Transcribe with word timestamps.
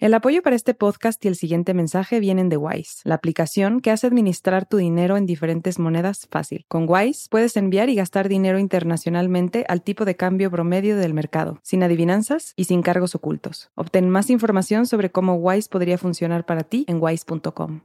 El 0.00 0.14
apoyo 0.14 0.40
para 0.40 0.56
este 0.56 0.72
podcast 0.72 1.22
y 1.26 1.28
el 1.28 1.36
siguiente 1.36 1.74
mensaje 1.74 2.20
vienen 2.20 2.48
de 2.48 2.56
Wise, 2.56 3.02
la 3.04 3.16
aplicación 3.16 3.80
que 3.80 3.90
hace 3.90 4.06
administrar 4.06 4.66
tu 4.66 4.78
dinero 4.78 5.18
en 5.18 5.26
diferentes 5.26 5.78
monedas 5.78 6.26
fácil. 6.30 6.64
Con 6.68 6.86
Wise 6.88 7.28
puedes 7.28 7.54
enviar 7.58 7.90
y 7.90 7.96
gastar 7.96 8.30
dinero 8.30 8.58
internacionalmente 8.58 9.66
al 9.68 9.82
tipo 9.82 10.06
de 10.06 10.16
cambio 10.16 10.50
promedio 10.50 10.96
del 10.96 11.12
mercado, 11.12 11.60
sin 11.62 11.82
adivinanzas 11.82 12.54
y 12.56 12.64
sin 12.64 12.80
cargos 12.80 13.14
ocultos. 13.14 13.72
Obtén 13.74 14.08
más 14.08 14.30
información 14.30 14.86
sobre 14.86 15.10
cómo 15.10 15.34
Wise 15.34 15.68
podría 15.68 15.98
funcionar 15.98 16.46
para 16.46 16.62
ti 16.62 16.86
en 16.88 16.96
wise.com. 16.98 17.82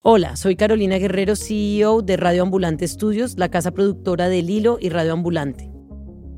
Hola, 0.00 0.36
soy 0.36 0.54
Carolina 0.54 0.98
Guerrero, 0.98 1.34
CEO 1.34 2.02
de 2.02 2.16
Radio 2.16 2.44
Ambulante 2.44 2.84
Estudios, 2.84 3.36
la 3.36 3.50
casa 3.50 3.72
productora 3.72 4.28
del 4.28 4.48
Hilo 4.48 4.78
y 4.80 4.90
Radio 4.90 5.14
Ambulante. 5.14 5.77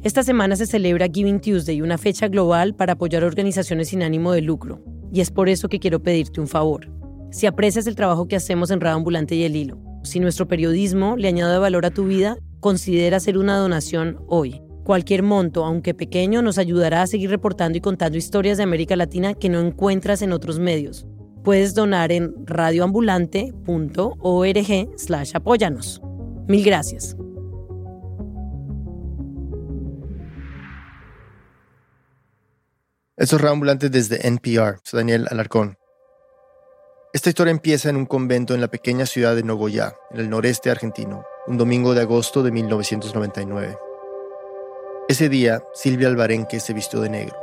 Esta 0.03 0.23
semana 0.23 0.57
se 0.57 0.65
celebra 0.65 1.09
Giving 1.13 1.41
Tuesday, 1.41 1.83
una 1.83 1.99
fecha 1.99 2.29
global 2.29 2.75
para 2.75 2.95
apoyar 2.95 3.23
organizaciones 3.23 3.89
sin 3.89 4.03
ánimo 4.03 4.33
de 4.33 4.41
lucro. 4.41 4.83
Y 5.13 5.21
es 5.21 5.31
por 5.31 5.51
eso 5.51 5.69
que 5.69 5.79
quiero 5.79 6.03
pedirte 6.03 6.41
un 6.41 6.49
favor. 6.49 6.91
Si 7.31 7.47
aprecias 7.47 7.87
el 7.87 7.97
trabajo 7.97 8.27
que 8.27 8.37
hacemos 8.37 8.71
en 8.71 8.81
Radio 8.81 8.97
Ambulante 8.97 9.35
y 9.35 9.45
El 9.45 9.57
Hilo, 9.57 9.79
si 10.03 10.19
nuestro 10.19 10.49
periodismo 10.49 11.19
le 11.19 11.29
añade 11.29 11.59
valor 11.59 11.85
a 11.85 11.91
tu 11.91 12.07
vida, 12.07 12.39
considera 12.61 13.19
hacer 13.19 13.37
una 13.37 13.59
donación 13.59 14.17
hoy. 14.27 14.63
Cualquier 14.85 15.23
monto, 15.23 15.67
aunque 15.67 15.93
pequeño, 15.93 16.41
nos 16.41 16.57
ayudará 16.57 17.03
a 17.03 17.07
seguir 17.07 17.29
reportando 17.29 17.77
y 17.77 17.83
contando 17.83 18.17
historias 18.17 18.57
de 18.57 18.65
América 18.65 18.97
Latina 18.97 19.35
que 19.35 19.51
no 19.51 19.61
encuentras 19.61 20.23
en 20.23 20.33
otros 20.33 20.59
medios. 20.59 21.07
Puedes 21.45 21.75
donar 21.75 22.11
en 22.11 22.33
radioambulante.org 22.47 24.89
slash 24.97 25.33
apóyanos. 25.35 26.01
Mil 26.49 26.65
gracias. 26.65 27.19
Estos 33.21 33.39
reambulantes 33.39 33.91
desde 33.91 34.27
NPR. 34.27 34.81
Soy 34.83 35.01
Daniel 35.01 35.27
Alarcón. 35.31 35.77
Esta 37.13 37.29
historia 37.29 37.51
empieza 37.51 37.91
en 37.91 37.97
un 37.97 38.07
convento 38.07 38.55
en 38.55 38.63
la 38.63 38.69
pequeña 38.69 39.05
ciudad 39.05 39.37
de 39.37 39.43
Nogoyá, 39.43 39.95
en 40.11 40.21
el 40.21 40.31
noreste 40.31 40.71
argentino, 40.71 41.27
un 41.47 41.59
domingo 41.59 41.93
de 41.93 42.01
agosto 42.01 42.43
de 42.43 42.51
1999. 42.51 43.77
Ese 45.07 45.29
día, 45.29 45.63
Silvia 45.75 46.09
Albarenque 46.09 46.61
se 46.61 46.73
vistió 46.73 47.03
de 47.03 47.11
negro. 47.11 47.37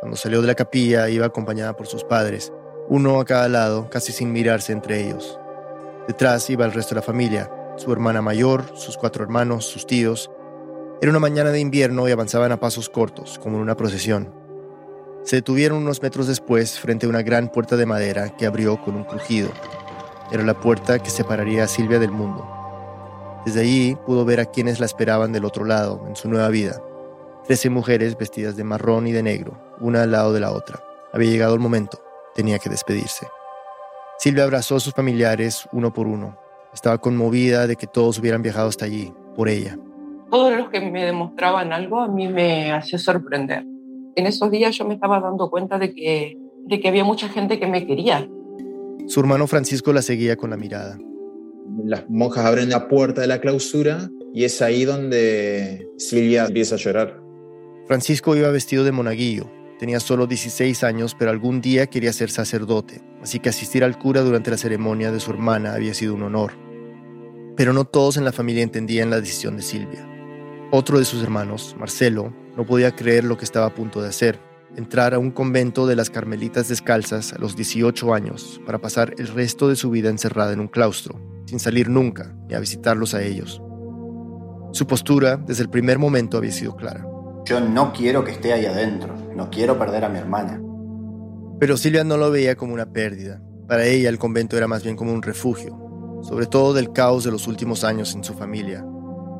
Cuando 0.00 0.16
salió 0.16 0.40
de 0.40 0.46
la 0.46 0.54
capilla, 0.54 1.10
iba 1.10 1.26
acompañada 1.26 1.76
por 1.76 1.86
sus 1.86 2.02
padres, 2.02 2.50
uno 2.88 3.20
a 3.20 3.26
cada 3.26 3.50
lado, 3.50 3.90
casi 3.90 4.10
sin 4.10 4.32
mirarse 4.32 4.72
entre 4.72 5.06
ellos. 5.06 5.38
Detrás 6.08 6.48
iba 6.48 6.64
el 6.64 6.72
resto 6.72 6.94
de 6.94 7.02
la 7.02 7.06
familia, 7.06 7.50
su 7.76 7.92
hermana 7.92 8.22
mayor, 8.22 8.72
sus 8.74 8.96
cuatro 8.96 9.22
hermanos, 9.22 9.66
sus 9.66 9.86
tíos. 9.86 10.30
Era 11.02 11.10
una 11.10 11.20
mañana 11.20 11.50
de 11.50 11.60
invierno 11.60 12.08
y 12.08 12.12
avanzaban 12.12 12.52
a 12.52 12.60
pasos 12.60 12.88
cortos, 12.88 13.38
como 13.38 13.56
en 13.56 13.62
una 13.64 13.76
procesión. 13.76 14.43
Se 15.24 15.36
detuvieron 15.36 15.78
unos 15.78 16.02
metros 16.02 16.26
después 16.26 16.78
frente 16.78 17.06
a 17.06 17.08
una 17.08 17.22
gran 17.22 17.48
puerta 17.48 17.76
de 17.78 17.86
madera 17.86 18.36
que 18.36 18.44
abrió 18.44 18.78
con 18.82 18.94
un 18.94 19.04
crujido. 19.04 19.48
Era 20.30 20.42
la 20.42 20.60
puerta 20.60 20.98
que 20.98 21.08
separaría 21.08 21.64
a 21.64 21.68
Silvia 21.68 21.98
del 21.98 22.10
mundo. 22.10 22.46
Desde 23.46 23.60
allí 23.60 23.96
pudo 24.04 24.26
ver 24.26 24.40
a 24.40 24.44
quienes 24.44 24.80
la 24.80 24.86
esperaban 24.86 25.32
del 25.32 25.46
otro 25.46 25.64
lado, 25.64 26.04
en 26.06 26.14
su 26.14 26.28
nueva 26.28 26.48
vida. 26.48 26.78
Trece 27.46 27.70
mujeres 27.70 28.18
vestidas 28.18 28.56
de 28.56 28.64
marrón 28.64 29.06
y 29.06 29.12
de 29.12 29.22
negro, 29.22 29.58
una 29.80 30.02
al 30.02 30.10
lado 30.10 30.34
de 30.34 30.40
la 30.40 30.52
otra. 30.52 30.84
Había 31.14 31.30
llegado 31.30 31.54
el 31.54 31.60
momento, 31.60 32.02
tenía 32.34 32.58
que 32.58 32.68
despedirse. 32.68 33.26
Silvia 34.18 34.44
abrazó 34.44 34.76
a 34.76 34.80
sus 34.80 34.92
familiares 34.92 35.66
uno 35.72 35.90
por 35.90 36.06
uno. 36.06 36.38
Estaba 36.74 36.98
conmovida 36.98 37.66
de 37.66 37.76
que 37.76 37.86
todos 37.86 38.18
hubieran 38.18 38.42
viajado 38.42 38.68
hasta 38.68 38.84
allí, 38.84 39.14
por 39.34 39.48
ella. 39.48 39.78
Todos 40.30 40.54
los 40.54 40.68
que 40.68 40.80
me 40.80 41.06
demostraban 41.06 41.72
algo 41.72 42.00
a 42.00 42.08
mí 42.08 42.28
me 42.28 42.72
hacía 42.72 42.98
sorprender 42.98 43.64
en 44.16 44.26
esos 44.26 44.50
días 44.50 44.76
yo 44.76 44.84
me 44.84 44.94
estaba 44.94 45.20
dando 45.20 45.50
cuenta 45.50 45.78
de 45.78 45.94
que, 45.94 46.38
de 46.66 46.80
que 46.80 46.88
había 46.88 47.04
mucha 47.04 47.28
gente 47.28 47.58
que 47.58 47.66
me 47.66 47.86
quería. 47.86 48.28
Su 49.06 49.20
hermano 49.20 49.46
Francisco 49.46 49.92
la 49.92 50.02
seguía 50.02 50.36
con 50.36 50.50
la 50.50 50.56
mirada. 50.56 50.98
Las 51.84 52.08
monjas 52.08 52.44
abren 52.44 52.70
la 52.70 52.88
puerta 52.88 53.20
de 53.20 53.26
la 53.26 53.40
clausura 53.40 54.10
y 54.32 54.44
es 54.44 54.62
ahí 54.62 54.84
donde 54.84 55.88
Silvia 55.98 56.46
empieza 56.46 56.76
a 56.76 56.78
llorar. 56.78 57.20
Francisco 57.86 58.34
iba 58.36 58.50
vestido 58.50 58.84
de 58.84 58.92
monaguillo. 58.92 59.50
Tenía 59.78 60.00
solo 60.00 60.26
16 60.26 60.84
años, 60.84 61.14
pero 61.18 61.30
algún 61.30 61.60
día 61.60 61.88
quería 61.88 62.12
ser 62.12 62.30
sacerdote, 62.30 63.02
así 63.20 63.40
que 63.40 63.48
asistir 63.48 63.84
al 63.84 63.98
cura 63.98 64.22
durante 64.22 64.50
la 64.50 64.56
ceremonia 64.56 65.10
de 65.10 65.20
su 65.20 65.30
hermana 65.30 65.74
había 65.74 65.94
sido 65.94 66.14
un 66.14 66.22
honor. 66.22 66.52
Pero 67.56 67.72
no 67.72 67.84
todos 67.84 68.16
en 68.16 68.24
la 68.24 68.32
familia 68.32 68.62
entendían 68.62 69.10
la 69.10 69.20
decisión 69.20 69.56
de 69.56 69.62
Silvia. 69.62 70.08
Otro 70.70 70.98
de 70.98 71.04
sus 71.04 71.22
hermanos, 71.22 71.76
Marcelo, 71.78 72.32
no 72.56 72.64
podía 72.66 72.94
creer 72.94 73.24
lo 73.24 73.36
que 73.36 73.44
estaba 73.44 73.66
a 73.66 73.74
punto 73.74 74.00
de 74.00 74.08
hacer, 74.08 74.38
entrar 74.76 75.14
a 75.14 75.18
un 75.18 75.30
convento 75.30 75.86
de 75.86 75.96
las 75.96 76.10
Carmelitas 76.10 76.68
Descalzas 76.68 77.32
a 77.32 77.38
los 77.38 77.56
18 77.56 78.14
años 78.14 78.60
para 78.64 78.78
pasar 78.78 79.14
el 79.18 79.28
resto 79.28 79.68
de 79.68 79.76
su 79.76 79.90
vida 79.90 80.08
encerrada 80.10 80.52
en 80.52 80.60
un 80.60 80.68
claustro, 80.68 81.20
sin 81.46 81.58
salir 81.60 81.88
nunca 81.88 82.34
ni 82.48 82.54
a 82.54 82.60
visitarlos 82.60 83.14
a 83.14 83.22
ellos. 83.22 83.60
Su 84.72 84.86
postura 84.86 85.36
desde 85.36 85.62
el 85.62 85.70
primer 85.70 85.98
momento 85.98 86.38
había 86.38 86.52
sido 86.52 86.74
clara. 86.74 87.06
Yo 87.44 87.60
no 87.60 87.92
quiero 87.92 88.24
que 88.24 88.32
esté 88.32 88.52
ahí 88.52 88.66
adentro, 88.66 89.14
no 89.34 89.50
quiero 89.50 89.78
perder 89.78 90.04
a 90.04 90.08
mi 90.08 90.18
hermana. 90.18 90.60
Pero 91.60 91.76
Silvia 91.76 92.02
no 92.02 92.16
lo 92.16 92.30
veía 92.30 92.56
como 92.56 92.74
una 92.74 92.92
pérdida. 92.92 93.40
Para 93.68 93.86
ella 93.86 94.08
el 94.08 94.18
convento 94.18 94.56
era 94.56 94.66
más 94.66 94.82
bien 94.82 94.96
como 94.96 95.12
un 95.12 95.22
refugio, 95.22 96.20
sobre 96.22 96.46
todo 96.46 96.74
del 96.74 96.92
caos 96.92 97.24
de 97.24 97.30
los 97.30 97.46
últimos 97.46 97.84
años 97.84 98.14
en 98.14 98.24
su 98.24 98.34
familia, 98.34 98.84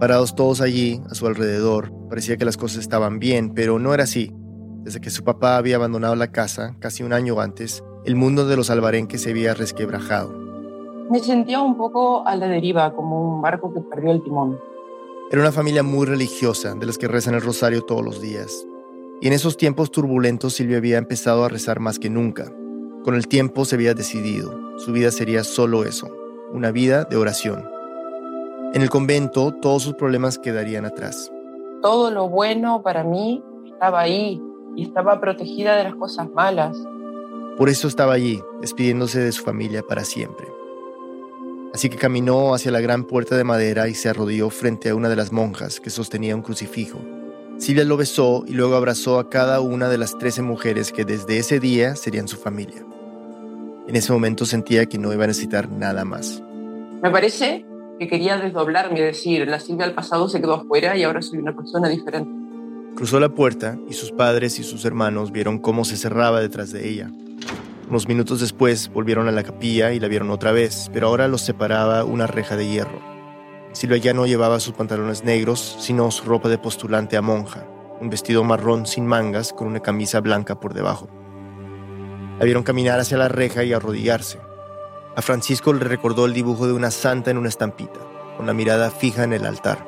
Parados 0.01 0.35
todos 0.35 0.61
allí, 0.61 1.01
a 1.09 1.15
su 1.15 1.27
alrededor, 1.27 1.93
parecía 2.15 2.37
que 2.37 2.45
las 2.45 2.57
cosas 2.57 2.79
estaban 2.79 3.19
bien, 3.19 3.55
pero 3.55 3.81
no 3.81 3.93
era 3.93 4.05
así. 4.05 4.31
Desde 4.85 5.01
que 5.01 5.11
su 5.11 5.25
papá 5.25 5.57
había 5.57 5.75
abandonado 5.75 6.15
la 6.15 6.31
casa, 6.31 6.77
casi 6.79 7.03
un 7.03 7.13
año 7.13 7.41
antes, 7.41 7.83
el 8.05 8.15
mundo 8.15 8.47
de 8.47 8.55
los 8.55 8.71
albarenques 8.71 9.23
se 9.23 9.31
había 9.31 9.53
resquebrajado. 9.53 10.33
Me 11.11 11.19
sentía 11.19 11.61
un 11.61 11.77
poco 11.77 12.25
a 12.25 12.37
la 12.37 12.47
deriva, 12.47 12.95
como 12.95 13.21
un 13.21 13.43
barco 13.43 13.75
que 13.75 13.81
perdió 13.81 14.13
el 14.13 14.23
timón. 14.23 14.61
Era 15.33 15.41
una 15.41 15.51
familia 15.51 15.83
muy 15.83 16.07
religiosa, 16.07 16.77
de 16.77 16.87
las 16.87 16.99
que 16.99 17.09
rezan 17.09 17.35
el 17.35 17.43
rosario 17.43 17.83
todos 17.83 18.05
los 18.05 18.23
días. 18.23 18.65
Y 19.21 19.27
en 19.27 19.33
esos 19.33 19.57
tiempos 19.57 19.91
turbulentos 19.91 20.55
Silvia 20.55 20.77
había 20.77 20.99
empezado 20.99 21.45
a 21.45 21.49
rezar 21.49 21.81
más 21.81 21.99
que 21.99 22.11
nunca. 22.11 22.45
Con 23.03 23.17
el 23.17 23.27
tiempo 23.27 23.65
se 23.65 23.75
había 23.75 23.95
decidido, 23.95 24.79
su 24.79 24.93
vida 24.93 25.11
sería 25.11 25.43
solo 25.43 25.83
eso, 25.83 26.17
una 26.53 26.71
vida 26.71 27.07
de 27.07 27.17
oración. 27.17 27.69
En 28.73 28.83
el 28.83 28.89
convento 28.89 29.53
todos 29.53 29.83
sus 29.83 29.95
problemas 29.95 30.39
quedarían 30.39 30.85
atrás. 30.85 31.33
Todo 31.85 32.11
lo 32.11 32.31
bueno 32.31 32.83
para 32.83 33.05
mí 33.05 33.45
estaba 33.67 34.01
ahí 34.01 34.41
y 34.75 34.85
estaba 34.85 35.21
protegida 35.21 35.77
de 35.77 35.85
las 35.85 35.95
cosas 35.97 36.31
malas. 36.31 36.75
Por 37.59 37.69
eso 37.69 37.89
estaba 37.89 38.15
allí, 38.15 38.41
despidiéndose 38.63 39.21
de 39.21 39.33
su 39.33 39.45
familia 39.45 39.83
para 39.83 40.03
siempre. 40.03 40.47
Así 41.75 41.91
que 41.91 41.99
caminó 41.99 42.55
hacia 42.55 42.71
la 42.71 42.81
gran 42.81 43.05
puerta 43.05 43.37
de 43.37 43.45
madera 43.45 43.87
y 43.87 43.95
se 43.95 44.09
arrodilló 44.09 44.49
frente 44.49 44.89
a 44.89 44.95
una 44.95 45.11
de 45.11 45.17
las 45.17 45.31
monjas 45.31 45.79
que 45.79 45.91
sostenía 45.91 46.35
un 46.35 46.41
crucifijo. 46.41 47.01
Silvia 47.59 47.85
lo 47.85 47.99
besó 47.99 48.45
y 48.47 48.55
luego 48.55 48.77
abrazó 48.77 49.19
a 49.19 49.29
cada 49.29 49.61
una 49.61 49.91
de 49.91 49.99
las 49.99 50.17
trece 50.17 50.41
mujeres 50.41 50.91
que 50.91 51.05
desde 51.05 51.37
ese 51.37 51.61
día 51.61 51.97
serían 51.97 52.29
su 52.29 52.39
familia. 52.39 52.83
En 53.87 53.95
ese 53.95 54.11
momento 54.11 54.47
sentía 54.47 54.87
que 54.87 54.97
no 54.97 55.13
iba 55.13 55.25
a 55.25 55.27
necesitar 55.27 55.69
nada 55.69 56.07
más. 56.07 56.43
Me 57.03 57.11
parece 57.11 57.67
que 57.99 58.09
quería 58.09 58.37
desdoblarme 58.37 59.01
decir, 59.01 59.47
la 59.49 59.61
Silvia 59.61 59.87
del 59.87 59.95
pasado 59.95 60.29
se 60.29 60.41
quedó 60.41 60.55
afuera 60.55 60.97
y 60.97 61.05
ahora 61.05 61.23
soy 61.23 61.39
una 61.39 61.55
persona 61.55 61.89
diferente. 61.89 62.31
Cruzó 62.97 63.19
la 63.19 63.29
puerta 63.29 63.79
y 63.89 63.95
sus 63.95 64.13
padres 64.13 64.59
y 64.59 64.65
sus 64.65 64.85
hermanos 64.85 65.33
vieron 65.33 65.59
cómo 65.59 65.85
se 65.85 65.97
cerraba 65.97 66.41
detrás 66.41 66.73
de 66.73 66.89
ella. 66.89 67.11
Unos 67.89 68.09
minutos 68.09 68.41
después 68.41 68.91
volvieron 68.93 69.29
a 69.29 69.33
la 69.33 69.43
capilla 69.43 69.93
y 69.93 70.01
la 70.01 70.09
vieron 70.09 70.31
otra 70.31 70.53
vez, 70.53 70.91
pero 70.93 71.09
ahora 71.09 71.29
los 71.29 71.43
separaba 71.43 72.05
una 72.05 72.27
reja 72.27 72.57
de 72.57 72.69
hierro. 72.69 73.01
Silvia 73.73 73.99
ya 73.99 74.15
no 74.15 74.27
llevaba 74.27 74.61
sus 74.61 74.75
pantalones 74.75 75.25
negros, 75.25 75.77
sino 75.81 76.11
su 76.11 76.25
ropa 76.25 76.49
de 76.49 76.59
postulante 76.59 77.17
a 77.17 77.23
monja, 77.23 77.67
un 78.01 78.09
vestido 78.09 78.45
marrón 78.45 78.87
sin 78.87 79.07
mangas 79.07 79.53
con 79.53 79.67
una 79.67 79.81
camisa 79.81 80.21
blanca 80.21 80.61
por 80.61 80.75
debajo. 80.75 81.09
La 82.39 82.45
vieron 82.45 82.63
caminar 82.63 83.01
hacia 83.01 83.19
la 83.19 83.29
reja 83.29 83.65
y 83.65 83.73
arrodillarse. 83.73 84.39
A 85.17 85.23
Francisco 85.23 85.73
le 85.73 85.85
recordó 85.85 86.27
el 86.27 86.35
dibujo 86.35 86.67
de 86.67 86.73
una 86.73 86.91
santa 86.91 87.31
en 87.31 87.39
una 87.39 87.49
estampita, 87.49 88.01
con 88.37 88.47
la 88.47 88.53
mirada 88.53 88.91
fija 88.91 89.23
en 89.23 89.33
el 89.33 89.47
altar. 89.47 89.87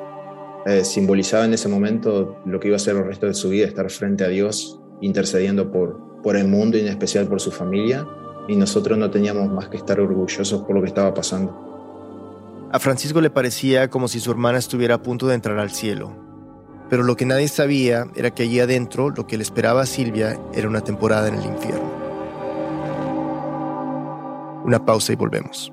Eh, 0.65 0.85
simbolizaba 0.85 1.43
en 1.43 1.53
ese 1.53 1.67
momento 1.67 2.37
lo 2.45 2.59
que 2.59 2.69
iba 2.69 2.77
a 2.77 2.79
ser 2.79 2.95
el 2.95 3.05
resto 3.05 3.25
de 3.25 3.33
su 3.33 3.49
vida, 3.49 3.67
estar 3.67 3.89
frente 3.89 4.23
a 4.23 4.29
Dios, 4.29 4.79
intercediendo 5.01 5.69
por, 5.69 6.21
por 6.23 6.37
el 6.37 6.47
mundo 6.47 6.77
y 6.77 6.81
en 6.81 6.87
especial 6.87 7.27
por 7.27 7.41
su 7.41 7.51
familia, 7.51 8.07
y 8.47 8.55
nosotros 8.55 8.97
no 8.97 9.11
teníamos 9.11 9.49
más 9.49 9.67
que 9.67 9.75
estar 9.75 9.99
orgullosos 9.99 10.61
por 10.61 10.75
lo 10.75 10.81
que 10.81 10.87
estaba 10.87 11.13
pasando. 11.13 12.69
A 12.71 12.79
Francisco 12.79 13.19
le 13.19 13.29
parecía 13.29 13.89
como 13.89 14.07
si 14.07 14.21
su 14.21 14.31
hermana 14.31 14.59
estuviera 14.59 14.95
a 14.95 15.01
punto 15.01 15.27
de 15.27 15.35
entrar 15.35 15.59
al 15.59 15.71
cielo, 15.71 16.15
pero 16.89 17.03
lo 17.03 17.17
que 17.17 17.25
nadie 17.25 17.49
sabía 17.49 18.07
era 18.15 18.31
que 18.31 18.43
allí 18.43 18.61
adentro 18.61 19.09
lo 19.09 19.27
que 19.27 19.35
le 19.35 19.43
esperaba 19.43 19.81
a 19.81 19.85
Silvia 19.85 20.39
era 20.53 20.69
una 20.69 20.81
temporada 20.81 21.27
en 21.27 21.35
el 21.35 21.45
infierno. 21.45 21.96
Una 24.67 24.79
pausa 24.79 25.13
y 25.13 25.15
volvemos. 25.15 25.71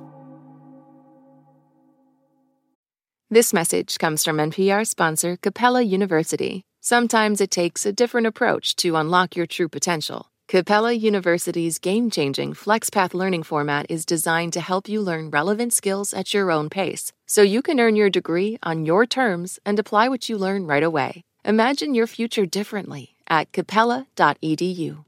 This 3.30 3.52
message 3.52 3.98
comes 3.98 4.24
from 4.24 4.36
NPR 4.36 4.86
sponsor 4.86 5.36
Capella 5.36 5.82
University. 5.82 6.62
Sometimes 6.80 7.40
it 7.40 7.50
takes 7.50 7.84
a 7.84 7.92
different 7.92 8.28
approach 8.28 8.76
to 8.76 8.94
unlock 8.94 9.34
your 9.34 9.46
true 9.46 9.68
potential. 9.68 10.30
Capella 10.46 10.92
University's 10.92 11.78
game 11.78 12.10
changing 12.10 12.52
FlexPath 12.52 13.14
learning 13.14 13.42
format 13.42 13.86
is 13.88 14.04
designed 14.04 14.52
to 14.52 14.60
help 14.60 14.88
you 14.88 15.00
learn 15.00 15.30
relevant 15.30 15.72
skills 15.72 16.14
at 16.14 16.32
your 16.32 16.52
own 16.52 16.68
pace, 16.68 17.12
so 17.26 17.42
you 17.42 17.62
can 17.62 17.80
earn 17.80 17.96
your 17.96 18.10
degree 18.10 18.58
on 18.62 18.84
your 18.84 19.06
terms 19.06 19.58
and 19.64 19.78
apply 19.78 20.08
what 20.08 20.28
you 20.28 20.38
learn 20.38 20.66
right 20.66 20.82
away. 20.84 21.24
Imagine 21.44 21.94
your 21.94 22.06
future 22.06 22.46
differently 22.46 23.16
at 23.26 23.50
capella.edu. 23.52 25.03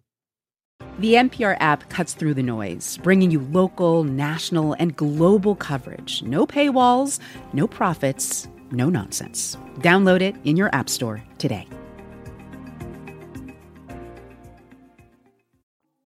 The 0.99 1.13
NPR 1.13 1.59
app 1.61 1.91
cuts 1.91 2.15
through 2.15 2.33
the 2.33 2.43
noise, 2.43 2.99
bringing 3.03 3.31
you 3.31 3.41
local, 3.41 4.03
national, 4.03 4.73
and 4.75 4.97
global 4.97 5.55
coverage. 5.55 6.23
No 6.23 6.47
paywalls, 6.47 7.19
no 7.53 7.67
profits, 7.67 8.49
no 8.71 8.89
nonsense. 8.89 9.59
Download 9.81 10.23
it 10.23 10.37
in 10.45 10.57
your 10.57 10.75
App 10.75 10.89
Store 10.89 11.23
today. 11.37 11.69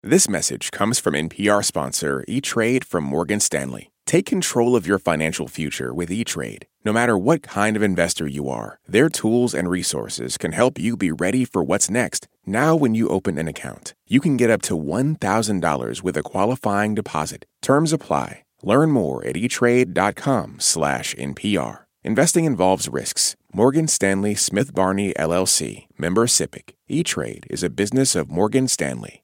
This 0.02 0.28
message 0.28 0.72
comes 0.72 0.98
from 0.98 1.14
NPR 1.14 1.64
sponsor 1.64 2.24
E-Trade 2.26 2.84
from 2.84 3.04
Morgan 3.04 3.38
Stanley. 3.38 3.92
Take 4.06 4.26
control 4.26 4.74
of 4.74 4.88
your 4.88 4.98
financial 4.98 5.46
future 5.46 5.94
with 5.94 6.10
E-Trade. 6.10 6.66
No 6.82 6.94
matter 6.94 7.18
what 7.18 7.42
kind 7.42 7.76
of 7.76 7.82
investor 7.82 8.26
you 8.26 8.48
are, 8.48 8.80
their 8.88 9.10
tools 9.10 9.54
and 9.54 9.68
resources 9.68 10.38
can 10.38 10.52
help 10.52 10.78
you 10.78 10.96
be 10.96 11.12
ready 11.12 11.44
for 11.44 11.62
what's 11.62 11.90
next. 11.90 12.26
Now 12.46 12.74
when 12.74 12.94
you 12.94 13.10
open 13.10 13.36
an 13.36 13.48
account, 13.48 13.92
you 14.08 14.18
can 14.18 14.38
get 14.38 14.48
up 14.48 14.62
to 14.62 14.78
$1,000 14.78 16.02
with 16.02 16.16
a 16.16 16.22
qualifying 16.22 16.94
deposit. 16.94 17.44
Terms 17.60 17.92
apply. 17.92 18.44
Learn 18.62 18.92
more 18.92 19.22
at 19.26 19.36
etrade.com/npr. 19.36 21.78
Investing 22.02 22.44
involves 22.46 22.88
risks. 22.88 23.36
Morgan 23.52 23.86
Stanley 23.86 24.34
Smith 24.34 24.74
Barney 24.74 25.12
LLC, 25.18 25.86
member 25.98 26.26
SIPC. 26.26 26.70
E-Trade 26.88 27.46
is 27.50 27.62
a 27.62 27.68
business 27.68 28.16
of 28.16 28.30
Morgan 28.30 28.68
Stanley. 28.68 29.22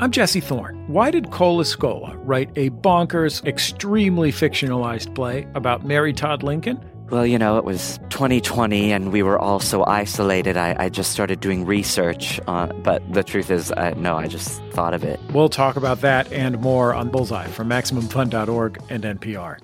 I'm 0.00 0.10
Jesse 0.10 0.40
Thorne. 0.40 0.74
Why 0.88 1.12
did 1.12 1.30
Cola 1.30 1.62
Scola 1.62 2.18
write 2.24 2.50
a 2.56 2.70
bonkers, 2.70 3.44
extremely 3.46 4.32
fictionalized 4.32 5.14
play 5.14 5.46
about 5.54 5.84
Mary 5.84 6.12
Todd 6.12 6.42
Lincoln? 6.42 6.78
Well, 7.10 7.24
you 7.24 7.38
know, 7.38 7.58
it 7.58 7.64
was 7.64 7.98
2020 8.10 8.92
and 8.92 9.12
we 9.12 9.22
were 9.22 9.38
all 9.38 9.60
so 9.60 9.84
isolated. 9.86 10.56
I, 10.56 10.74
I 10.78 10.88
just 10.88 11.12
started 11.12 11.38
doing 11.38 11.64
research, 11.64 12.40
on, 12.48 12.82
but 12.82 13.02
the 13.12 13.22
truth 13.22 13.52
is, 13.52 13.70
I, 13.76 13.92
no, 13.92 14.16
I 14.16 14.26
just 14.26 14.60
thought 14.72 14.94
of 14.94 15.04
it. 15.04 15.20
We'll 15.32 15.48
talk 15.48 15.76
about 15.76 16.00
that 16.00 16.32
and 16.32 16.60
more 16.60 16.92
on 16.92 17.08
Bullseye 17.10 17.46
from 17.46 17.68
MaximumFun.org 17.68 18.82
and 18.90 19.04
NPR. 19.04 19.58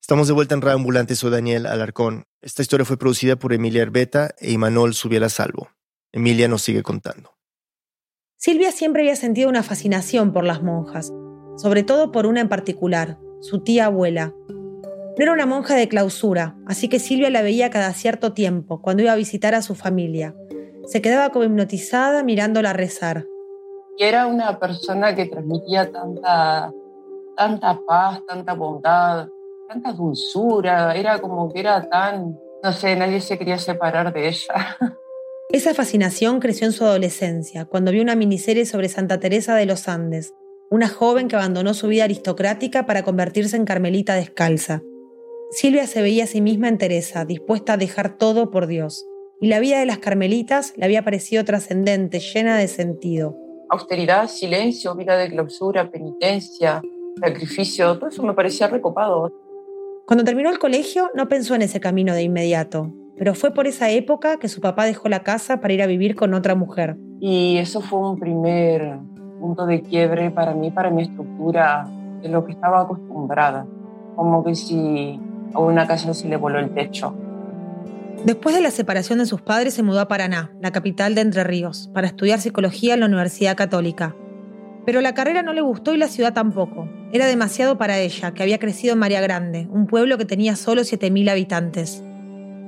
Estamos 0.00 0.26
de 0.26 0.32
vuelta 0.32 0.54
en 0.54 0.62
Radio 0.62 0.78
Ambulante, 0.78 1.14
soy 1.16 1.30
Daniel 1.30 1.66
Alarcón. 1.66 2.24
Esta 2.40 2.62
historia 2.62 2.86
fue 2.86 2.96
producida 2.96 3.36
por 3.36 3.52
Emilia 3.52 3.82
Herbeta 3.82 4.30
e 4.38 4.52
Imanol 4.52 4.94
Subiela 4.94 5.28
Salvo. 5.28 5.68
Emilia 6.12 6.48
nos 6.48 6.62
sigue 6.62 6.82
contando. 6.82 7.37
Silvia 8.40 8.70
siempre 8.70 9.02
había 9.02 9.16
sentido 9.16 9.48
una 9.48 9.64
fascinación 9.64 10.32
por 10.32 10.44
las 10.44 10.62
monjas, 10.62 11.12
sobre 11.56 11.82
todo 11.82 12.12
por 12.12 12.24
una 12.24 12.40
en 12.40 12.48
particular, 12.48 13.18
su 13.40 13.64
tía 13.64 13.86
abuela. 13.86 14.32
No 14.48 15.24
era 15.24 15.32
una 15.32 15.44
monja 15.44 15.74
de 15.74 15.88
clausura, 15.88 16.56
así 16.64 16.88
que 16.88 17.00
Silvia 17.00 17.30
la 17.30 17.42
veía 17.42 17.68
cada 17.70 17.92
cierto 17.94 18.34
tiempo, 18.34 18.80
cuando 18.80 19.02
iba 19.02 19.10
a 19.10 19.16
visitar 19.16 19.56
a 19.56 19.62
su 19.62 19.74
familia. 19.74 20.36
Se 20.86 21.02
quedaba 21.02 21.30
como 21.30 21.46
hipnotizada 21.46 22.22
mirándola 22.22 22.72
rezar. 22.72 23.26
Y 23.96 24.04
era 24.04 24.28
una 24.28 24.56
persona 24.60 25.16
que 25.16 25.26
transmitía 25.26 25.90
tanta, 25.90 26.72
tanta 27.36 27.80
paz, 27.88 28.20
tanta 28.24 28.52
bondad, 28.52 29.26
tanta 29.66 29.92
dulzura, 29.92 30.94
era 30.94 31.18
como 31.18 31.52
que 31.52 31.58
era 31.58 31.88
tan, 31.88 32.38
no 32.62 32.72
sé, 32.72 32.94
nadie 32.94 33.20
se 33.20 33.36
quería 33.36 33.58
separar 33.58 34.12
de 34.12 34.28
ella. 34.28 34.76
Esa 35.50 35.72
fascinación 35.72 36.40
creció 36.40 36.66
en 36.66 36.74
su 36.74 36.84
adolescencia, 36.84 37.64
cuando 37.64 37.90
vio 37.90 38.02
una 38.02 38.16
miniserie 38.16 38.66
sobre 38.66 38.90
Santa 38.90 39.18
Teresa 39.18 39.56
de 39.56 39.64
los 39.64 39.88
Andes, 39.88 40.34
una 40.70 40.90
joven 40.90 41.26
que 41.26 41.36
abandonó 41.36 41.72
su 41.72 41.88
vida 41.88 42.04
aristocrática 42.04 42.84
para 42.84 43.02
convertirse 43.02 43.56
en 43.56 43.64
carmelita 43.64 44.14
descalza. 44.14 44.82
Silvia 45.50 45.86
se 45.86 46.02
veía 46.02 46.24
a 46.24 46.26
sí 46.26 46.42
misma 46.42 46.68
en 46.68 46.76
Teresa, 46.76 47.24
dispuesta 47.24 47.72
a 47.72 47.76
dejar 47.78 48.18
todo 48.18 48.50
por 48.50 48.66
Dios, 48.66 49.06
y 49.40 49.48
la 49.48 49.58
vida 49.58 49.80
de 49.80 49.86
las 49.86 50.00
carmelitas 50.00 50.74
le 50.76 50.84
había 50.84 51.02
parecido 51.02 51.42
trascendente, 51.46 52.20
llena 52.20 52.58
de 52.58 52.68
sentido. 52.68 53.34
Austeridad, 53.70 54.28
silencio, 54.28 54.94
vida 54.96 55.16
de 55.16 55.30
clausura, 55.30 55.90
penitencia, 55.90 56.82
sacrificio, 57.18 57.96
todo 57.98 58.10
eso 58.10 58.22
me 58.22 58.34
parecía 58.34 58.68
recopado. 58.68 59.32
Cuando 60.06 60.24
terminó 60.24 60.50
el 60.50 60.58
colegio 60.58 61.10
no 61.14 61.26
pensó 61.26 61.54
en 61.54 61.62
ese 61.62 61.80
camino 61.80 62.12
de 62.12 62.22
inmediato, 62.22 62.92
pero 63.18 63.34
fue 63.34 63.52
por 63.52 63.66
esa 63.66 63.90
época 63.90 64.38
que 64.38 64.48
su 64.48 64.60
papá 64.60 64.86
dejó 64.86 65.08
la 65.08 65.22
casa 65.22 65.60
para 65.60 65.74
ir 65.74 65.82
a 65.82 65.86
vivir 65.86 66.14
con 66.14 66.32
otra 66.34 66.54
mujer. 66.54 66.96
Y 67.20 67.56
eso 67.58 67.80
fue 67.80 67.98
un 67.98 68.18
primer 68.18 68.98
punto 69.40 69.66
de 69.66 69.82
quiebre 69.82 70.30
para 70.30 70.54
mí, 70.54 70.70
para 70.70 70.90
mi 70.90 71.02
estructura, 71.02 71.88
de 72.22 72.28
lo 72.28 72.44
que 72.44 72.52
estaba 72.52 72.82
acostumbrada. 72.82 73.66
Como 74.14 74.44
que 74.44 74.54
si 74.54 75.20
a 75.52 75.60
una 75.60 75.86
casa 75.86 76.14
se 76.14 76.28
le 76.28 76.36
voló 76.36 76.58
el 76.58 76.70
techo. 76.70 77.14
Después 78.24 78.54
de 78.54 78.60
la 78.60 78.70
separación 78.70 79.18
de 79.18 79.26
sus 79.26 79.42
padres 79.42 79.74
se 79.74 79.82
mudó 79.82 80.00
a 80.00 80.08
Paraná, 80.08 80.52
la 80.60 80.72
capital 80.72 81.14
de 81.14 81.20
Entre 81.20 81.44
Ríos, 81.44 81.90
para 81.94 82.08
estudiar 82.08 82.40
psicología 82.40 82.94
en 82.94 83.00
la 83.00 83.06
Universidad 83.06 83.56
Católica. 83.56 84.16
Pero 84.84 85.00
la 85.00 85.14
carrera 85.14 85.42
no 85.42 85.52
le 85.52 85.60
gustó 85.60 85.94
y 85.94 85.98
la 85.98 86.08
ciudad 86.08 86.32
tampoco. 86.32 86.88
Era 87.12 87.26
demasiado 87.26 87.78
para 87.78 87.98
ella, 87.98 88.32
que 88.32 88.42
había 88.42 88.58
crecido 88.58 88.94
en 88.94 88.98
María 88.98 89.20
Grande, 89.20 89.68
un 89.70 89.86
pueblo 89.86 90.18
que 90.18 90.24
tenía 90.24 90.56
solo 90.56 90.82
7.000 90.82 91.30
habitantes. 91.30 92.04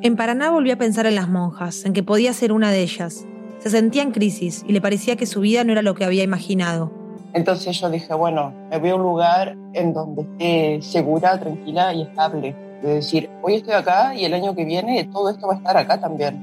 En 0.02 0.16
Paraná 0.16 0.50
volvió 0.50 0.72
a 0.72 0.76
pensar 0.76 1.04
en 1.04 1.14
las 1.14 1.28
monjas, 1.28 1.84
en 1.84 1.92
que 1.92 2.02
podía 2.02 2.32
ser 2.32 2.52
una 2.52 2.70
de 2.70 2.80
ellas. 2.80 3.26
Se 3.58 3.68
sentía 3.68 4.02
en 4.02 4.12
crisis 4.12 4.64
y 4.66 4.72
le 4.72 4.80
parecía 4.80 5.16
que 5.16 5.26
su 5.26 5.40
vida 5.40 5.62
no 5.62 5.72
era 5.72 5.82
lo 5.82 5.94
que 5.94 6.06
había 6.06 6.22
imaginado. 6.22 6.90
Entonces 7.34 7.78
yo 7.78 7.90
dije, 7.90 8.14
bueno, 8.14 8.54
me 8.70 8.78
voy 8.78 8.88
a 8.88 8.94
un 8.94 9.02
lugar 9.02 9.58
en 9.74 9.92
donde 9.92 10.22
esté 10.22 10.80
segura, 10.80 11.38
tranquila 11.38 11.92
y 11.92 12.02
estable. 12.02 12.56
De 12.82 12.94
decir, 12.94 13.28
hoy 13.42 13.56
estoy 13.56 13.74
acá 13.74 14.14
y 14.14 14.24
el 14.24 14.32
año 14.32 14.54
que 14.54 14.64
viene 14.64 15.04
todo 15.12 15.28
esto 15.28 15.46
va 15.46 15.52
a 15.52 15.56
estar 15.58 15.76
acá 15.76 16.00
también. 16.00 16.40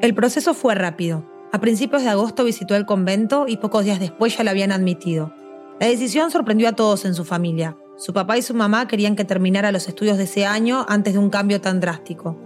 El 0.00 0.14
proceso 0.14 0.54
fue 0.54 0.74
rápido. 0.74 1.24
A 1.52 1.60
principios 1.60 2.04
de 2.04 2.08
agosto 2.08 2.42
visitó 2.42 2.74
el 2.74 2.86
convento 2.86 3.44
y 3.46 3.58
pocos 3.58 3.84
días 3.84 4.00
después 4.00 4.34
ya 4.34 4.44
la 4.44 4.52
habían 4.52 4.72
admitido. 4.72 5.30
La 5.78 5.88
decisión 5.88 6.30
sorprendió 6.30 6.70
a 6.70 6.72
todos 6.72 7.04
en 7.04 7.14
su 7.14 7.26
familia. 7.26 7.76
Su 7.98 8.14
papá 8.14 8.38
y 8.38 8.42
su 8.42 8.54
mamá 8.54 8.88
querían 8.88 9.14
que 9.14 9.26
terminara 9.26 9.72
los 9.72 9.88
estudios 9.88 10.16
de 10.16 10.24
ese 10.24 10.46
año 10.46 10.86
antes 10.88 11.12
de 11.12 11.18
un 11.18 11.28
cambio 11.28 11.60
tan 11.60 11.80
drástico. 11.80 12.45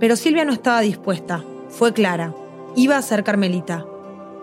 Pero 0.00 0.16
Silvia 0.16 0.46
no 0.46 0.52
estaba 0.52 0.80
dispuesta. 0.80 1.44
Fue 1.68 1.92
clara. 1.92 2.34
Iba 2.74 2.96
a 2.96 3.02
ser 3.02 3.22
carmelita. 3.22 3.86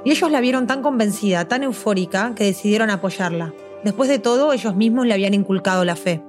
Y 0.05 0.11
ellos 0.11 0.31
la 0.31 0.39
vieron 0.39 0.67
tan 0.67 0.83
convencida, 0.83 1.47
tan 1.47 1.63
eufórica, 1.63 2.33
que 2.35 2.43
decidieron 2.43 2.91
apoyarla. 2.91 3.53
Después 3.83 4.07
de 4.07 4.19
todo, 4.19 4.53
ellos 4.53 4.75
mismos 4.75 5.07
le 5.07 5.13
habían 5.13 5.33
inculcado 5.33 5.83
la 5.83 5.95
fe. 5.95 6.21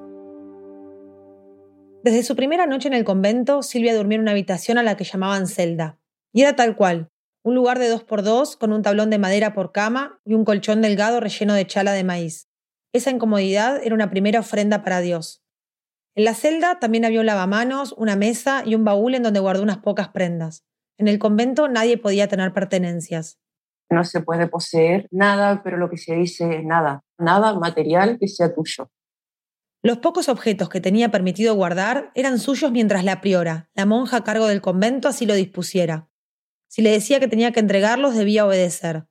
Desde 2.02 2.22
su 2.22 2.36
primera 2.36 2.66
noche 2.66 2.88
en 2.88 2.94
el 2.94 3.04
convento, 3.04 3.62
Silvia 3.62 3.94
durmió 3.94 4.16
en 4.16 4.22
una 4.22 4.30
habitación 4.30 4.78
a 4.78 4.82
la 4.82 4.96
que 4.96 5.04
llamaban 5.04 5.46
celda. 5.46 5.98
Y 6.32 6.42
era 6.42 6.56
tal 6.56 6.74
cual, 6.74 7.10
un 7.42 7.54
lugar 7.54 7.78
de 7.78 7.88
dos 7.88 8.04
por 8.04 8.22
dos 8.22 8.56
con 8.56 8.72
un 8.72 8.82
tablón 8.82 9.10
de 9.10 9.18
madera 9.18 9.52
por 9.52 9.72
cama 9.72 10.20
y 10.24 10.34
un 10.34 10.44
colchón 10.44 10.80
delgado 10.80 11.20
relleno 11.20 11.54
de 11.54 11.66
chala 11.66 11.92
de 11.92 12.04
maíz. 12.04 12.48
Esa 12.94 13.10
incomodidad 13.10 13.80
era 13.84 13.94
una 13.94 14.10
primera 14.10 14.40
ofrenda 14.40 14.82
para 14.82 15.00
Dios. 15.00 15.42
En 16.18 16.24
la 16.24 16.34
celda 16.34 16.80
también 16.80 17.04
había 17.04 17.20
un 17.20 17.26
lavamanos, 17.26 17.94
una 17.96 18.16
mesa 18.16 18.64
y 18.66 18.74
un 18.74 18.82
baúl 18.82 19.14
en 19.14 19.22
donde 19.22 19.38
guardó 19.38 19.62
unas 19.62 19.78
pocas 19.78 20.08
prendas. 20.08 20.64
En 20.96 21.06
el 21.06 21.20
convento 21.20 21.68
nadie 21.68 21.96
podía 21.96 22.26
tener 22.26 22.52
pertenencias. 22.52 23.38
No 23.88 24.02
se 24.02 24.20
puede 24.20 24.48
poseer 24.48 25.06
nada, 25.12 25.62
pero 25.62 25.76
lo 25.76 25.88
que 25.88 25.96
se 25.96 26.16
dice 26.16 26.56
es 26.56 26.64
nada, 26.64 27.04
nada 27.18 27.56
material 27.56 28.18
que 28.18 28.26
sea 28.26 28.52
tuyo. 28.52 28.90
Los 29.80 29.98
pocos 29.98 30.28
objetos 30.28 30.68
que 30.68 30.80
tenía 30.80 31.12
permitido 31.12 31.54
guardar 31.54 32.10
eran 32.16 32.40
suyos 32.40 32.72
mientras 32.72 33.04
la 33.04 33.20
priora, 33.20 33.70
la 33.74 33.86
monja 33.86 34.16
a 34.16 34.24
cargo 34.24 34.48
del 34.48 34.60
convento, 34.60 35.06
así 35.06 35.24
lo 35.24 35.34
dispusiera. 35.34 36.08
Si 36.66 36.82
le 36.82 36.90
decía 36.90 37.20
que 37.20 37.28
tenía 37.28 37.52
que 37.52 37.60
entregarlos, 37.60 38.16
debía 38.16 38.44
obedecer. 38.44 39.06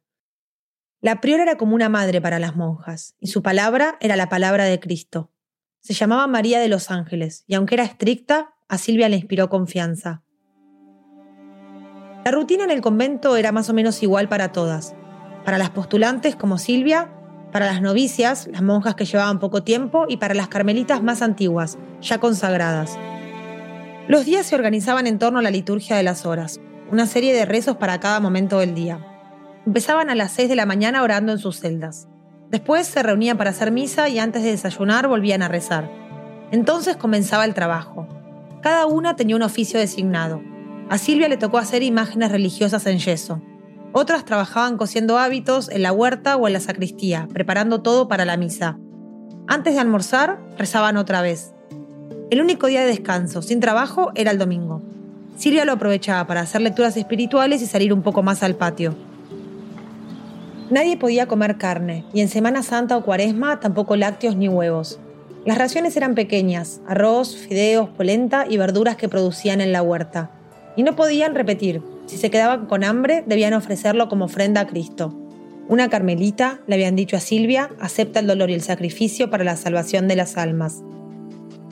La 1.00 1.22
priora 1.22 1.44
era 1.44 1.56
como 1.56 1.74
una 1.74 1.88
madre 1.88 2.20
para 2.20 2.38
las 2.38 2.58
monjas, 2.58 3.16
y 3.18 3.28
su 3.28 3.42
palabra 3.42 3.98
era 4.02 4.18
la 4.18 4.28
palabra 4.28 4.66
de 4.66 4.82
Cristo. 4.82 5.32
Se 5.88 5.94
llamaba 5.94 6.28
María 6.28 6.60
de 6.60 6.68
los 6.68 6.92
Ángeles, 6.92 7.46
y 7.48 7.56
aunque 7.56 7.76
era 7.76 7.86
estricta, 7.86 8.54
a 8.68 8.78
Silvia 8.78 9.08
le 9.08 9.16
inspiró 9.16 9.48
confianza. 9.48 10.22
La 12.26 12.32
rutina 12.32 12.66
en 12.66 12.72
el 12.72 12.82
convento 12.82 13.38
era 13.38 13.54
más 13.54 13.70
o 13.70 13.74
menos 13.74 14.04
igual 14.04 14.28
para 14.28 14.52
todas. 14.52 14.96
Para 15.46 15.58
las 15.58 15.70
postulantes 15.70 16.36
como 16.36 16.58
Silvia, 16.58 17.10
para 17.54 17.68
las 17.68 17.82
novicias, 17.82 18.50
las 18.52 18.62
monjas 18.64 18.96
que 18.96 19.06
llevaban 19.06 19.40
poco 19.40 19.64
tiempo, 19.64 20.08
y 20.10 20.18
para 20.18 20.34
las 20.34 20.50
carmelitas 20.50 21.02
más 21.02 21.22
antiguas, 21.22 21.78
ya 22.02 22.20
consagradas. 22.20 23.00
Los 24.10 24.26
días 24.26 24.46
se 24.46 24.56
organizaban 24.56 25.08
en 25.08 25.20
torno 25.20 25.40
a 25.40 25.42
la 25.42 25.52
liturgia 25.52 25.96
de 25.96 26.04
las 26.04 26.26
horas, 26.26 26.60
una 26.92 27.06
serie 27.06 27.34
de 27.34 27.46
rezos 27.46 27.78
para 27.78 28.02
cada 28.02 28.20
momento 28.20 28.60
del 28.60 28.76
día. 28.76 29.00
Empezaban 29.66 30.10
a 30.10 30.16
las 30.16 30.34
6 30.34 30.50
de 30.50 30.58
la 30.58 30.66
mañana 30.66 31.02
orando 31.02 31.32
en 31.32 31.40
sus 31.40 31.62
celdas. 31.62 32.10
Después 32.50 32.88
se 32.88 33.04
reunían 33.04 33.38
para 33.38 33.50
hacer 33.50 33.72
misa 33.72 34.08
y 34.08 34.20
antes 34.20 34.44
de 34.44 34.52
desayunar 34.52 35.08
volvían 35.08 35.42
a 35.42 35.50
rezar. 35.50 35.92
Entonces 36.52 36.96
comenzaba 36.96 37.44
el 37.44 37.54
trabajo. 37.54 38.08
Cada 38.62 38.86
una 38.86 39.16
tenía 39.16 39.36
un 39.36 39.42
oficio 39.42 39.80
designado. 39.80 40.42
A 40.90 40.98
Silvia 40.98 41.28
le 41.28 41.38
tocó 41.38 41.58
hacer 41.58 41.84
imágenes 41.84 42.32
religiosas 42.32 42.86
en 42.86 43.00
yeso. 43.00 43.42
Otras 43.92 44.24
trabajaban 44.24 44.78
cosiendo 44.78 45.18
hábitos 45.18 45.70
en 45.70 45.84
la 45.84 45.92
huerta 45.92 46.38
o 46.38 46.48
en 46.48 46.54
la 46.54 46.60
sacristía, 46.60 47.28
preparando 47.34 47.82
todo 47.82 48.08
para 48.08 48.26
la 48.26 48.38
misa. 48.38 48.78
Antes 49.48 49.74
de 49.74 49.80
almorzar, 49.82 50.40
rezaban 50.58 50.98
otra 50.98 51.22
vez. 51.22 51.54
El 52.30 52.42
único 52.42 52.68
día 52.68 52.82
de 52.82 52.88
descanso, 52.88 53.42
sin 53.42 53.60
trabajo, 53.60 54.12
era 54.16 54.32
el 54.32 54.38
domingo. 54.38 54.82
Silvia 55.38 55.66
lo 55.66 55.74
aprovechaba 55.74 56.28
para 56.28 56.42
hacer 56.42 56.62
lecturas 56.62 56.98
espirituales 56.98 57.62
y 57.62 57.68
salir 57.68 57.94
un 57.94 58.02
poco 58.02 58.24
más 58.24 58.44
al 58.44 58.56
patio. 58.56 58.96
Nadie 60.70 60.98
podía 60.98 61.28
comer 61.28 61.58
carne, 61.58 62.04
y 62.14 62.20
en 62.20 62.28
Semana 62.28 62.62
Santa 62.62 62.98
o 62.98 63.04
Cuaresma 63.04 63.62
tampoco 63.62 63.96
lácteos 63.96 64.36
ni 64.36 64.50
huevos. 64.50 65.00
Las 65.46 65.58
raciones 65.58 65.96
eran 65.96 66.14
pequeñas, 66.14 66.82
arroz, 66.86 67.38
fideos, 67.38 67.88
polenta 67.88 68.46
y 68.50 68.58
verduras 68.58 68.98
que 68.98 69.08
producían 69.08 69.62
en 69.62 69.72
la 69.72 69.82
huerta. 69.82 70.30
Y 70.76 70.84
no 70.84 70.98
podían 70.98 71.36
repetir, 71.36 71.82
si 72.06 72.18
se 72.18 72.30
quedaban 72.30 72.66
con 72.66 72.84
hambre 72.84 73.24
debían 73.26 73.54
ofrecerlo 73.54 74.10
como 74.10 74.26
ofrenda 74.26 74.62
a 74.62 74.68
Cristo. 74.68 75.18
Una 75.70 75.90
carmelita, 75.90 76.60
le 76.68 76.76
habían 76.76 76.98
dicho 76.98 77.16
a 77.16 77.22
Silvia, 77.22 77.70
acepta 77.80 78.20
el 78.20 78.28
dolor 78.28 78.50
y 78.50 78.54
el 78.54 78.62
sacrificio 78.62 79.30
para 79.30 79.46
la 79.46 79.56
salvación 79.56 80.10
de 80.10 80.18
las 80.18 80.36
almas. 80.36 80.84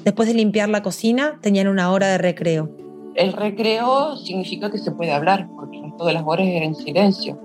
Después 0.06 0.30
de 0.30 0.36
limpiar 0.36 0.70
la 0.70 0.84
cocina, 0.84 1.38
tenían 1.42 1.68
una 1.68 1.92
hora 1.92 2.08
de 2.08 2.18
recreo. 2.18 2.70
El 3.16 3.34
recreo 3.34 4.16
significa 4.16 4.72
que 4.72 4.78
se 4.78 4.92
puede 4.92 5.12
hablar, 5.12 5.50
porque 5.54 5.82
todas 5.98 6.14
las 6.14 6.24
horas 6.25 6.48
eran 6.48 6.70
en 6.70 6.75
silencio. 6.75 7.45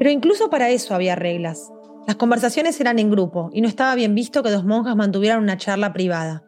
Pero 0.00 0.10
incluso 0.10 0.48
para 0.48 0.70
eso 0.70 0.94
había 0.94 1.14
reglas. 1.14 1.70
Las 2.06 2.16
conversaciones 2.16 2.80
eran 2.80 2.98
en 2.98 3.10
grupo 3.10 3.50
y 3.52 3.60
no 3.60 3.68
estaba 3.68 3.94
bien 3.94 4.14
visto 4.14 4.42
que 4.42 4.48
dos 4.48 4.64
monjas 4.64 4.96
mantuvieran 4.96 5.42
una 5.42 5.58
charla 5.58 5.92
privada. 5.92 6.42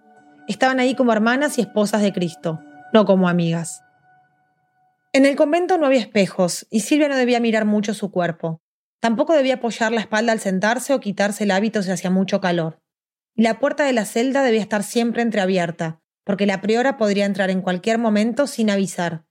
Estaban 0.48 0.80
ahí 0.80 0.94
como 0.94 1.12
hermanas 1.12 1.58
y 1.58 1.60
esposas 1.60 2.00
de 2.00 2.14
Cristo, 2.14 2.60
no 2.94 3.04
como 3.04 3.28
amigas. 3.28 3.82
En 5.12 5.26
el 5.26 5.36
convento 5.36 5.76
no 5.76 5.84
había 5.84 6.00
espejos 6.00 6.66
y 6.70 6.80
Silvia 6.80 7.08
no 7.08 7.16
debía 7.18 7.40
mirar 7.40 7.66
mucho 7.66 7.92
su 7.92 8.10
cuerpo. 8.10 8.62
Tampoco 9.00 9.34
debía 9.34 9.56
apoyar 9.56 9.92
la 9.92 10.00
espalda 10.00 10.32
al 10.32 10.40
sentarse 10.40 10.94
o 10.94 11.00
quitarse 11.00 11.44
el 11.44 11.50
hábito 11.50 11.82
si 11.82 11.90
hacía 11.90 12.08
mucho 12.08 12.40
calor. 12.40 12.80
Y 13.34 13.42
la 13.42 13.58
puerta 13.58 13.84
de 13.84 13.92
la 13.92 14.06
celda 14.06 14.42
debía 14.42 14.62
estar 14.62 14.82
siempre 14.82 15.20
entreabierta, 15.20 16.00
porque 16.24 16.46
la 16.46 16.62
priora 16.62 16.96
podría 16.96 17.26
entrar 17.26 17.50
en 17.50 17.60
cualquier 17.60 17.98
momento 17.98 18.46
sin 18.46 18.70
avisar. 18.70 19.26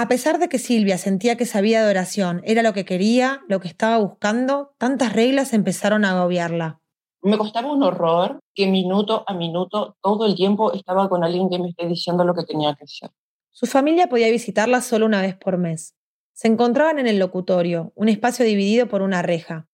A 0.00 0.06
pesar 0.06 0.38
de 0.38 0.48
que 0.48 0.60
Silvia 0.60 0.96
sentía 0.96 1.34
que 1.36 1.42
esa 1.42 1.60
vida 1.60 1.82
de 1.82 1.90
oración 1.90 2.40
era 2.44 2.62
lo 2.62 2.72
que 2.72 2.84
quería, 2.84 3.42
lo 3.48 3.58
que 3.58 3.66
estaba 3.66 3.98
buscando, 3.98 4.72
tantas 4.78 5.12
reglas 5.12 5.52
empezaron 5.52 6.04
a 6.04 6.12
agobiarla. 6.12 6.80
Me 7.20 7.36
costaba 7.36 7.72
un 7.72 7.82
horror 7.82 8.38
que 8.54 8.68
minuto 8.68 9.24
a 9.26 9.34
minuto, 9.34 9.96
todo 10.00 10.26
el 10.26 10.36
tiempo 10.36 10.72
estaba 10.72 11.08
con 11.08 11.24
alguien 11.24 11.50
que 11.50 11.58
me 11.58 11.70
esté 11.70 11.88
diciendo 11.88 12.22
lo 12.22 12.32
que 12.32 12.44
tenía 12.44 12.76
que 12.76 12.84
hacer. 12.84 13.10
Su 13.50 13.66
familia 13.66 14.08
podía 14.08 14.30
visitarla 14.30 14.82
solo 14.82 15.04
una 15.04 15.20
vez 15.20 15.34
por 15.34 15.58
mes. 15.58 15.96
Se 16.32 16.46
encontraban 16.46 17.00
en 17.00 17.08
el 17.08 17.18
locutorio, 17.18 17.90
un 17.96 18.08
espacio 18.08 18.44
dividido 18.44 18.86
por 18.86 19.02
una 19.02 19.22
reja. 19.22 19.66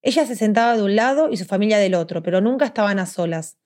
Ella 0.00 0.26
se 0.26 0.36
sentaba 0.36 0.76
de 0.76 0.84
un 0.84 0.94
lado 0.94 1.28
y 1.28 1.38
su 1.38 1.44
familia 1.44 1.78
del 1.78 1.96
otro, 1.96 2.22
pero 2.22 2.40
nunca 2.40 2.66
estaban 2.66 3.00
a 3.00 3.06
solas. 3.06 3.58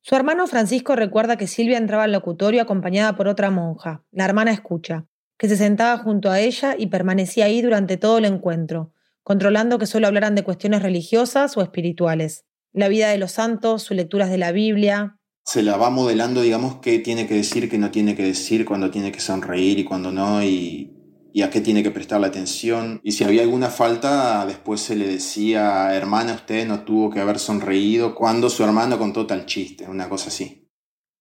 Su 0.00 0.16
hermano 0.16 0.46
Francisco 0.46 0.96
recuerda 0.96 1.36
que 1.36 1.46
Silvia 1.46 1.76
entraba 1.76 2.04
al 2.04 2.12
locutorio 2.12 2.62
acompañada 2.62 3.16
por 3.16 3.28
otra 3.28 3.50
monja, 3.50 4.02
la 4.12 4.24
hermana 4.24 4.52
escucha 4.52 5.06
que 5.38 5.48
se 5.48 5.56
sentaba 5.56 5.98
junto 5.98 6.30
a 6.30 6.40
ella 6.40 6.74
y 6.76 6.88
permanecía 6.88 7.46
ahí 7.46 7.62
durante 7.62 7.96
todo 7.96 8.18
el 8.18 8.24
encuentro, 8.24 8.92
controlando 9.22 9.78
que 9.78 9.86
solo 9.86 10.08
hablaran 10.08 10.34
de 10.34 10.42
cuestiones 10.42 10.82
religiosas 10.82 11.56
o 11.56 11.62
espirituales, 11.62 12.44
la 12.72 12.88
vida 12.88 13.08
de 13.08 13.18
los 13.18 13.32
santos, 13.32 13.82
sus 13.84 13.96
lecturas 13.96 14.30
de 14.30 14.38
la 14.38 14.52
Biblia. 14.52 15.16
Se 15.44 15.62
la 15.62 15.76
va 15.76 15.90
modelando, 15.90 16.42
digamos, 16.42 16.76
qué 16.82 16.98
tiene 16.98 17.26
que 17.26 17.34
decir, 17.34 17.70
qué 17.70 17.78
no 17.78 17.90
tiene 17.90 18.16
que 18.16 18.24
decir, 18.24 18.64
cuándo 18.66 18.90
tiene 18.90 19.12
que 19.12 19.20
sonreír 19.20 19.78
y 19.78 19.84
cuándo 19.84 20.10
no, 20.10 20.42
y, 20.42 20.92
y 21.32 21.42
a 21.42 21.50
qué 21.50 21.60
tiene 21.60 21.82
que 21.82 21.92
prestar 21.92 22.20
la 22.20 22.26
atención. 22.26 23.00
Y 23.04 23.12
si 23.12 23.24
había 23.24 23.42
alguna 23.42 23.70
falta, 23.70 24.44
después 24.44 24.80
se 24.80 24.96
le 24.96 25.06
decía, 25.06 25.94
hermana, 25.94 26.34
usted 26.34 26.66
no 26.66 26.80
tuvo 26.80 27.10
que 27.10 27.20
haber 27.20 27.38
sonreído 27.38 28.14
cuando 28.14 28.50
su 28.50 28.64
hermano 28.64 28.98
contó 28.98 29.26
tal 29.26 29.46
chiste, 29.46 29.88
una 29.88 30.08
cosa 30.08 30.28
así. 30.28 30.68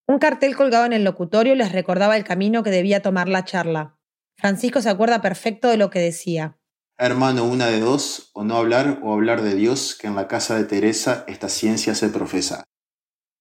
Un 0.07 0.19
cartel 0.19 0.55
colgado 0.55 0.85
en 0.85 0.93
el 0.93 1.03
locutorio 1.03 1.53
les 1.53 1.71
recordaba 1.71 2.17
el 2.17 2.23
camino 2.23 2.63
que 2.63 2.71
debía 2.71 3.01
tomar 3.01 3.29
la 3.29 3.45
charla. 3.45 3.96
Francisco 4.37 4.81
se 4.81 4.89
acuerda 4.89 5.21
perfecto 5.21 5.67
de 5.67 5.77
lo 5.77 5.89
que 5.89 5.99
decía. 5.99 6.57
Hermano, 6.99 7.45
una 7.45 7.67
de 7.67 7.79
dos, 7.79 8.31
o 8.33 8.43
no 8.43 8.55
hablar 8.57 8.99
o 9.03 9.13
hablar 9.13 9.41
de 9.41 9.55
Dios, 9.55 9.97
que 9.99 10.07
en 10.07 10.15
la 10.15 10.27
casa 10.27 10.55
de 10.55 10.65
Teresa 10.65 11.25
esta 11.27 11.49
ciencia 11.49 11.95
se 11.95 12.09
profesa. 12.09 12.63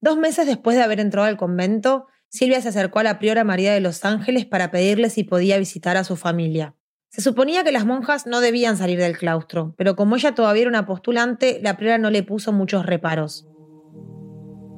Dos 0.00 0.16
meses 0.18 0.46
después 0.46 0.76
de 0.76 0.82
haber 0.82 1.00
entrado 1.00 1.26
al 1.26 1.36
convento, 1.36 2.06
Silvia 2.28 2.60
se 2.60 2.68
acercó 2.68 2.98
a 2.98 3.02
la 3.02 3.18
priora 3.18 3.44
María 3.44 3.72
de 3.72 3.80
los 3.80 4.04
Ángeles 4.04 4.44
para 4.44 4.70
pedirle 4.70 5.10
si 5.10 5.24
podía 5.24 5.58
visitar 5.58 5.96
a 5.96 6.04
su 6.04 6.16
familia. 6.16 6.74
Se 7.08 7.22
suponía 7.22 7.64
que 7.64 7.72
las 7.72 7.86
monjas 7.86 8.26
no 8.26 8.40
debían 8.40 8.76
salir 8.76 8.98
del 8.98 9.16
claustro, 9.16 9.74
pero 9.78 9.96
como 9.96 10.16
ella 10.16 10.34
todavía 10.34 10.62
era 10.62 10.70
una 10.70 10.86
postulante, 10.86 11.60
la 11.62 11.76
priora 11.76 11.98
no 11.98 12.10
le 12.10 12.22
puso 12.22 12.52
muchos 12.52 12.84
reparos. 12.84 13.46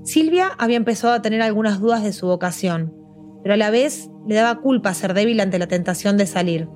Silvia 0.04 0.52
había 0.58 0.76
empezado 0.76 1.14
a 1.14 1.22
tener 1.22 1.42
algunas 1.42 1.80
dudas 1.80 2.04
de 2.04 2.12
su 2.12 2.26
vocación, 2.26 2.98
pero 3.49 3.55
a 3.55 3.57
la 3.64 3.71
vez 3.71 4.11
le 4.26 4.35
daba 4.35 4.61
culpa 4.61 4.93
ser 4.93 5.14
débil 5.14 5.40
ante 5.40 5.59
la 5.59 5.67
tentación 5.67 6.19
de 6.19 6.26
salir. 6.26 6.69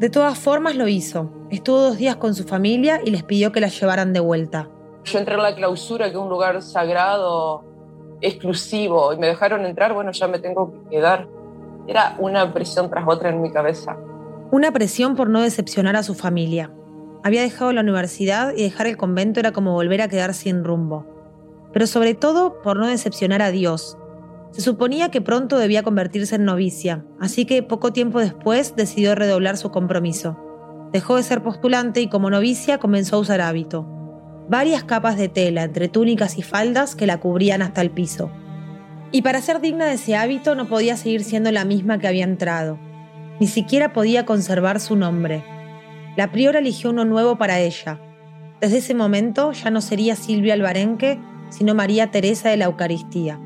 De 0.00 0.10
todas 0.10 0.38
formas 0.38 0.76
lo 0.76 0.86
hizo. 0.86 1.32
Estuvo 1.50 1.80
dos 1.80 1.96
días 1.96 2.16
con 2.16 2.34
su 2.34 2.44
familia 2.44 3.00
y 3.02 3.10
les 3.10 3.22
pidió 3.22 3.52
que 3.52 3.60
la 3.60 3.68
llevaran 3.68 4.12
de 4.12 4.20
vuelta. 4.20 4.68
Yo 5.04 5.18
entré 5.18 5.34
a 5.34 5.38
la 5.38 5.54
clausura, 5.54 6.04
que 6.04 6.10
es 6.10 6.18
un 6.18 6.28
lugar 6.28 6.60
sagrado, 6.60 7.64
exclusivo, 8.20 9.14
y 9.14 9.16
me 9.16 9.28
dejaron 9.28 9.64
entrar, 9.64 9.94
bueno, 9.94 10.12
ya 10.12 10.28
me 10.28 10.38
tengo 10.40 10.74
que 10.74 10.96
quedar. 10.96 11.26
Era 11.86 12.16
una 12.18 12.52
presión 12.52 12.90
tras 12.90 13.08
otra 13.08 13.30
en 13.30 13.40
mi 13.40 13.50
cabeza. 13.50 13.96
Una 14.50 14.72
presión 14.72 15.16
por 15.16 15.30
no 15.30 15.40
decepcionar 15.40 15.96
a 15.96 16.02
su 16.02 16.14
familia. 16.14 16.70
Había 17.22 17.40
dejado 17.40 17.72
la 17.72 17.80
universidad 17.80 18.52
y 18.54 18.62
dejar 18.62 18.88
el 18.88 18.98
convento 18.98 19.40
era 19.40 19.52
como 19.52 19.72
volver 19.72 20.02
a 20.02 20.08
quedar 20.08 20.34
sin 20.34 20.64
rumbo. 20.64 21.06
Pero 21.72 21.86
sobre 21.86 22.12
todo 22.12 22.60
por 22.60 22.76
no 22.76 22.88
decepcionar 22.88 23.40
a 23.40 23.50
Dios, 23.50 23.96
se 24.54 24.60
suponía 24.60 25.10
que 25.10 25.20
pronto 25.20 25.58
debía 25.58 25.82
convertirse 25.82 26.36
en 26.36 26.44
novicia, 26.44 27.04
así 27.18 27.44
que 27.44 27.64
poco 27.64 27.92
tiempo 27.92 28.20
después 28.20 28.76
decidió 28.76 29.16
redoblar 29.16 29.56
su 29.56 29.72
compromiso. 29.72 30.38
Dejó 30.92 31.16
de 31.16 31.24
ser 31.24 31.42
postulante 31.42 32.00
y 32.00 32.08
como 32.08 32.30
novicia 32.30 32.78
comenzó 32.78 33.16
a 33.16 33.18
usar 33.18 33.40
hábito. 33.40 33.84
Varias 34.48 34.84
capas 34.84 35.16
de 35.16 35.28
tela 35.28 35.64
entre 35.64 35.88
túnicas 35.88 36.38
y 36.38 36.42
faldas 36.42 36.94
que 36.94 37.08
la 37.08 37.18
cubrían 37.18 37.62
hasta 37.62 37.80
el 37.80 37.90
piso. 37.90 38.30
Y 39.10 39.22
para 39.22 39.40
ser 39.40 39.60
digna 39.60 39.86
de 39.86 39.94
ese 39.94 40.14
hábito 40.14 40.54
no 40.54 40.68
podía 40.68 40.96
seguir 40.96 41.24
siendo 41.24 41.50
la 41.50 41.64
misma 41.64 41.98
que 41.98 42.06
había 42.06 42.22
entrado. 42.22 42.78
Ni 43.40 43.48
siquiera 43.48 43.92
podía 43.92 44.24
conservar 44.24 44.78
su 44.78 44.94
nombre. 44.94 45.42
La 46.16 46.30
priora 46.30 46.60
eligió 46.60 46.90
uno 46.90 47.04
nuevo 47.04 47.38
para 47.38 47.58
ella. 47.58 47.98
Desde 48.60 48.78
ese 48.78 48.94
momento 48.94 49.50
ya 49.50 49.70
no 49.70 49.80
sería 49.80 50.14
Silvia 50.14 50.54
Albarenque, 50.54 51.18
sino 51.48 51.74
María 51.74 52.12
Teresa 52.12 52.50
de 52.50 52.56
la 52.56 52.66
Eucaristía. 52.66 53.40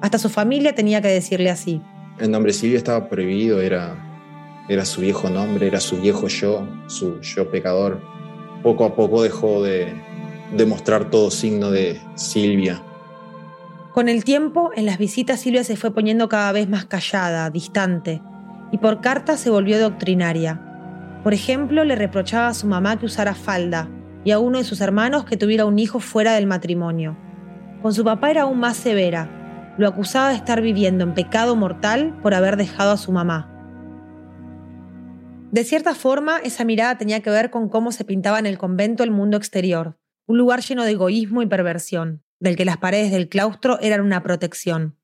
Hasta 0.00 0.18
su 0.18 0.28
familia 0.28 0.74
tenía 0.74 1.00
que 1.00 1.08
decirle 1.08 1.50
así. 1.50 1.80
El 2.18 2.30
nombre 2.30 2.52
Silvia 2.52 2.78
estaba 2.78 3.08
prohibido, 3.08 3.60
era, 3.60 3.94
era 4.68 4.84
su 4.84 5.00
viejo 5.00 5.28
nombre, 5.28 5.66
era 5.66 5.80
su 5.80 6.00
viejo 6.00 6.28
yo, 6.28 6.66
su 6.86 7.20
yo 7.20 7.50
pecador. 7.50 8.00
Poco 8.62 8.84
a 8.84 8.94
poco 8.94 9.22
dejó 9.22 9.62
de, 9.62 9.92
de 10.56 10.66
mostrar 10.66 11.10
todo 11.10 11.30
signo 11.30 11.70
de 11.70 12.00
Silvia. 12.14 12.82
Con 13.92 14.08
el 14.08 14.24
tiempo, 14.24 14.70
en 14.74 14.86
las 14.86 14.98
visitas 14.98 15.40
Silvia 15.40 15.64
se 15.64 15.76
fue 15.76 15.90
poniendo 15.92 16.28
cada 16.28 16.52
vez 16.52 16.68
más 16.68 16.84
callada, 16.84 17.48
distante, 17.50 18.20
y 18.70 18.78
por 18.78 19.00
carta 19.00 19.36
se 19.36 19.50
volvió 19.50 19.78
doctrinaria. 19.78 20.60
Por 21.22 21.32
ejemplo, 21.34 21.84
le 21.84 21.96
reprochaba 21.96 22.48
a 22.48 22.54
su 22.54 22.66
mamá 22.66 22.98
que 22.98 23.06
usara 23.06 23.34
falda 23.34 23.88
y 24.24 24.32
a 24.32 24.38
uno 24.38 24.58
de 24.58 24.64
sus 24.64 24.80
hermanos 24.80 25.24
que 25.24 25.36
tuviera 25.36 25.64
un 25.64 25.78
hijo 25.78 25.98
fuera 26.00 26.34
del 26.34 26.46
matrimonio. 26.46 27.16
Con 27.82 27.94
su 27.94 28.04
papá 28.04 28.30
era 28.30 28.42
aún 28.42 28.58
más 28.58 28.76
severa, 28.76 29.45
lo 29.78 29.88
acusaba 29.88 30.30
de 30.30 30.36
estar 30.36 30.60
viviendo 30.60 31.04
en 31.04 31.14
pecado 31.14 31.56
mortal 31.56 32.18
por 32.22 32.34
haber 32.34 32.56
dejado 32.56 32.92
a 32.92 32.96
su 32.96 33.12
mamá. 33.12 33.52
De 35.52 35.64
cierta 35.64 35.94
forma, 35.94 36.38
esa 36.38 36.64
mirada 36.64 36.98
tenía 36.98 37.20
que 37.20 37.30
ver 37.30 37.50
con 37.50 37.68
cómo 37.68 37.92
se 37.92 38.04
pintaba 38.04 38.38
en 38.38 38.46
el 38.46 38.58
convento 38.58 39.02
el 39.02 39.10
mundo 39.10 39.36
exterior, 39.36 39.98
un 40.26 40.38
lugar 40.38 40.60
lleno 40.60 40.84
de 40.84 40.92
egoísmo 40.92 41.42
y 41.42 41.46
perversión, 41.46 42.22
del 42.40 42.56
que 42.56 42.64
las 42.64 42.78
paredes 42.78 43.12
del 43.12 43.28
claustro 43.28 43.78
eran 43.80 44.00
una 44.00 44.22
protección. 44.22 44.98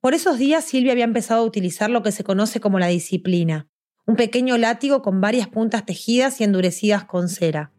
Por 0.00 0.14
esos 0.14 0.38
días 0.38 0.64
Silvia 0.64 0.92
había 0.92 1.04
empezado 1.04 1.42
a 1.42 1.46
utilizar 1.46 1.90
lo 1.90 2.02
que 2.02 2.12
se 2.12 2.24
conoce 2.24 2.60
como 2.60 2.78
la 2.78 2.88
disciplina, 2.88 3.68
un 4.06 4.16
pequeño 4.16 4.58
látigo 4.58 5.02
con 5.02 5.20
varias 5.20 5.48
puntas 5.48 5.86
tejidas 5.86 6.40
y 6.40 6.44
endurecidas 6.44 7.04
con 7.04 7.28
cera. 7.28 7.72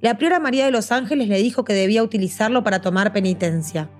La 0.00 0.16
priora 0.16 0.38
María 0.38 0.64
de 0.64 0.70
los 0.70 0.92
Ángeles 0.92 1.28
le 1.28 1.38
dijo 1.38 1.64
que 1.64 1.72
debía 1.72 2.04
utilizarlo 2.04 2.62
para 2.62 2.80
tomar 2.80 3.12
penitencia. 3.12 3.90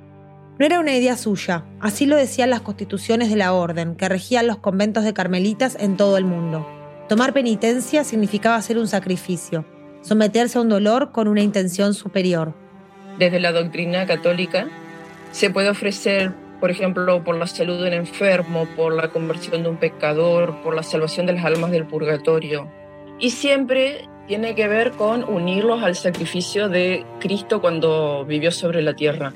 No 0.59 0.67
era 0.67 0.81
una 0.81 0.97
idea 0.97 1.17
suya, 1.17 1.65
así 1.79 2.05
lo 2.05 2.17
decían 2.17 2.51
las 2.51 2.63
constituciones 2.63 3.31
de 3.31 3.37
la 3.37 3.53
orden, 3.53 3.95
que 3.95 4.09
regían 4.09 4.49
los 4.49 4.59
conventos 4.59 5.05
de 5.05 5.15
carmelitas 5.15 5.77
en 5.79 5.97
todo 5.97 6.17
el 6.17 6.25
mundo. 6.25 6.67
Tomar 7.09 7.33
penitencia 7.33 8.03
significaba 8.03 8.57
hacer 8.57 8.77
un 8.77 8.89
sacrificio, 8.89 9.65
someterse 10.01 10.59
a 10.59 10.63
un 10.63 10.69
dolor 10.69 11.13
con 11.13 11.29
una 11.29 11.43
intención 11.43 11.95
superior. 11.95 12.55
Desde 13.21 13.39
la 13.39 13.53
doctrina 13.53 14.05
católica 14.07 14.67
se 15.31 15.49
puede 15.51 15.71
ofrecer, 15.71 16.33
por 16.59 16.73
ejemplo, 16.73 17.23
por 17.23 17.37
la 17.37 17.47
salud 17.47 17.81
de 17.81 17.87
un 17.87 17.95
enfermo, 17.95 18.67
por 18.75 18.93
la 18.93 19.11
conversión 19.11 19.63
de 19.63 19.69
un 19.69 19.77
pecador, 19.77 20.61
por 20.63 20.75
la 20.75 20.83
salvación 20.83 21.27
de 21.27 21.35
las 21.35 21.45
almas 21.45 21.71
del 21.71 21.87
purgatorio. 21.87 22.69
Y 23.21 23.31
siempre 23.31 24.09
tiene 24.27 24.57
que 24.57 24.67
ver 24.67 24.91
con 24.91 25.23
unirlos 25.23 25.85
al 25.85 25.95
sacrificio 25.95 26.69
de 26.69 27.07
Cristo 27.21 27.61
cuando 27.61 28.25
vivió 28.25 28.51
sobre 28.51 28.83
la 28.83 28.95
tierra. 28.95 29.33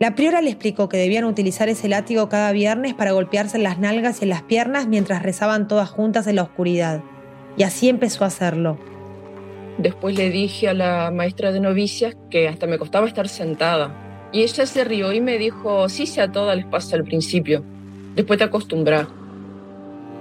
La 0.00 0.14
priora 0.14 0.40
le 0.40 0.48
explicó 0.48 0.88
que 0.88 0.96
debían 0.96 1.24
utilizar 1.24 1.68
ese 1.68 1.86
látigo 1.86 2.30
cada 2.30 2.52
viernes 2.52 2.94
para 2.94 3.12
golpearse 3.12 3.58
en 3.58 3.64
las 3.64 3.78
nalgas 3.78 4.20
y 4.20 4.24
en 4.24 4.30
las 4.30 4.40
piernas 4.40 4.88
mientras 4.88 5.22
rezaban 5.22 5.68
todas 5.68 5.90
juntas 5.90 6.26
en 6.26 6.36
la 6.36 6.42
oscuridad. 6.42 7.02
Y 7.58 7.64
así 7.64 7.90
empezó 7.90 8.24
a 8.24 8.28
hacerlo. 8.28 8.78
Después 9.76 10.16
le 10.16 10.30
dije 10.30 10.70
a 10.70 10.72
la 10.72 11.10
maestra 11.10 11.52
de 11.52 11.60
novicias 11.60 12.16
que 12.30 12.48
hasta 12.48 12.66
me 12.66 12.78
costaba 12.78 13.06
estar 13.06 13.28
sentada. 13.28 13.94
Y 14.32 14.40
ella 14.40 14.64
se 14.64 14.84
rió 14.84 15.12
y 15.12 15.20
me 15.20 15.36
dijo, 15.36 15.86
sí, 15.90 16.06
si 16.06 16.18
a 16.18 16.32
todas 16.32 16.56
les 16.56 16.64
pasa 16.64 16.96
al 16.96 17.04
principio. 17.04 17.62
Después 18.16 18.38
te 18.38 18.44
acostumbras. 18.44 19.06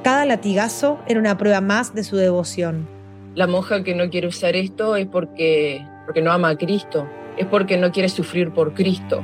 Cada 0.03 0.25
latigazo 0.25 0.99
era 1.07 1.21
una 1.21 1.37
prueba 1.37 1.61
más 1.61 1.95
de 1.95 2.03
su 2.03 2.17
devoción. 2.17 2.85
La 3.33 3.47
monja 3.47 3.81
que 3.81 3.95
no 3.95 4.09
quiere 4.09 4.27
usar 4.27 4.57
esto 4.57 4.97
es 4.97 5.07
porque, 5.07 5.81
porque 6.05 6.21
no 6.21 6.33
ama 6.33 6.49
a 6.49 6.57
Cristo, 6.57 7.07
es 7.37 7.45
porque 7.45 7.77
no 7.77 7.93
quiere 7.93 8.09
sufrir 8.09 8.51
por 8.51 8.73
Cristo. 8.73 9.23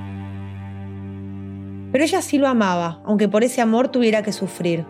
Pero 1.95 2.03
ella 2.03 2.21
sí 2.21 2.37
lo 2.37 2.49
amaba, 2.49 3.01
aunque 3.05 3.29
por 3.29 3.45
ese 3.45 3.61
amor 3.61 3.87
tuviera 3.87 4.21
que 4.21 4.33
sufrir. 4.33 4.85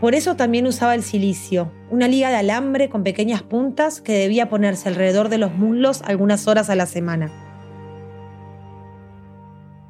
Por 0.00 0.14
eso 0.14 0.36
también 0.36 0.68
usaba 0.68 0.94
el 0.94 1.02
silicio, 1.02 1.72
una 1.90 2.06
liga 2.06 2.28
de 2.28 2.36
alambre 2.36 2.88
con 2.88 3.02
pequeñas 3.02 3.42
puntas 3.42 4.00
que 4.00 4.12
debía 4.12 4.48
ponerse 4.48 4.88
alrededor 4.88 5.28
de 5.28 5.38
los 5.38 5.52
muslos 5.52 6.02
algunas 6.02 6.46
horas 6.46 6.70
a 6.70 6.76
la 6.76 6.86
semana. 6.86 7.32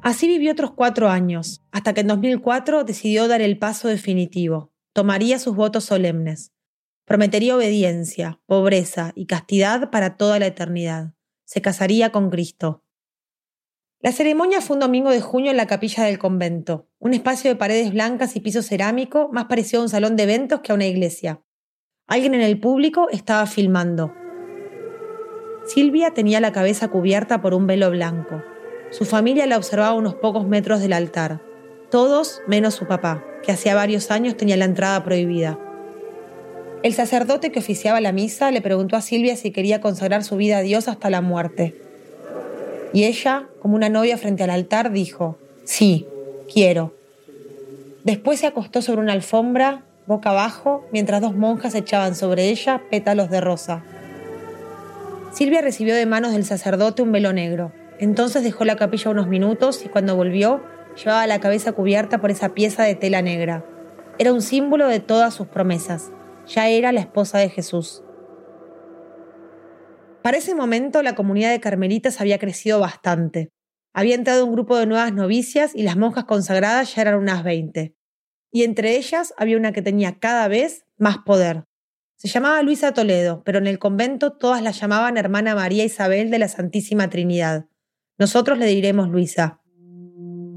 Así 0.01 0.27
vivió 0.27 0.51
otros 0.51 0.71
cuatro 0.71 1.09
años, 1.09 1.63
hasta 1.71 1.93
que 1.93 2.01
en 2.01 2.07
2004 2.07 2.85
decidió 2.85 3.27
dar 3.27 3.41
el 3.41 3.59
paso 3.59 3.87
definitivo. 3.87 4.73
Tomaría 4.93 5.37
sus 5.37 5.55
votos 5.55 5.83
solemnes. 5.83 6.53
Prometería 7.05 7.55
obediencia, 7.55 8.39
pobreza 8.47 9.11
y 9.13 9.27
castidad 9.27 9.91
para 9.91 10.17
toda 10.17 10.39
la 10.39 10.47
eternidad. 10.47 11.13
Se 11.45 11.61
casaría 11.61 12.11
con 12.11 12.31
Cristo. 12.31 12.83
La 13.99 14.11
ceremonia 14.11 14.61
fue 14.61 14.75
un 14.75 14.81
domingo 14.81 15.09
de 15.09 15.21
junio 15.21 15.49
en 15.49 15.57
la 15.57 15.65
capilla 15.65 16.03
del 16.03 16.19
convento, 16.19 16.87
un 16.99 17.15
espacio 17.15 17.49
de 17.49 17.55
paredes 17.55 17.91
blancas 17.91 18.35
y 18.35 18.39
piso 18.41 18.61
cerámico 18.61 19.29
más 19.33 19.45
parecido 19.45 19.81
a 19.81 19.83
un 19.85 19.89
salón 19.89 20.15
de 20.15 20.23
eventos 20.23 20.59
que 20.59 20.71
a 20.71 20.75
una 20.75 20.85
iglesia. 20.85 21.41
Alguien 22.05 22.35
en 22.35 22.41
el 22.41 22.59
público 22.59 23.07
estaba 23.11 23.47
filmando. 23.47 24.13
Silvia 25.65 26.11
tenía 26.13 26.39
la 26.39 26.51
cabeza 26.51 26.89
cubierta 26.89 27.41
por 27.41 27.55
un 27.55 27.65
velo 27.65 27.89
blanco. 27.89 28.43
Su 28.91 29.03
familia 29.03 29.47
la 29.47 29.57
observaba 29.57 29.89
a 29.89 29.95
unos 29.95 30.13
pocos 30.13 30.47
metros 30.47 30.79
del 30.79 30.93
altar. 30.93 31.41
Todos 31.89 32.41
menos 32.47 32.75
su 32.75 32.85
papá, 32.85 33.25
que 33.41 33.51
hacía 33.51 33.73
varios 33.73 34.11
años 34.11 34.37
tenía 34.37 34.57
la 34.57 34.65
entrada 34.65 35.03
prohibida. 35.03 35.59
El 36.83 36.93
sacerdote 36.93 37.51
que 37.51 37.59
oficiaba 37.59 37.99
la 37.99 38.11
misa 38.11 38.51
le 38.51 38.61
preguntó 38.61 38.95
a 38.95 39.01
Silvia 39.01 39.35
si 39.35 39.51
quería 39.51 39.81
consagrar 39.81 40.23
su 40.23 40.37
vida 40.37 40.59
a 40.59 40.61
Dios 40.61 40.87
hasta 40.87 41.09
la 41.09 41.21
muerte. 41.21 41.86
Y 42.93 43.03
ella, 43.05 43.47
como 43.61 43.75
una 43.75 43.89
novia 43.89 44.17
frente 44.17 44.43
al 44.43 44.49
altar, 44.49 44.91
dijo, 44.91 45.37
sí, 45.63 46.07
quiero. 46.51 46.93
Después 48.03 48.39
se 48.39 48.47
acostó 48.47 48.81
sobre 48.81 49.01
una 49.01 49.13
alfombra, 49.13 49.83
boca 50.05 50.29
abajo, 50.29 50.85
mientras 50.91 51.21
dos 51.21 51.35
monjas 51.35 51.75
echaban 51.75 52.15
sobre 52.15 52.49
ella 52.49 52.81
pétalos 52.89 53.29
de 53.29 53.41
rosa. 53.41 53.83
Silvia 55.31 55.61
recibió 55.61 55.93
de 55.93 56.05
manos 56.05 56.31
del 56.31 56.45
sacerdote 56.45 57.01
un 57.01 57.11
velo 57.11 57.33
negro. 57.33 57.71
Entonces 57.99 58.43
dejó 58.43 58.63
la 58.65 58.75
capilla 58.75 59.11
unos 59.11 59.27
minutos 59.27 59.83
y 59.85 59.89
cuando 59.89 60.15
volvió 60.15 60.61
llevaba 60.95 61.27
la 61.27 61.39
cabeza 61.39 61.73
cubierta 61.73 62.19
por 62.19 62.31
esa 62.31 62.49
pieza 62.49 62.83
de 62.83 62.95
tela 62.95 63.21
negra. 63.21 63.63
Era 64.17 64.33
un 64.33 64.41
símbolo 64.41 64.87
de 64.87 64.99
todas 64.99 65.33
sus 65.33 65.47
promesas. 65.47 66.11
Ya 66.47 66.69
era 66.69 66.91
la 66.91 67.01
esposa 67.01 67.37
de 67.37 67.49
Jesús. 67.49 68.01
Para 70.27 70.39
ese 70.39 70.55
momento 70.55 71.03
la 71.03 71.15
comunidad 71.15 71.51
de 71.51 71.61
carmelitas 71.61 72.19
había 72.19 72.37
crecido 72.37 72.81
bastante. 72.81 73.53
Había 73.93 74.15
entrado 74.15 74.45
un 74.45 74.51
grupo 74.51 74.75
de 74.75 74.85
nuevas 74.85 75.13
novicias 75.13 75.73
y 75.73 75.83
las 75.83 75.95
monjas 75.95 76.25
consagradas 76.25 76.93
ya 76.93 77.03
eran 77.03 77.15
unas 77.15 77.45
20. 77.45 77.95
Y 78.51 78.63
entre 78.63 78.97
ellas 78.97 79.33
había 79.37 79.55
una 79.55 79.71
que 79.71 79.81
tenía 79.81 80.19
cada 80.19 80.49
vez 80.49 80.85
más 80.97 81.19
poder. 81.19 81.63
Se 82.17 82.27
llamaba 82.27 82.61
Luisa 82.61 82.93
Toledo, 82.93 83.41
pero 83.45 83.59
en 83.59 83.67
el 83.67 83.79
convento 83.79 84.33
todas 84.33 84.61
la 84.61 84.71
llamaban 84.71 85.15
hermana 85.15 85.55
María 85.55 85.85
Isabel 85.85 86.29
de 86.29 86.39
la 86.39 86.49
Santísima 86.49 87.09
Trinidad. 87.09 87.67
Nosotros 88.19 88.57
le 88.57 88.65
diremos 88.65 89.07
Luisa. 89.07 89.61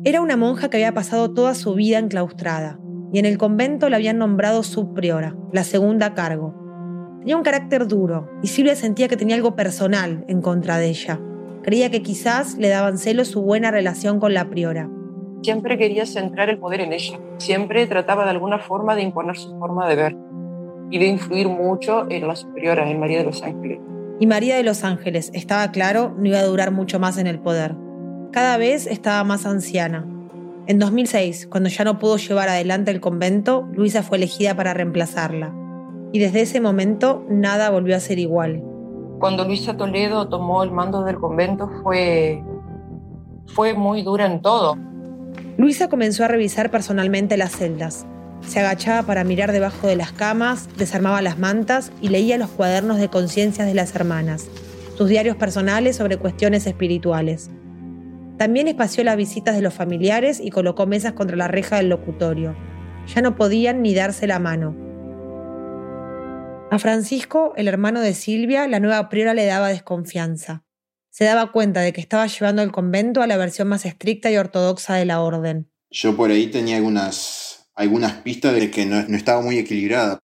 Era 0.03 0.21
una 0.21 0.37
monja 0.37 0.69
que 0.69 0.79
había 0.79 0.95
pasado 0.95 1.33
toda 1.33 1.55
su 1.55 1.75
vida 1.75 2.01
enclaustrada, 2.01 2.81
y 3.13 3.21
en 3.21 3.25
el 3.25 3.39
convento 3.39 3.89
la 3.89 3.99
habían 3.99 4.19
nombrado 4.19 4.65
subpriora, 4.65 5.37
la 5.53 5.63
segunda 5.63 6.13
cargo. 6.15 6.70
Tenía 7.21 7.37
un 7.37 7.43
carácter 7.43 7.87
duro 7.87 8.31
y 8.43 8.47
Silvia 8.47 8.75
sentía 8.75 9.07
que 9.07 9.17
tenía 9.19 9.37
algo 9.37 9.55
personal 9.55 10.25
en 10.27 10.41
contra 10.41 10.79
de 10.79 10.89
ella. 10.89 11.21
Creía 11.63 11.91
que 11.91 12.03
quizás 12.03 12.57
le 12.57 12.71
daban 12.71 12.97
celos 12.97 13.29
su 13.29 13.43
buena 13.43 13.71
relación 13.71 14.19
con 14.19 14.33
la 14.33 14.49
priora. 14.49 14.89
Siempre 15.43 15.77
quería 15.77 16.07
centrar 16.07 16.49
el 16.49 16.59
poder 16.59 16.81
en 16.81 16.95
ella. 16.95 17.21
Siempre 17.37 17.87
trataba 17.87 18.25
de 18.25 18.31
alguna 18.31 18.59
forma 18.59 18.95
de 18.95 19.03
imponer 19.03 19.37
su 19.37 19.51
forma 19.59 19.87
de 19.87 19.97
ver 19.97 20.17
y 20.91 20.99
de 20.99 21.07
influir 21.09 21.49
mucho 21.49 22.07
en 22.11 22.27
la 22.27 22.35
superiora, 22.35 22.91
en 22.91 22.99
María 22.99 23.19
de 23.19 23.25
los 23.25 23.43
Ángeles. 23.43 23.79
Y 24.19 24.27
María 24.27 24.57
de 24.57 24.63
los 24.63 24.83
Ángeles, 24.83 25.31
estaba 25.35 25.71
claro, 25.73 26.15
no 26.17 26.27
iba 26.27 26.39
a 26.39 26.45
durar 26.45 26.71
mucho 26.71 26.99
más 26.99 27.19
en 27.19 27.27
el 27.27 27.39
poder. 27.39 27.75
Cada 28.33 28.57
vez 28.57 28.87
estaba 28.87 29.25
más 29.25 29.45
anciana. 29.45 30.07
En 30.67 30.79
2006, 30.79 31.49
cuando 31.49 31.69
ya 31.69 31.85
no 31.85 31.99
pudo 31.99 32.17
llevar 32.17 32.49
adelante 32.49 32.91
el 32.91 33.01
convento, 33.01 33.69
Luisa 33.75 34.03
fue 34.03 34.17
elegida 34.17 34.57
para 34.57 34.73
reemplazarla 34.73 35.60
y 36.13 36.19
desde 36.19 36.43
ese 36.43 36.61
momento 36.61 37.25
nada 37.29 37.71
volvió 37.71 37.97
a 37.97 38.01
ser 38.01 38.19
igual. 38.19 38.63
Cuando 39.19 39.45
Luisa 39.45 39.77
Toledo 39.77 40.29
tomó 40.29 40.63
el 40.63 40.71
mando 40.71 41.05
del 41.05 41.17
convento 41.17 41.71
fue, 41.83 42.43
fue 43.49 43.75
muy 43.75 44.03
dura 44.03 44.27
en 44.27 44.41
todo. 44.41 44.77
Luisa 45.59 45.89
comenzó 45.89 46.25
a 46.25 46.29
revisar 46.29 46.71
personalmente 46.71 47.37
las 47.37 47.53
celdas. 47.53 48.07
Se 48.41 48.61
agachaba 48.61 49.03
para 49.03 49.25
mirar 49.25 49.53
debajo 49.53 49.87
de 49.87 49.97
las 49.97 50.13
camas, 50.13 50.69
desarmaba 50.79 51.21
las 51.21 51.39
mantas 51.39 51.93
y 52.01 52.09
leía 52.09 52.39
los 52.39 52.49
cuadernos 52.49 52.99
de 52.99 53.09
conciencias 53.09 53.67
de 53.67 53.75
las 53.75 53.95
hermanas, 53.95 54.47
sus 54.97 55.09
diarios 55.09 55.37
personales 55.37 55.97
sobre 55.97 56.17
cuestiones 56.17 56.67
espirituales. 56.67 57.51
También 58.39 58.69
espació 58.69 59.05
las 59.05 59.19
visitas 59.19 59.55
de 59.55 59.61
los 59.61 59.75
familiares 59.75 60.41
y 60.41 60.49
colocó 60.49 60.87
mesas 60.87 61.13
contra 61.13 61.37
la 61.37 61.49
reja 61.49 61.77
del 61.77 61.91
locutorio. 61.91 62.57
Ya 63.15 63.21
no 63.21 63.37
podían 63.37 63.83
ni 63.83 63.95
darse 63.95 64.27
la 64.27 64.39
mano 64.39 64.90
a 66.71 66.79
Francisco, 66.79 67.53
el 67.57 67.69
hermano 67.69 68.01
de 68.01 68.15
Silvia, 68.15 68.69
la 68.69 68.81
nueva 68.81 69.09
priora 69.09 69.35
le 69.35 69.45
daba 69.45 69.69
desconfianza. 69.69 70.65
Se 71.11 71.25
daba 71.25 71.51
cuenta 71.51 71.81
de 71.81 71.93
que 71.93 72.01
estaba 72.01 72.27
llevando 72.27 72.63
el 72.63 72.71
convento 72.71 73.23
a 73.23 73.27
la 73.27 73.37
versión 73.37 73.69
más 73.69 73.85
estricta 73.85 74.31
y 74.31 74.37
ortodoxa 74.37 74.95
de 74.95 75.05
la 75.05 75.21
orden. 75.21 75.71
Yo 75.91 76.17
por 76.17 76.31
ahí 76.31 76.47
tenía 76.47 76.77
algunas, 76.77 77.71
algunas 77.75 78.13
pistas 78.23 78.55
de 78.55 78.71
que 78.71 78.87
no, 78.87 79.03
no 79.03 79.17
estaba 79.17 79.43
muy 79.43 79.59
equilibrada. 79.59 80.21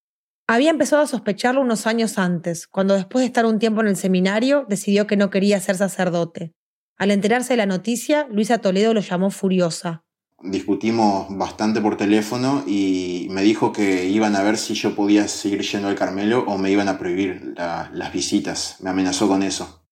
Había 0.46 0.70
empezado 0.70 1.02
a 1.02 1.08
sospecharlo 1.08 1.60
unos 1.60 1.88
años 1.88 2.18
antes, 2.18 2.68
cuando 2.68 2.94
después 2.94 3.22
de 3.22 3.26
estar 3.26 3.44
un 3.44 3.58
tiempo 3.58 3.80
en 3.80 3.88
el 3.88 3.96
seminario 3.96 4.64
decidió 4.68 5.08
que 5.08 5.16
no 5.16 5.30
quería 5.30 5.58
ser 5.58 5.76
sacerdote. 5.76 6.52
Al 6.96 7.10
enterarse 7.10 7.54
de 7.54 7.58
la 7.58 7.66
noticia, 7.66 8.28
Luisa 8.30 8.58
Toledo 8.58 8.94
lo 8.94 9.00
llamó 9.00 9.30
furiosa 9.30 10.05
discutimos 10.42 11.26
bastante 11.30 11.80
por 11.80 11.96
teléfono 11.96 12.62
y 12.66 13.28
me 13.30 13.42
dijo 13.42 13.72
que 13.72 14.06
iban 14.06 14.36
a 14.36 14.42
ver 14.42 14.56
si 14.56 14.74
yo 14.74 14.94
podía 14.94 15.28
seguir 15.28 15.62
yendo 15.62 15.88
al 15.88 15.94
Carmelo 15.94 16.44
o 16.46 16.58
me 16.58 16.70
iban 16.70 16.88
a 16.88 16.98
prohibir 16.98 17.54
las 17.56 18.12
visitas. 18.12 18.76
Me 18.80 18.90
amenazó 18.90 19.28
con 19.28 19.42
eso. 19.42 19.86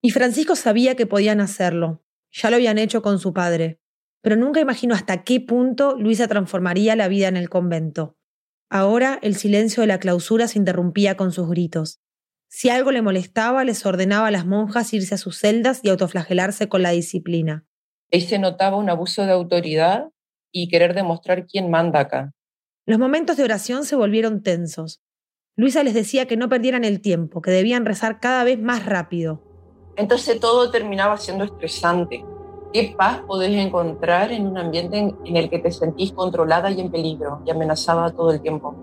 Y 0.00 0.10
Francisco 0.10 0.56
sabía 0.56 0.96
que 0.96 1.06
podían 1.06 1.40
hacerlo. 1.40 2.04
Ya 2.32 2.50
lo 2.50 2.56
habían 2.56 2.78
hecho 2.78 3.02
con 3.02 3.18
su 3.18 3.32
padre. 3.32 3.80
Pero 4.20 4.36
nunca 4.36 4.60
imaginó 4.60 4.94
hasta 4.94 5.24
qué 5.24 5.40
punto 5.40 5.96
Luisa 5.96 6.28
transformaría 6.28 6.96
la 6.96 7.08
vida 7.08 7.28
en 7.28 7.36
el 7.36 7.48
convento. 7.48 8.16
Ahora 8.70 9.18
el 9.22 9.36
silencio 9.36 9.82
de 9.82 9.88
la 9.88 9.98
clausura 9.98 10.48
se 10.48 10.58
interrumpía 10.58 11.16
con 11.16 11.32
sus 11.32 11.48
gritos. 11.48 12.00
Si 12.48 12.68
algo 12.68 12.92
le 12.92 13.02
molestaba, 13.02 13.64
les 13.64 13.84
ordenaba 13.84 14.28
a 14.28 14.30
las 14.30 14.46
monjas 14.46 14.92
irse 14.92 15.14
a 15.14 15.18
sus 15.18 15.38
celdas 15.38 15.80
y 15.82 15.88
autoflagelarse 15.88 16.68
con 16.68 16.82
la 16.82 16.90
disciplina. 16.90 17.66
Ahí 18.12 18.20
se 18.20 18.38
notaba 18.38 18.76
un 18.76 18.90
abuso 18.90 19.24
de 19.24 19.32
autoridad 19.32 20.10
y 20.52 20.68
querer 20.68 20.92
demostrar 20.92 21.46
quién 21.46 21.70
manda 21.70 22.00
acá. 22.00 22.32
Los 22.84 22.98
momentos 22.98 23.38
de 23.38 23.44
oración 23.44 23.84
se 23.84 23.96
volvieron 23.96 24.42
tensos. 24.42 25.00
Luisa 25.56 25.82
les 25.82 25.94
decía 25.94 26.26
que 26.26 26.36
no 26.36 26.50
perdieran 26.50 26.84
el 26.84 27.00
tiempo, 27.00 27.40
que 27.40 27.50
debían 27.50 27.86
rezar 27.86 28.20
cada 28.20 28.44
vez 28.44 28.60
más 28.60 28.84
rápido. 28.84 29.42
Entonces 29.96 30.38
todo 30.40 30.70
terminaba 30.70 31.16
siendo 31.16 31.44
estresante. 31.44 32.22
¿Qué 32.74 32.94
paz 32.98 33.22
podés 33.26 33.52
encontrar 33.52 34.30
en 34.30 34.46
un 34.46 34.58
ambiente 34.58 34.98
en, 34.98 35.36
el 35.36 35.48
que 35.48 35.58
te 35.58 35.70
sentís 35.70 36.12
controlada 36.12 36.70
y 36.70 36.80
en 36.80 36.90
peligro 36.90 37.42
y 37.46 37.50
amenazada 37.50 38.10
todo 38.10 38.30
el 38.30 38.42
tiempo? 38.42 38.74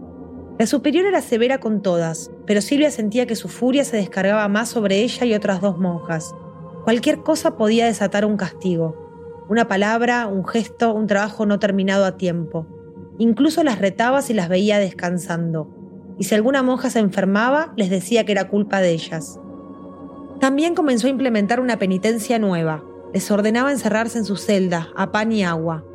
La 0.58 0.66
superior 0.66 1.06
era 1.06 1.22
severa 1.22 1.60
con 1.60 1.84
todas, 1.84 2.32
pero 2.48 2.62
Silvia 2.62 2.90
sentía 2.90 3.28
que 3.28 3.36
su 3.36 3.48
furia 3.48 3.84
se 3.84 3.98
descargaba 3.98 4.48
más 4.48 4.70
sobre 4.70 5.02
ella 5.02 5.26
y 5.26 5.36
otras 5.36 5.62
dos 5.62 5.78
monjas. 5.78 6.34
Cualquier 6.84 7.22
cosa 7.22 7.58
podía 7.58 7.86
desatar 7.86 8.26
un 8.26 8.36
castigo 8.36 9.09
una 9.50 9.68
palabra, 9.68 10.28
un 10.28 10.46
gesto, 10.46 10.94
un 10.94 11.08
trabajo 11.08 11.48
no 11.48 11.58
terminado 11.58 12.06
a 12.06 12.18
tiempo. 12.18 12.68
Incluso 13.18 13.64
las 13.64 13.80
retaba 13.80 14.22
si 14.22 14.36
las 14.36 14.48
veía 14.48 14.78
descansando. 14.78 15.76
y 16.20 16.26
si 16.26 16.36
alguna 16.36 16.62
monja 16.64 16.90
se 16.90 17.00
enfermaba, 17.00 17.72
les 17.78 17.90
decía 17.90 18.26
que 18.26 18.34
era 18.34 18.50
culpa 18.50 18.82
de 18.82 18.92
ellas. 18.92 19.40
También 20.42 20.76
comenzó 20.76 21.08
a 21.08 21.12
implementar 21.12 21.62
una 21.62 21.80
penitencia 21.80 22.38
nueva. 22.40 22.84
Les 23.14 23.32
ordenaba 23.32 23.72
encerrarse 23.72 24.18
en 24.18 24.26
su 24.26 24.36
celda, 24.36 24.90
a 24.98 25.14
pan 25.14 25.32
y 25.32 25.44
agua. 25.44 25.86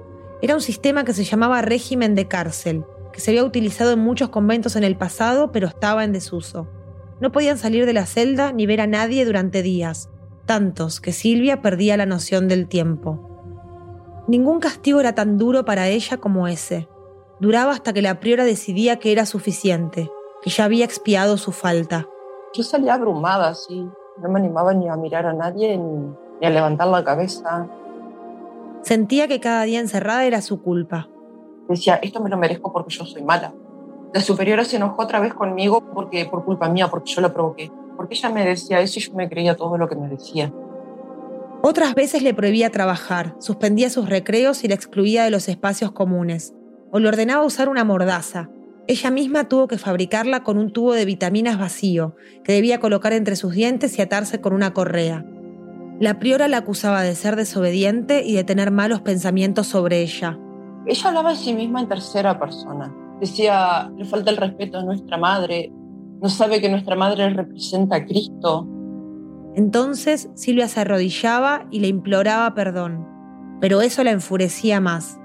Era 0.40 0.54
un 0.54 0.62
sistema 0.62 1.04
que 1.04 1.12
se 1.12 1.24
llamaba 1.24 1.60
régimen 1.60 2.14
de 2.14 2.26
cárcel, 2.26 2.84
que 3.12 3.20
se 3.20 3.32
había 3.32 3.44
utilizado 3.44 3.92
en 3.92 3.98
muchos 3.98 4.30
conventos 4.30 4.76
en 4.76 4.84
el 4.84 4.96
pasado, 4.96 5.52
pero 5.52 5.68
estaba 5.68 6.04
en 6.04 6.12
desuso. 6.12 6.68
No 7.20 7.30
podían 7.30 7.58
salir 7.58 7.84
de 7.84 7.92
la 7.92 8.06
celda 8.06 8.50
ni 8.52 8.64
ver 8.64 8.80
a 8.80 8.86
nadie 8.86 9.26
durante 9.26 9.62
días, 9.62 10.08
tantos 10.46 11.02
que 11.02 11.12
Silvia 11.12 11.60
perdía 11.60 11.98
la 11.98 12.06
noción 12.06 12.48
del 12.48 12.66
tiempo. 12.66 13.33
Ningún 14.26 14.58
castigo 14.58 15.00
era 15.00 15.14
tan 15.14 15.36
duro 15.36 15.66
para 15.66 15.88
ella 15.88 16.16
como 16.16 16.48
ese. 16.48 16.88
Duraba 17.40 17.72
hasta 17.72 17.92
que 17.92 18.00
la 18.00 18.20
priora 18.20 18.44
decidía 18.44 18.98
que 18.98 19.12
era 19.12 19.26
suficiente, 19.26 20.10
que 20.42 20.50
ya 20.50 20.64
había 20.64 20.86
expiado 20.86 21.36
su 21.36 21.52
falta. 21.52 22.06
Yo 22.54 22.62
salía 22.62 22.94
abrumada, 22.94 23.48
así. 23.48 23.86
No 24.22 24.28
me 24.30 24.38
animaba 24.38 24.72
ni 24.72 24.88
a 24.88 24.96
mirar 24.96 25.26
a 25.26 25.34
nadie 25.34 25.76
ni, 25.76 26.46
a 26.46 26.50
levantar 26.50 26.88
la 26.88 27.04
cabeza. 27.04 27.68
Sentía 28.82 29.28
que 29.28 29.40
cada 29.40 29.64
día 29.64 29.80
encerrada 29.80 30.24
era 30.24 30.40
su 30.40 30.62
culpa. 30.62 31.08
Decía, 31.68 31.96
esto 31.96 32.20
me 32.20 32.30
lo 32.30 32.38
merezco 32.38 32.72
porque 32.72 32.94
yo 32.94 33.04
soy 33.04 33.22
mala. 33.22 33.52
La 34.14 34.20
superiora 34.20 34.64
se 34.64 34.76
enojó 34.76 35.02
otra 35.02 35.20
vez 35.20 35.34
conmigo 35.34 35.82
porque 35.92 36.24
por 36.26 36.44
culpa 36.44 36.68
mía, 36.70 36.88
porque 36.88 37.12
yo 37.12 37.20
la 37.20 37.32
provoqué. 37.32 37.70
Porque 37.96 38.14
ella 38.14 38.30
me 38.30 38.46
decía 38.46 38.80
eso 38.80 38.98
y 38.98 39.02
yo 39.02 39.14
me 39.14 39.28
creía 39.28 39.56
todo 39.56 39.76
lo 39.76 39.88
que 39.88 39.96
me 39.96 40.08
decía. 40.08 40.50
Otras 41.66 41.94
veces 41.94 42.22
le 42.22 42.34
prohibía 42.34 42.68
trabajar, 42.68 43.36
suspendía 43.38 43.88
sus 43.88 44.06
recreos 44.06 44.64
y 44.64 44.68
la 44.68 44.74
excluía 44.74 45.24
de 45.24 45.30
los 45.30 45.48
espacios 45.48 45.92
comunes. 45.92 46.52
O 46.92 46.98
le 46.98 47.08
ordenaba 47.08 47.42
usar 47.42 47.70
una 47.70 47.84
mordaza. 47.84 48.50
Ella 48.86 49.10
misma 49.10 49.48
tuvo 49.48 49.66
que 49.66 49.78
fabricarla 49.78 50.42
con 50.42 50.58
un 50.58 50.74
tubo 50.74 50.92
de 50.92 51.06
vitaminas 51.06 51.58
vacío, 51.58 52.16
que 52.44 52.52
debía 52.52 52.80
colocar 52.80 53.14
entre 53.14 53.34
sus 53.34 53.54
dientes 53.54 53.98
y 53.98 54.02
atarse 54.02 54.42
con 54.42 54.52
una 54.52 54.74
correa. 54.74 55.24
La 56.00 56.18
priora 56.18 56.48
la 56.48 56.58
acusaba 56.58 57.00
de 57.00 57.14
ser 57.14 57.34
desobediente 57.34 58.22
y 58.26 58.34
de 58.34 58.44
tener 58.44 58.70
malos 58.70 59.00
pensamientos 59.00 59.66
sobre 59.66 60.02
ella. 60.02 60.38
Ella 60.86 61.08
hablaba 61.08 61.30
de 61.30 61.36
sí 61.36 61.54
misma 61.54 61.80
en 61.80 61.88
tercera 61.88 62.38
persona 62.38 62.94
Decía, 63.20 63.90
le 63.96 64.04
falta 64.04 64.30
el 64.30 64.36
respeto 64.36 64.80
a 64.80 64.84
nuestra 64.84 65.16
madre, 65.16 65.72
no 66.20 66.28
sabe 66.28 66.60
que 66.60 66.68
nuestra 66.68 66.94
madre 66.94 67.30
representa 67.30 67.96
a 67.96 68.04
Cristo. 68.04 68.68
Entonces 69.54 70.30
Silvia 70.34 70.68
se 70.68 70.80
arrodillaba 70.80 71.66
y 71.70 71.80
le 71.80 71.88
imploraba 71.88 72.54
perdón, 72.54 73.06
pero 73.60 73.82
eso 73.82 74.02
la 74.04 74.10
enfurecía 74.10 74.80
más. 74.80 75.18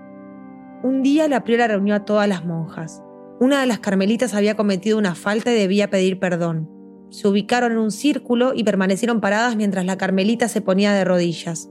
Un 0.84 1.02
día 1.02 1.28
la 1.28 1.44
priora 1.44 1.68
reunió 1.68 1.96
a 1.96 2.06
todas 2.06 2.28
las 2.28 2.46
monjas. 2.46 3.04
Una 3.40 3.62
de 3.62 3.68
las 3.68 3.80
carmelitas 3.80 4.34
había 4.34 4.56
cometido 4.56 4.98
una 4.98 5.16
falta 5.16 5.52
y 5.52 5.56
debía 5.56 5.90
pedir 5.90 6.20
perdón. 6.20 6.70
Se 7.10 7.28
ubicaron 7.28 7.72
en 7.72 7.80
un 7.80 7.92
círculo 7.92 8.54
y 8.54 8.64
permanecieron 8.64 9.20
paradas 9.20 9.56
mientras 9.56 9.86
la 9.86 9.98
carmelita 9.98 10.48
se 10.48 10.62
ponía 10.62 10.94
de 10.94 11.06
rodillas. 11.06 11.70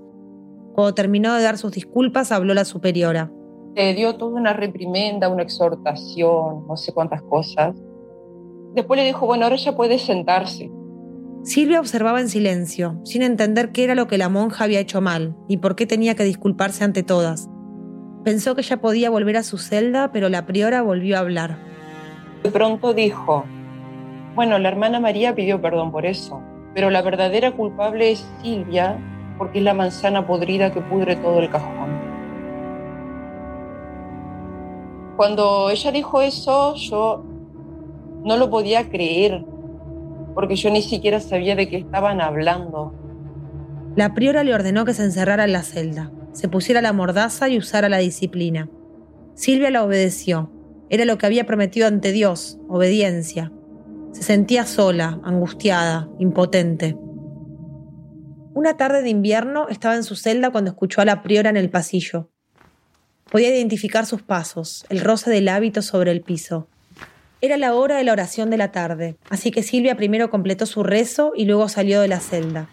Cuando 0.75 0.95
terminó 0.95 1.35
de 1.35 1.43
dar 1.43 1.59
sus 1.59 1.73
disculpas, 1.73 2.33
habló 2.33 2.55
la 2.55 2.65
superiora 2.65 3.31
le 3.79 3.95
dio 3.95 4.17
toda 4.17 4.41
una 4.41 4.53
reprimenda, 4.53 5.29
una 5.29 5.45
exhortación, 5.45 6.67
no 6.67 6.77
sé 6.77 6.93
cuántas 6.93 7.23
cosas. 7.23 7.77
Después 8.75 8.99
le 8.99 9.07
dijo, 9.07 9.27
bueno, 9.27 9.45
ahora 9.45 9.57
ya 9.57 9.77
puede 9.77 9.99
sentarse. 9.99 10.71
Silvia 11.43 11.81
observaba 11.81 12.21
en 12.21 12.29
silencio, 12.29 13.01
sin 13.05 13.23
entender 13.23 13.71
qué 13.71 13.85
era 13.85 13.95
lo 13.95 14.09
que 14.09 14.19
la 14.19 14.29
monja 14.29 14.65
había 14.65 14.81
hecho 14.81 15.01
mal 15.01 15.37
y 15.49 15.59
por 15.59 15.77
qué 15.77 15.87
tenía 15.87 16.15
que 16.15 16.25
disculparse 16.25 16.85
ante 16.85 17.03
todas. 17.03 17.49
Pensó 18.25 18.55
que 18.55 18.63
ya 18.63 18.81
podía 18.81 19.09
volver 19.09 19.37
a 19.37 19.43
su 19.43 19.57
celda, 19.57 20.11
pero 20.13 20.29
la 20.29 20.47
priora 20.47 20.83
volvió 20.83 21.17
a 21.17 21.21
hablar. 21.21 21.57
De 22.43 22.51
pronto 22.51 22.93
dijo, 22.93 23.45
bueno, 24.35 24.59
la 24.59 24.69
hermana 24.69 25.01
María 25.01 25.35
pidió 25.35 25.63
perdón 25.63 25.91
por 25.91 26.07
eso, 26.07 26.43
pero 26.75 26.91
la 26.91 27.03
verdadera 27.03 27.53
culpable 27.53 28.13
es 28.13 28.29
Silvia 28.43 28.99
porque 29.39 29.59
es 29.59 29.65
la 29.65 29.75
manzana 29.75 30.27
podrida 30.27 30.73
que 30.73 30.81
pudre 30.81 31.17
todo 31.17 31.39
el 31.39 31.49
cajón. 31.49 31.89
Cuando 35.17 35.71
ella 35.71 35.91
dijo 35.93 36.21
eso, 36.21 36.75
yo 36.75 37.25
no 38.25 38.37
lo 38.37 38.51
podía 38.51 38.89
creer, 38.89 39.45
porque 40.39 40.55
yo 40.55 40.71
ni 40.71 40.83
siquiera 40.83 41.19
sabía 41.19 41.57
de 41.57 41.69
qué 41.69 41.79
estaban 41.79 42.21
hablando. 42.21 42.95
La 43.97 44.15
priora 44.15 44.45
le 44.45 44.55
ordenó 44.55 44.85
que 44.85 44.95
se 44.95 45.03
encerrara 45.03 45.43
en 45.43 45.53
la 45.53 45.65
celda, 45.65 46.13
se 46.31 46.47
pusiera 46.47 46.81
la 46.81 46.93
mordaza 46.93 47.49
y 47.49 47.59
usara 47.59 47.89
la 47.89 47.99
disciplina. 47.99 48.71
Silvia 49.35 49.73
la 49.73 49.83
obedeció. 49.83 50.53
Era 50.91 51.05
lo 51.07 51.19
que 51.19 51.27
había 51.27 51.45
prometido 51.45 51.89
ante 51.89 52.13
Dios, 52.13 52.61
obediencia. 52.69 53.51
Se 54.13 54.23
sentía 54.23 54.65
sola, 54.65 55.19
angustiada, 55.25 56.09
impotente. 56.21 56.97
Una 58.55 58.77
tarde 58.77 59.03
de 59.03 59.09
invierno 59.09 59.67
estaba 59.69 59.97
en 59.97 60.05
su 60.05 60.15
celda 60.15 60.51
cuando 60.51 60.71
escuchó 60.71 61.01
a 61.01 61.05
la 61.05 61.25
priora 61.25 61.51
en 61.51 61.57
el 61.57 61.69
pasillo. 61.69 62.31
Podía 63.29 63.49
identificar 63.49 64.07
sus 64.07 64.23
pasos, 64.23 64.87
el 64.89 65.01
roce 65.01 65.33
del 65.33 65.49
hábito 65.49 65.83
sobre 65.83 66.13
el 66.13 66.21
piso. 66.21 66.69
Era 67.41 67.57
la 67.57 67.75
hora 67.75 67.97
de 67.97 68.05
la 68.05 68.13
oración 68.13 68.51
de 68.51 68.57
la 68.57 68.73
tarde, 68.73 69.17
así 69.31 69.51
que 69.51 69.63
Silvia 69.63 69.97
primero 69.97 70.31
completó 70.31 70.67
su 70.67 70.83
rezo 70.83 71.33
y 71.37 71.45
luego 71.45 71.69
salió 71.69 72.01
de 72.01 72.09
la 72.09 72.21
celda. 72.21 72.69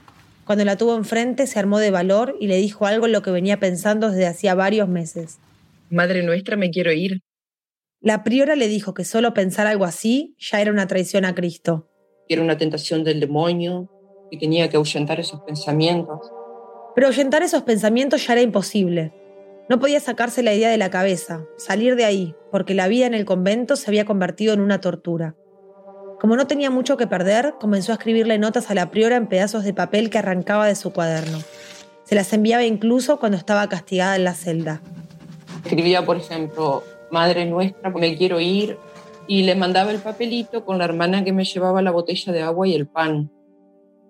Cuando 0.46 0.66
la 0.66 0.78
tuvo 0.78 0.96
enfrente 0.96 1.48
se 1.48 1.60
armó 1.60 1.80
de 1.80 1.92
valor 1.92 2.36
y 2.40 2.48
le 2.48 2.58
dijo 2.58 2.86
algo 2.86 3.06
en 3.06 3.12
lo 3.12 3.22
que 3.22 3.32
venía 3.32 3.60
pensando 3.60 4.10
desde 4.10 4.28
hacía 4.28 4.56
varios 4.56 4.88
meses. 4.88 5.40
Madre 5.90 6.24
nuestra, 6.24 6.58
me 6.58 6.72
quiero 6.72 6.92
ir. 6.92 7.22
La 8.02 8.24
priora 8.24 8.56
le 8.56 8.68
dijo 8.68 8.94
que 8.94 9.06
solo 9.06 9.34
pensar 9.34 9.68
algo 9.68 9.86
así 9.86 10.36
ya 10.40 10.62
era 10.62 10.72
una 10.72 10.88
traición 10.88 11.26
a 11.26 11.36
Cristo. 11.36 11.90
Era 12.28 12.42
una 12.42 12.58
tentación 12.58 13.04
del 13.04 13.20
demonio, 13.20 13.90
y 14.32 14.38
tenía 14.38 14.70
que 14.70 14.78
ahuyentar 14.78 15.20
esos 15.20 15.42
pensamientos. 15.42 16.32
Pero 16.94 17.08
ahuyentar 17.08 17.44
esos 17.44 17.64
pensamientos 17.64 18.26
ya 18.26 18.34
era 18.34 18.42
imposible. 18.42 19.14
No 19.68 19.80
podía 19.80 20.00
sacarse 20.00 20.44
la 20.44 20.54
idea 20.54 20.70
de 20.70 20.78
la 20.78 20.92
cabeza, 20.92 21.46
salir 21.58 21.96
de 21.96 22.06
ahí, 22.06 22.36
porque 22.52 22.76
la 22.76 22.88
vida 22.88 23.08
en 23.08 23.16
el 23.16 23.26
convento 23.26 23.76
se 23.76 23.90
había 23.90 24.06
convertido 24.06 24.54
en 24.54 24.62
una 24.62 24.80
tortura. 24.80 25.36
Como 26.20 26.36
no 26.36 26.46
tenía 26.46 26.70
mucho 26.70 26.98
que 26.98 27.08
perder, 27.08 27.56
comenzó 27.60 27.92
a 27.92 27.96
escribirle 27.96 28.38
notas 28.38 28.70
a 28.70 28.76
la 28.76 28.92
priora 28.92 29.16
en 29.16 29.28
pedazos 29.28 29.64
de 29.64 29.74
papel 29.74 30.10
que 30.10 30.20
arrancaba 30.20 30.68
de 30.68 30.76
su 30.76 30.94
cuaderno. 30.94 31.40
Se 32.04 32.14
las 32.14 32.32
enviaba 32.34 32.64
incluso 32.64 33.20
cuando 33.20 33.38
estaba 33.38 33.68
castigada 33.68 34.16
en 34.16 34.24
la 34.24 34.36
celda. 34.36 34.82
Escribía, 35.64 36.06
por 36.06 36.18
ejemplo, 36.18 36.84
Madre 37.12 37.46
nuestra, 37.46 37.90
me 37.90 38.18
quiero 38.18 38.40
ir, 38.40 38.78
y 39.28 39.44
le 39.44 39.56
mandaba 39.56 39.92
el 39.92 40.00
papelito 40.00 40.64
con 40.64 40.78
la 40.78 40.86
hermana 40.86 41.24
que 41.24 41.34
me 41.34 41.44
llevaba 41.44 41.82
la 41.82 41.92
botella 41.92 42.32
de 42.32 42.42
agua 42.44 42.68
y 42.68 42.76
el 42.76 42.88
pan. 42.88 43.32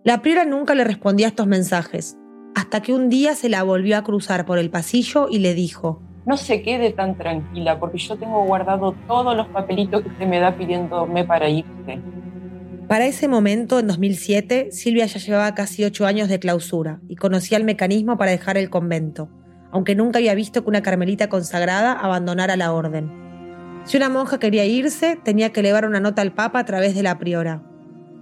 La 0.03 0.21
priora 0.21 0.45
nunca 0.45 0.75
le 0.75 0.83
respondía 0.83 1.27
a 1.27 1.29
estos 1.29 1.47
mensajes, 1.47 2.17
hasta 2.55 2.81
que 2.81 2.93
un 2.93 3.09
día 3.09 3.35
se 3.35 3.49
la 3.49 3.63
volvió 3.63 3.97
a 3.97 4.03
cruzar 4.03 4.45
por 4.45 4.57
el 4.57 4.69
pasillo 4.69 5.27
y 5.29 5.39
le 5.39 5.53
dijo, 5.53 6.01
no 6.25 6.37
se 6.37 6.61
quede 6.63 6.91
tan 6.91 7.17
tranquila 7.17 7.79
porque 7.79 7.99
yo 7.99 8.15
tengo 8.15 8.43
guardado 8.45 8.95
todos 9.07 9.37
los 9.37 9.47
papelitos 9.47 10.01
que 10.01 10.09
usted 10.09 10.25
me 10.25 10.39
da 10.39 10.57
pidiéndome 10.57 11.23
para 11.23 11.49
irse. 11.49 11.99
Para 12.87 13.05
ese 13.05 13.27
momento, 13.27 13.79
en 13.79 13.87
2007, 13.87 14.69
Silvia 14.71 15.05
ya 15.05 15.19
llevaba 15.19 15.53
casi 15.53 15.83
ocho 15.83 16.05
años 16.05 16.29
de 16.29 16.39
clausura 16.39 16.99
y 17.07 17.15
conocía 17.15 17.57
el 17.57 17.63
mecanismo 17.63 18.17
para 18.17 18.31
dejar 18.31 18.57
el 18.57 18.69
convento, 18.69 19.29
aunque 19.71 19.95
nunca 19.95 20.19
había 20.19 20.35
visto 20.35 20.63
que 20.63 20.69
una 20.69 20.81
carmelita 20.81 21.27
consagrada 21.27 21.93
abandonara 21.93 22.55
la 22.55 22.71
orden. 22.73 23.11
Si 23.83 23.97
una 23.97 24.09
monja 24.09 24.39
quería 24.39 24.65
irse, 24.65 25.17
tenía 25.23 25.51
que 25.51 25.59
elevar 25.59 25.85
una 25.85 25.99
nota 25.99 26.21
al 26.21 26.33
Papa 26.33 26.59
a 26.59 26.65
través 26.65 26.95
de 26.95 27.03
la 27.03 27.19
priora. 27.19 27.63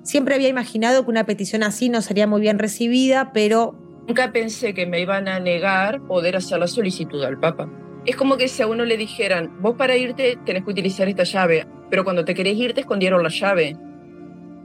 Siempre 0.01 0.35
había 0.35 0.49
imaginado 0.49 1.03
que 1.03 1.11
una 1.11 1.25
petición 1.25 1.63
así 1.63 1.87
no 1.87 2.01
sería 2.01 2.27
muy 2.27 2.41
bien 2.41 2.59
recibida, 2.59 3.31
pero 3.31 3.82
Nunca 4.07 4.33
pensé 4.33 4.73
que 4.73 4.85
me 4.85 4.99
iban 4.99 5.29
a 5.29 5.39
negar 5.39 6.01
poder 6.07 6.35
hacer 6.35 6.59
la 6.59 6.67
solicitud 6.67 7.23
al 7.23 7.39
Papa. 7.39 7.69
Es 8.05 8.17
como 8.17 8.35
que 8.35 8.49
si 8.49 8.61
a 8.61 8.67
uno 8.67 8.83
le 8.83 8.97
dijeran, 8.97 9.61
vos 9.61 9.75
para 9.77 9.95
irte 9.95 10.37
tenés 10.45 10.65
que 10.65 10.71
utilizar 10.71 11.07
esta 11.07 11.23
llave, 11.23 11.65
pero 11.89 12.03
cuando 12.03 12.25
te 12.25 12.35
querés 12.35 12.57
ir 12.57 12.73
te 12.73 12.81
escondieron 12.81 13.23
la 13.23 13.29
llave. 13.29 13.77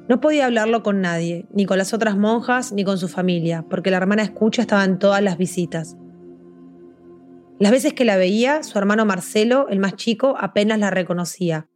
No 0.08 0.20
podía 0.20 0.46
hablarlo 0.46 0.82
con 0.82 1.00
nadie, 1.00 1.46
ni 1.52 1.66
con 1.66 1.78
las 1.78 1.94
otras 1.94 2.16
monjas, 2.16 2.72
ni 2.72 2.82
con 2.82 2.98
su 2.98 3.06
familia, 3.06 3.64
porque 3.70 3.92
la 3.92 3.98
hermana 3.98 4.22
Escucha 4.22 4.62
estaba 4.62 4.84
en 4.84 4.98
todas 4.98 5.22
las 5.22 5.38
visitas. 5.38 5.96
Las 7.60 7.70
veces 7.70 7.92
que 7.92 8.04
la 8.04 8.16
veía, 8.16 8.64
su 8.64 8.76
hermano 8.78 9.04
Marcelo, 9.04 9.68
el 9.68 9.78
más 9.78 9.94
chico, 9.94 10.34
apenas 10.38 10.80
la 10.80 10.90
reconocía. 10.90 11.68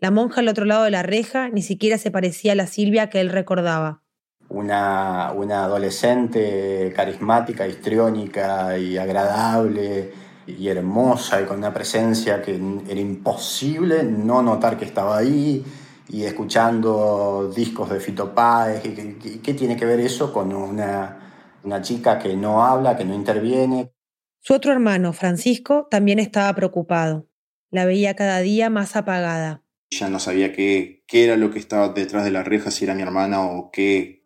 La 0.00 0.10
monja 0.10 0.40
al 0.40 0.48
otro 0.48 0.66
lado 0.66 0.84
de 0.84 0.90
la 0.90 1.02
reja 1.02 1.48
ni 1.48 1.62
siquiera 1.62 1.96
se 1.96 2.10
parecía 2.10 2.52
a 2.52 2.56
la 2.56 2.66
Silvia 2.66 3.08
que 3.08 3.20
él 3.20 3.30
recordaba 3.30 4.02
una, 4.48 5.28
adolescente 5.28 6.92
carismática, 6.94 7.66
histriónica 7.66 8.78
y 8.78 8.96
agradable 8.96 10.12
y 10.46 10.68
hermosa 10.68 11.40
y 11.40 11.44
con 11.44 11.58
una 11.58 11.74
presencia 11.74 12.40
que 12.40 12.54
era 12.88 13.00
imposible 13.00 14.04
no 14.04 14.42
notar 14.42 14.78
que 14.78 14.84
estaba 14.84 15.18
ahí 15.18 15.64
y 16.08 16.22
escuchando 16.22 17.52
discos 17.54 17.90
de 17.90 18.00
Fito 18.00 18.32
Páez. 18.34 18.80
¿Qué, 18.82 19.54
tiene 19.54 19.76
que 19.76 19.86
ver 19.86 20.00
eso 20.00 20.32
con 20.32 20.54
una, 20.54 21.58
una 21.64 21.82
chica 21.82 22.18
que 22.18 22.36
no 22.36 22.64
habla, 22.64 22.96
que 22.96 23.04
no 23.04 23.14
interviene? 23.14 23.92
Su 24.40 24.54
otro 24.54 24.72
hermano, 24.72 25.12
Francisco, 25.12 25.88
también 25.90 26.20
estaba 26.20 26.54
preocupado. 26.54 27.28
La 27.72 27.84
veía 27.84 28.14
cada 28.14 28.38
día 28.38 28.70
más 28.70 28.94
apagada. 28.94 29.64
Ya 29.90 30.08
no 30.08 30.20
sabía 30.20 30.52
qué, 30.52 31.02
qué 31.08 31.24
era 31.24 31.36
lo 31.36 31.50
que 31.50 31.58
estaba 31.58 31.88
detrás 31.88 32.24
de 32.24 32.30
la 32.30 32.44
reja, 32.44 32.70
si 32.70 32.84
era 32.84 32.94
mi 32.94 33.02
hermana 33.02 33.42
o 33.42 33.70
qué. 33.72 34.24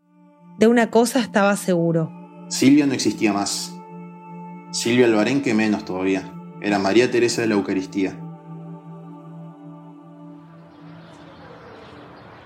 De 0.60 0.66
una 0.66 0.90
cosa 0.90 1.20
estaba 1.20 1.56
seguro. 1.56 2.12
Silvia 2.48 2.84
no 2.84 2.92
existía 2.92 3.32
más. 3.32 3.72
Silvia 4.72 5.06
Albarén 5.06 5.40
que 5.40 5.54
menos 5.54 5.86
todavía. 5.86 6.34
Era 6.60 6.78
María 6.78 7.10
Teresa 7.10 7.40
de 7.40 7.48
la 7.48 7.54
Eucaristía. 7.54 8.14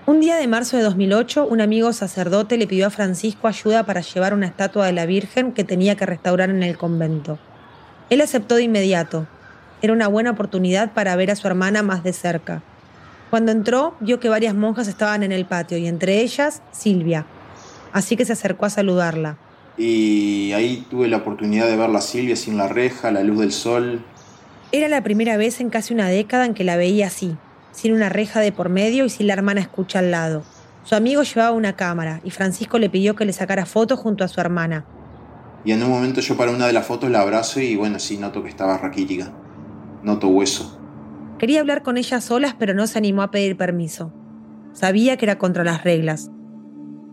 Un 0.05 0.21
día 0.21 0.37
de 0.37 0.47
marzo 0.47 0.77
de 0.77 0.83
2008, 0.83 1.45
un 1.45 1.59
amigo 1.59 1.91
sacerdote 1.91 2.55
le 2.55 2.67
pidió 2.67 2.87
a 2.87 2.89
Francisco 2.89 3.49
ayuda 3.49 3.85
para 3.85 3.99
llevar 3.99 4.33
una 4.33 4.45
estatua 4.45 4.85
de 4.85 4.93
la 4.93 5.05
Virgen 5.05 5.51
que 5.51 5.65
tenía 5.65 5.97
que 5.97 6.05
restaurar 6.05 6.49
en 6.49 6.63
el 6.63 6.77
convento. 6.77 7.37
Él 8.09 8.21
aceptó 8.21 8.55
de 8.55 8.63
inmediato. 8.63 9.27
Era 9.81 9.91
una 9.91 10.07
buena 10.07 10.31
oportunidad 10.31 10.93
para 10.93 11.17
ver 11.17 11.31
a 11.31 11.35
su 11.35 11.47
hermana 11.47 11.83
más 11.83 12.01
de 12.01 12.13
cerca. 12.13 12.63
Cuando 13.29 13.51
entró, 13.51 13.97
vio 13.99 14.21
que 14.21 14.29
varias 14.29 14.55
monjas 14.55 14.87
estaban 14.87 15.21
en 15.21 15.33
el 15.33 15.43
patio 15.43 15.77
y 15.77 15.87
entre 15.87 16.21
ellas 16.21 16.61
Silvia. 16.71 17.25
Así 17.95 18.17
que 18.17 18.25
se 18.25 18.33
acercó 18.33 18.65
a 18.65 18.69
saludarla. 18.69 19.37
Y 19.77 20.51
ahí 20.51 20.85
tuve 20.89 21.07
la 21.07 21.15
oportunidad 21.15 21.65
de 21.65 21.77
verla 21.77 21.99
a 21.99 22.01
Silvia 22.01 22.35
sin 22.35 22.57
la 22.57 22.67
reja, 22.67 23.09
la 23.09 23.23
luz 23.23 23.39
del 23.39 23.53
sol. 23.53 24.03
Era 24.73 24.89
la 24.89 25.01
primera 25.01 25.37
vez 25.37 25.61
en 25.61 25.69
casi 25.69 25.93
una 25.93 26.09
década 26.09 26.45
en 26.45 26.53
que 26.53 26.65
la 26.65 26.75
veía 26.75 27.07
así, 27.07 27.37
sin 27.71 27.93
una 27.93 28.09
reja 28.09 28.41
de 28.41 28.51
por 28.51 28.67
medio 28.67 29.05
y 29.05 29.09
sin 29.09 29.27
la 29.27 29.33
hermana 29.33 29.61
escucha 29.61 29.99
al 29.99 30.11
lado. 30.11 30.43
Su 30.83 30.95
amigo 30.95 31.23
llevaba 31.23 31.51
una 31.51 31.77
cámara 31.77 32.19
y 32.25 32.31
Francisco 32.31 32.79
le 32.79 32.89
pidió 32.89 33.15
que 33.15 33.23
le 33.23 33.31
sacara 33.31 33.65
fotos 33.65 33.97
junto 33.97 34.25
a 34.25 34.27
su 34.27 34.41
hermana. 34.41 34.83
Y 35.63 35.71
en 35.71 35.81
un 35.81 35.89
momento 35.89 36.19
yo 36.19 36.35
para 36.35 36.51
una 36.51 36.67
de 36.67 36.73
las 36.73 36.85
fotos 36.85 37.09
la 37.09 37.21
abrazo 37.21 37.61
y 37.61 37.77
bueno, 37.77 37.99
sí 37.99 38.17
noto 38.17 38.43
que 38.43 38.49
estaba 38.49 38.77
raquítica. 38.77 39.31
Noto 40.03 40.27
hueso. 40.27 40.77
Quería 41.39 41.61
hablar 41.61 41.81
con 41.81 41.95
ella 41.95 42.19
solas, 42.19 42.55
pero 42.59 42.73
no 42.73 42.87
se 42.87 42.97
animó 42.97 43.21
a 43.21 43.31
pedir 43.31 43.55
permiso. 43.55 44.11
Sabía 44.73 45.15
que 45.15 45.23
era 45.23 45.37
contra 45.37 45.63
las 45.63 45.85
reglas. 45.85 46.29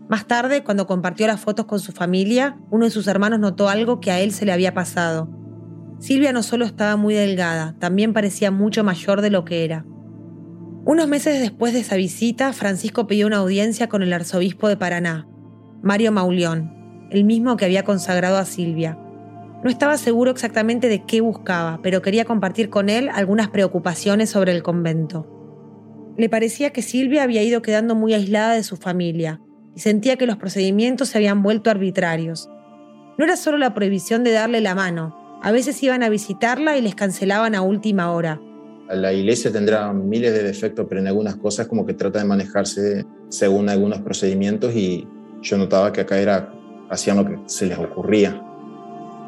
Más 0.09 0.27
tarde, 0.27 0.63
cuando 0.63 0.85
compartió 0.85 1.27
las 1.27 1.39
fotos 1.39 1.65
con 1.65 1.79
su 1.79 1.93
familia, 1.93 2.57
uno 2.69 2.85
de 2.85 2.91
sus 2.91 3.07
hermanos 3.07 3.39
notó 3.39 3.69
algo 3.69 4.01
que 4.01 4.11
a 4.11 4.19
él 4.19 4.33
se 4.33 4.45
le 4.45 4.51
había 4.51 4.73
pasado. 4.73 5.29
Silvia 5.99 6.33
no 6.33 6.43
solo 6.43 6.65
estaba 6.65 6.97
muy 6.97 7.13
delgada, 7.13 7.75
también 7.79 8.11
parecía 8.11 8.51
mucho 8.51 8.83
mayor 8.83 9.21
de 9.21 9.29
lo 9.29 9.45
que 9.45 9.63
era. 9.63 9.85
Unos 10.85 11.07
meses 11.07 11.39
después 11.39 11.73
de 11.73 11.79
esa 11.79 11.95
visita, 11.95 12.51
Francisco 12.51 13.07
pidió 13.07 13.27
una 13.27 13.37
audiencia 13.37 13.87
con 13.87 14.03
el 14.03 14.11
arzobispo 14.11 14.67
de 14.67 14.75
Paraná, 14.75 15.25
Mario 15.81 16.11
Mauleón, 16.11 17.07
el 17.09 17.23
mismo 17.23 17.55
que 17.55 17.63
había 17.63 17.83
consagrado 17.83 18.37
a 18.37 18.45
Silvia. 18.45 18.99
No 19.63 19.69
estaba 19.69 19.97
seguro 19.97 20.31
exactamente 20.31 20.89
de 20.89 21.05
qué 21.05 21.21
buscaba, 21.21 21.79
pero 21.81 22.01
quería 22.01 22.25
compartir 22.25 22.69
con 22.69 22.89
él 22.89 23.09
algunas 23.13 23.47
preocupaciones 23.47 24.29
sobre 24.29 24.51
el 24.51 24.61
convento. 24.61 25.29
Le 26.17 26.27
parecía 26.27 26.71
que 26.71 26.81
Silvia 26.81 27.23
había 27.23 27.41
ido 27.41 27.61
quedando 27.61 27.95
muy 27.95 28.13
aislada 28.13 28.53
de 28.53 28.63
su 28.63 28.75
familia 28.75 29.39
y 29.75 29.79
sentía 29.79 30.17
que 30.17 30.27
los 30.27 30.37
procedimientos 30.37 31.09
se 31.09 31.17
habían 31.17 31.43
vuelto 31.43 31.69
arbitrarios. 31.69 32.49
No 33.17 33.25
era 33.25 33.37
solo 33.37 33.57
la 33.57 33.73
prohibición 33.73 34.23
de 34.23 34.31
darle 34.31 34.61
la 34.61 34.75
mano, 34.75 35.39
a 35.43 35.51
veces 35.51 35.83
iban 35.83 36.03
a 36.03 36.09
visitarla 36.09 36.77
y 36.77 36.81
les 36.81 36.95
cancelaban 36.95 37.53
a 37.53 37.61
última 37.61 38.11
hora. 38.11 38.39
La 38.89 39.11
iglesia 39.11 39.51
tendrá 39.51 39.91
miles 39.91 40.33
de 40.33 40.41
defectos, 40.41 40.85
pero 40.87 41.01
en 41.01 41.07
algunas 41.07 41.35
cosas 41.35 41.67
como 41.67 41.85
que 41.85 41.93
trata 41.93 42.19
de 42.19 42.25
manejarse 42.25 43.05
según 43.27 43.67
algunos 43.69 43.99
procedimientos 44.01 44.73
y 44.73 45.05
yo 45.41 45.57
notaba 45.57 45.91
que 45.91 46.01
acá 46.01 46.17
era 46.17 46.53
hacían 46.89 47.17
lo 47.17 47.25
que 47.25 47.37
se 47.45 47.65
les 47.65 47.77
ocurría. 47.77 48.41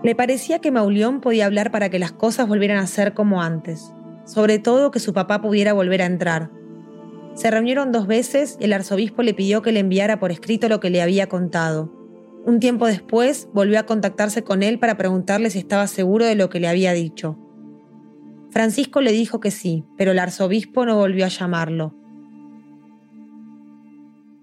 Le 0.03 0.15
parecía 0.15 0.59
que 0.59 0.71
Mauleón 0.71 1.19
podía 1.19 1.47
hablar 1.47 1.71
para 1.71 1.89
que 1.89 1.99
las 1.99 2.13
cosas 2.13 2.47
volvieran 2.47 2.77
a 2.77 2.87
ser 2.87 3.13
como 3.13 3.41
antes, 3.41 3.91
sobre 4.23 4.59
todo 4.59 4.91
que 4.91 4.99
su 4.99 5.13
papá 5.13 5.41
pudiera 5.41 5.73
volver 5.73 6.01
a 6.01 6.05
entrar. 6.05 6.49
Se 7.35 7.51
reunieron 7.51 7.91
dos 7.91 8.07
veces 8.07 8.57
y 8.59 8.63
el 8.63 8.73
arzobispo 8.73 9.21
le 9.21 9.33
pidió 9.33 9.61
que 9.61 9.73
le 9.73 9.81
enviara 9.81 10.19
por 10.19 10.31
escrito 10.31 10.69
lo 10.69 10.79
que 10.79 10.89
le 10.89 11.01
había 11.01 11.27
contado. 11.27 11.91
Un 12.45 12.59
tiempo 12.59 12.87
después 12.87 13.49
volvió 13.53 13.79
a 13.79 13.85
contactarse 13.85 14.43
con 14.43 14.63
él 14.63 14.79
para 14.79 14.97
preguntarle 14.97 15.49
si 15.49 15.59
estaba 15.59 15.87
seguro 15.87 16.25
de 16.25 16.35
lo 16.35 16.49
que 16.49 16.61
le 16.61 16.69
había 16.69 16.93
dicho. 16.93 17.37
Francisco 18.51 19.01
le 19.01 19.11
dijo 19.11 19.41
que 19.41 19.51
sí, 19.51 19.83
pero 19.97 20.11
el 20.11 20.19
arzobispo 20.19 20.85
no 20.85 20.95
volvió 20.95 21.25
a 21.25 21.29
llamarlo. 21.29 21.93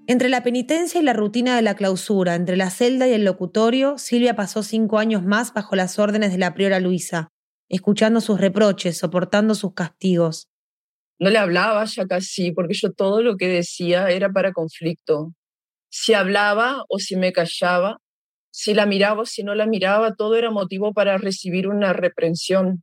Entre 0.07 0.28
la 0.28 0.42
penitencia 0.42 1.00
y 1.00 1.05
la 1.05 1.14
rutina 1.14 1.57
de 1.57 1.62
la 1.62 1.76
clausura, 1.76 2.35
entre 2.35 2.57
la 2.57 2.68
celda 2.68 3.09
y 3.09 3.12
el 3.12 3.24
locutorio, 3.24 3.96
Silvia 3.96 4.37
pasó 4.37 4.62
cinco 4.62 4.98
años 4.98 5.24
más 5.24 5.55
bajo 5.55 5.76
las 5.76 5.98
órdenes 5.98 6.33
de 6.33 6.38
la 6.38 6.52
priora 6.52 6.78
Luisa, 6.78 7.28
escuchando 7.70 8.20
sus 8.20 8.38
reproches, 8.38 8.98
soportando 8.98 9.55
sus 9.55 9.72
castigos. 9.72 10.52
No 11.23 11.31
le 11.31 11.39
hablaba 11.39 11.85
ya 11.85 12.05
casi, 12.05 12.51
porque 12.51 12.75
yo 12.75 12.91
todo 12.91 13.23
lo 13.23 13.37
que 13.37 13.47
decía 13.47 14.11
era 14.11 14.33
para 14.33 14.53
conflicto. 14.53 15.33
Si 15.89 16.15
hablaba 16.15 16.83
o 16.89 16.99
si 16.99 17.15
me 17.15 17.33
callaba, 17.33 17.99
si 18.51 18.75
la 18.75 18.87
miraba 18.87 19.23
o 19.23 19.25
si 19.25 19.45
no 19.45 19.55
la 19.55 19.67
miraba, 19.67 20.17
todo 20.17 20.35
era 20.35 20.51
motivo 20.51 20.93
para 20.93 21.19
recibir 21.19 21.69
una 21.69 21.93
reprensión. 21.93 22.83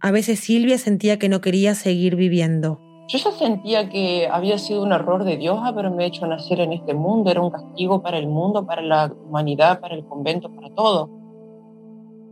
A 0.00 0.12
veces 0.12 0.40
Silvia 0.40 0.78
sentía 0.78 1.18
que 1.18 1.28
no 1.28 1.42
quería 1.42 1.74
seguir 1.74 2.16
viviendo. 2.16 2.80
Yo 3.08 3.18
ya 3.18 3.32
sentía 3.32 3.90
que 3.90 4.28
había 4.28 4.56
sido 4.56 4.82
un 4.82 4.92
error 4.92 5.24
de 5.24 5.36
Dios 5.36 5.58
haberme 5.62 6.06
hecho 6.06 6.26
nacer 6.26 6.60
en 6.60 6.72
este 6.72 6.94
mundo, 6.94 7.30
era 7.30 7.42
un 7.42 7.50
castigo 7.50 8.02
para 8.02 8.16
el 8.16 8.28
mundo, 8.28 8.66
para 8.66 8.80
la 8.80 9.12
humanidad, 9.12 9.80
para 9.80 9.94
el 9.94 10.06
convento, 10.06 10.50
para 10.54 10.74
todo. 10.74 11.10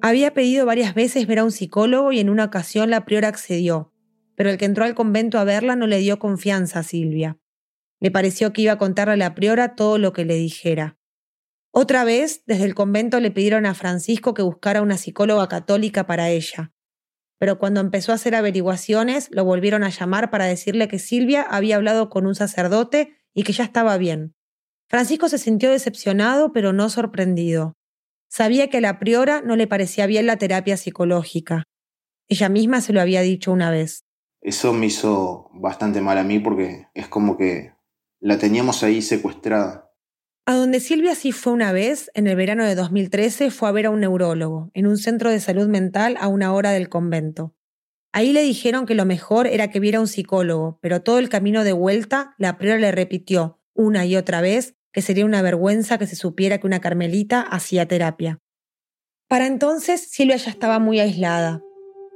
Había 0.01 0.33
pedido 0.33 0.65
varias 0.65 0.95
veces 0.95 1.27
ver 1.27 1.41
a 1.41 1.45
un 1.45 1.53
psicólogo 1.53 2.11
y 2.11 2.21
en 2.21 2.31
una 2.31 2.47
ocasión 2.47 2.89
la 2.89 3.05
priora 3.05 3.29
accedió, 3.29 3.92
pero 4.35 4.51
el 4.51 4.59
que 4.59 4.65
entró 4.65 4.85
al 4.85 4.95
convento 4.95 5.39
a 5.39 5.45
verla 5.45 5.77
no 5.77 5.87
le 5.87 5.99
dio 5.99 6.19
confianza 6.19 6.81
a 6.81 6.83
Silvia. 6.83 7.39
Le 8.01 8.11
pareció 8.11 8.53
que 8.53 8.63
iba 8.63 8.73
a 8.73 8.79
contarle 8.79 9.15
a 9.15 9.17
la 9.17 9.35
priora 9.35 9.75
todo 9.75 9.99
lo 9.99 10.13
que 10.13 10.25
le 10.25 10.35
dijera. 10.35 10.99
Otra 11.71 12.05
vez, 12.05 12.43
desde 12.47 12.65
el 12.65 12.75
convento 12.75 13.21
le 13.21 13.31
pidieron 13.31 13.65
a 13.65 13.75
Francisco 13.75 14.35
que 14.35 14.43
buscara 14.43 14.83
una 14.83 14.99
psicóloga 14.99 15.49
católica 15.49 16.07
para 16.07 16.29
ella, 16.29 16.73
pero 17.43 17.59
cuando 17.59 17.81
empezó 17.81 18.13
a 18.13 18.15
hacer 18.15 18.37
averiguaciones 18.37 19.29
lo 19.33 19.45
volvieron 19.45 19.83
a 19.83 19.89
llamar 19.89 20.31
para 20.31 20.45
decirle 20.45 20.87
que 20.87 21.01
Silvia 21.01 21.43
había 21.43 21.75
hablado 21.75 22.09
con 22.09 22.25
un 22.25 22.37
sacerdote 22.37 23.17
y 23.35 23.43
que 23.43 23.53
ya 23.53 23.65
estaba 23.65 23.99
bien. 23.99 24.37
Francisco 24.89 25.29
se 25.29 25.39
sintió 25.39 25.69
decepcionado 25.73 26.53
pero 26.53 26.73
no 26.73 26.89
sorprendido. 26.89 27.73
Sabía 28.29 28.71
que 28.71 28.77
a 28.77 28.81
la 28.81 29.01
priora 29.01 29.43
no 29.43 29.57
le 29.57 29.67
parecía 29.67 30.07
bien 30.07 30.27
la 30.27 30.37
terapia 30.37 30.77
psicológica. 30.77 31.65
Ella 32.29 32.49
misma 32.49 32.81
se 32.81 32.93
lo 32.93 33.01
había 33.01 33.23
dicho 33.23 33.51
una 33.51 33.73
vez. 33.73 34.05
Eso 34.43 34.73
me 34.73 34.87
hizo 34.87 35.49
bastante 35.55 36.01
mal 36.01 36.19
a 36.19 36.25
mí 36.25 36.41
porque 36.41 36.89
es 36.95 37.07
como 37.07 37.37
que 37.37 37.73
la 38.21 38.39
teníamos 38.39 38.83
ahí 38.83 39.01
secuestrada. 39.01 39.89
A 40.45 40.57
donde 40.57 40.81
Silvia 40.81 41.15
sí 41.15 41.31
fue 41.31 41.53
una 41.53 41.71
vez, 41.71 42.11
en 42.15 42.27
el 42.27 42.35
verano 42.35 42.65
de 42.65 42.75
2013, 42.75 43.53
fue 43.53 43.69
a 43.69 43.73
ver 43.73 43.87
a 43.87 43.91
un 43.91 44.01
neurólogo, 44.01 44.73
en 44.75 44.89
un 44.89 44.99
centro 44.99 45.31
de 45.31 45.39
salud 45.39 45.69
mental 45.69 46.17
a 46.19 46.27
una 46.27 46.53
hora 46.53 46.73
del 46.73 46.89
convento. 46.89 47.55
Ahí 48.13 48.33
le 48.33 48.43
dijeron 48.43 48.85
que 48.85 48.97
lo 48.97 49.05
mejor 49.05 49.47
era 49.47 49.71
que 49.71 49.79
viera 49.79 50.01
un 50.01 50.09
psicólogo, 50.09 50.81
pero 50.83 51.03
todo 51.03 51.21
el 51.21 51.29
camino 51.29 51.63
de 51.63 51.73
vuelta, 51.73 52.35
la 52.39 52.59
priora 52.59 52.79
le 52.79 52.91
repitió, 52.91 53.61
una 53.75 54.05
y 54.05 54.17
otra 54.17 54.41
vez, 54.41 54.75
que 54.93 55.03
sería 55.03 55.25
una 55.25 55.41
vergüenza 55.41 55.97
que 55.97 56.09
se 56.09 56.17
supiera 56.17 56.59
que 56.59 56.67
una 56.67 56.81
carmelita 56.81 57.41
hacía 57.41 57.87
terapia. 57.87 58.41
Para 59.29 59.47
entonces, 59.47 60.11
Silvia 60.11 60.37
ya 60.37 60.51
estaba 60.51 60.81
muy 60.81 60.99
aislada, 60.99 61.63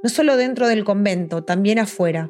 no 0.03 0.09
solo 0.09 0.37
dentro 0.37 0.67
del 0.67 0.83
convento, 0.83 1.43
también 1.43 1.79
afuera. 1.79 2.29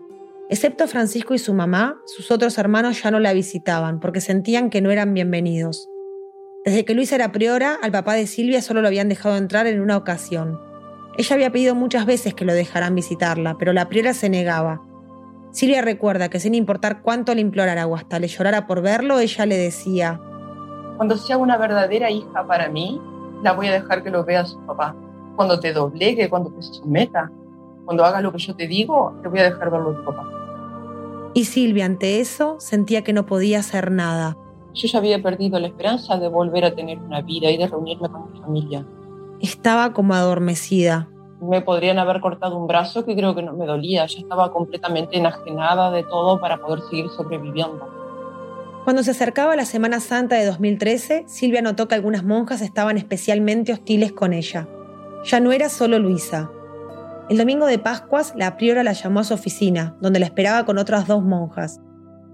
Excepto 0.50 0.88
Francisco 0.88 1.34
y 1.34 1.40
su 1.40 1.54
mamá, 1.54 2.02
sus 2.06 2.32
otros 2.32 2.58
hermanos 2.58 3.02
ya 3.04 3.12
no 3.12 3.20
la 3.20 3.34
visitaban 3.34 4.00
porque 4.00 4.22
sentían 4.22 4.70
que 4.70 4.82
no 4.82 4.92
eran 4.92 5.14
bienvenidos. 5.14 5.90
Desde 6.64 6.86
que 6.86 6.94
Luisa 6.94 7.16
era 7.16 7.32
priora, 7.32 7.78
al 7.82 7.92
papá 7.92 8.14
de 8.14 8.28
Silvia 8.28 8.62
solo 8.62 8.82
lo 8.82 8.88
habían 8.88 9.10
dejado 9.10 9.36
entrar 9.36 9.68
en 9.68 9.82
una 9.82 9.98
ocasión. 9.98 10.60
Ella 11.18 11.34
había 11.34 11.52
pedido 11.52 11.76
muchas 11.76 12.06
veces 12.06 12.34
que 12.34 12.46
lo 12.46 12.54
dejaran 12.54 12.96
visitarla, 12.96 13.58
pero 13.58 13.74
la 13.74 13.90
priora 13.90 14.14
se 14.14 14.30
negaba. 14.30 14.82
Silvia 15.52 15.82
recuerda 15.82 16.30
que 16.30 16.40
sin 16.40 16.56
importar 16.56 17.02
cuánto 17.02 17.34
le 17.34 17.42
implorara 17.42 17.88
o 17.88 17.96
hasta 17.96 18.20
le 18.20 18.28
llorara 18.28 18.68
por 18.68 18.82
verlo, 18.82 19.20
ella 19.20 19.46
le 19.46 19.58
decía, 19.58 20.22
Cuando 20.96 21.18
sea 21.18 21.38
una 21.38 21.58
verdadera 21.58 22.12
hija 22.12 22.46
para 22.48 22.70
mí, 22.70 23.02
la 23.44 23.54
voy 23.54 23.68
a 23.68 23.74
dejar 23.74 24.04
que 24.04 24.12
lo 24.12 24.24
vea 24.24 24.46
su 24.46 24.60
papá. 24.66 24.96
Cuando 25.36 25.60
te 25.60 25.74
doblegue, 25.74 26.30
cuando 26.30 26.52
te 26.52 26.62
someta, 26.62 27.32
cuando 27.88 28.04
haga 28.04 28.20
lo 28.20 28.34
que 28.34 28.38
yo 28.38 28.54
te 28.54 28.68
digo, 28.68 29.18
te 29.24 29.30
voy 29.30 29.40
a 29.40 29.44
dejar 29.44 29.72
verlo 29.72 29.92
a 29.92 29.96
tu 29.96 30.04
papá. 30.04 30.30
Y 31.34 31.46
Silvia 31.46 31.86
ante 31.86 32.20
eso 32.20 32.58
sentía 32.60 33.02
que 33.02 33.14
no 33.14 33.26
podía 33.26 33.60
hacer 33.60 33.92
nada. 33.92 34.36
Yo 34.74 34.90
ya 34.90 35.00
había 35.00 35.24
perdido 35.24 35.58
la 35.58 35.68
esperanza 35.68 36.18
de 36.20 36.28
volver 36.28 36.66
a 36.66 36.76
tener 36.76 37.00
una 37.00 37.22
vida 37.22 37.50
y 37.50 37.56
de 37.56 37.66
reunirme 37.66 38.10
con 38.10 38.30
mi 38.34 38.42
familia. 38.42 38.86
Estaba 39.40 39.94
como 39.94 40.14
adormecida. 40.14 41.08
Me 41.40 41.62
podrían 41.62 41.98
haber 41.98 42.20
cortado 42.20 42.58
un 42.58 42.68
brazo 42.68 43.06
que 43.06 43.16
creo 43.16 43.34
que 43.34 43.42
no 43.42 43.54
me 43.54 43.66
dolía. 43.66 44.06
Ya 44.06 44.20
estaba 44.20 44.52
completamente 44.52 45.18
enajenada 45.18 45.90
de 45.90 46.04
todo 46.04 46.42
para 46.42 46.58
poder 46.58 46.82
seguir 46.90 47.08
sobreviviendo. 47.16 47.88
Cuando 48.84 49.02
se 49.02 49.12
acercaba 49.12 49.56
la 49.56 49.66
Semana 49.66 50.02
Santa 50.02 50.36
de 50.36 50.46
2013, 50.46 51.24
Silvia 51.28 51.62
notó 51.62 51.88
que 51.88 51.96
algunas 51.96 52.26
monjas 52.26 52.62
estaban 52.62 52.98
especialmente 52.98 53.72
hostiles 53.72 54.12
con 54.12 54.34
ella. 54.34 54.68
Ya 55.24 55.40
no 55.40 55.54
era 55.54 55.70
solo 55.70 56.00
Luisa, 56.00 56.52
el 57.30 57.38
domingo 57.38 57.66
de 57.66 57.78
Pascuas, 57.78 58.34
la 58.36 58.56
priora 58.58 58.84
la 58.84 58.94
llamó 58.94 59.20
a 59.20 59.24
su 59.24 59.34
oficina, 59.34 59.96
donde 60.00 60.20
la 60.20 60.26
esperaba 60.26 60.66
con 60.66 60.78
otras 60.78 61.08
dos 61.08 61.24
monjas. 61.24 61.82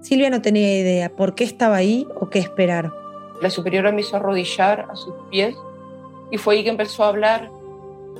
Silvia 0.01 0.29
no 0.29 0.41
tenía 0.41 0.79
idea 0.79 1.15
por 1.15 1.34
qué 1.34 1.43
estaba 1.43 1.77
ahí 1.77 2.08
o 2.19 2.29
qué 2.29 2.39
esperar. 2.39 2.91
La 3.41 3.49
superiora 3.49 3.91
me 3.91 4.01
hizo 4.01 4.17
arrodillar 4.17 4.86
a 4.91 4.95
sus 4.95 5.13
pies 5.32 5.56
y 6.32 6.38
fue 6.38 6.56
ahí 6.56 6.63
que 6.63 6.69
empezó 6.69 7.03
a 7.03 7.10
hablar. 7.10 7.49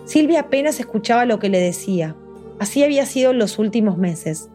Silvia 0.06 0.42
apenas 0.42 0.80
escuchaba 0.80 1.26
lo 1.26 1.40
que 1.40 1.50
le 1.50 1.60
decía. 1.60 2.16
Así 2.60 2.84
había 2.84 3.06
sido 3.06 3.32
en 3.32 3.40
los 3.40 3.60
últimos 3.60 3.98
meses. 3.98 4.50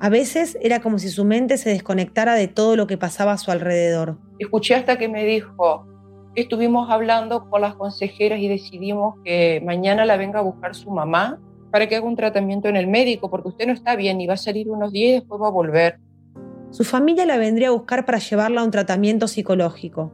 A 0.00 0.08
veces 0.08 0.56
era 0.62 0.80
como 0.80 0.98
si 0.98 1.10
su 1.10 1.24
mente 1.24 1.58
se 1.58 1.70
desconectara 1.70 2.34
de 2.34 2.48
todo 2.48 2.76
lo 2.76 2.86
que 2.86 2.98
pasaba 2.98 3.32
a 3.32 3.38
su 3.38 3.50
alrededor. 3.50 4.16
Escuché 4.38 4.74
hasta 4.74 4.98
que 4.98 5.08
me 5.08 5.24
dijo, 5.24 5.86
estuvimos 6.34 6.90
hablando 6.90 7.48
con 7.48 7.60
las 7.60 7.74
consejeras 7.74 8.40
y 8.40 8.48
decidimos 8.48 9.16
que 9.24 9.62
mañana 9.64 10.04
la 10.04 10.16
venga 10.16 10.40
a 10.40 10.42
buscar 10.42 10.74
su 10.74 10.90
mamá 10.90 11.38
para 11.70 11.88
que 11.88 11.96
haga 11.96 12.06
un 12.06 12.16
tratamiento 12.16 12.68
en 12.68 12.76
el 12.76 12.86
médico, 12.86 13.30
porque 13.30 13.48
usted 13.48 13.66
no 13.66 13.72
está 13.72 13.96
bien 13.96 14.20
y 14.20 14.26
va 14.26 14.34
a 14.34 14.38
salir 14.38 14.70
unos 14.70 14.92
días 14.92 15.10
y 15.10 15.12
después 15.14 15.40
va 15.40 15.48
a 15.48 15.50
volver. 15.50 15.98
Su 16.70 16.84
familia 16.84 17.26
la 17.26 17.38
vendría 17.38 17.68
a 17.68 17.72
buscar 17.72 18.04
para 18.04 18.18
llevarla 18.18 18.60
a 18.60 18.64
un 18.64 18.70
tratamiento 18.70 19.28
psicológico. 19.28 20.12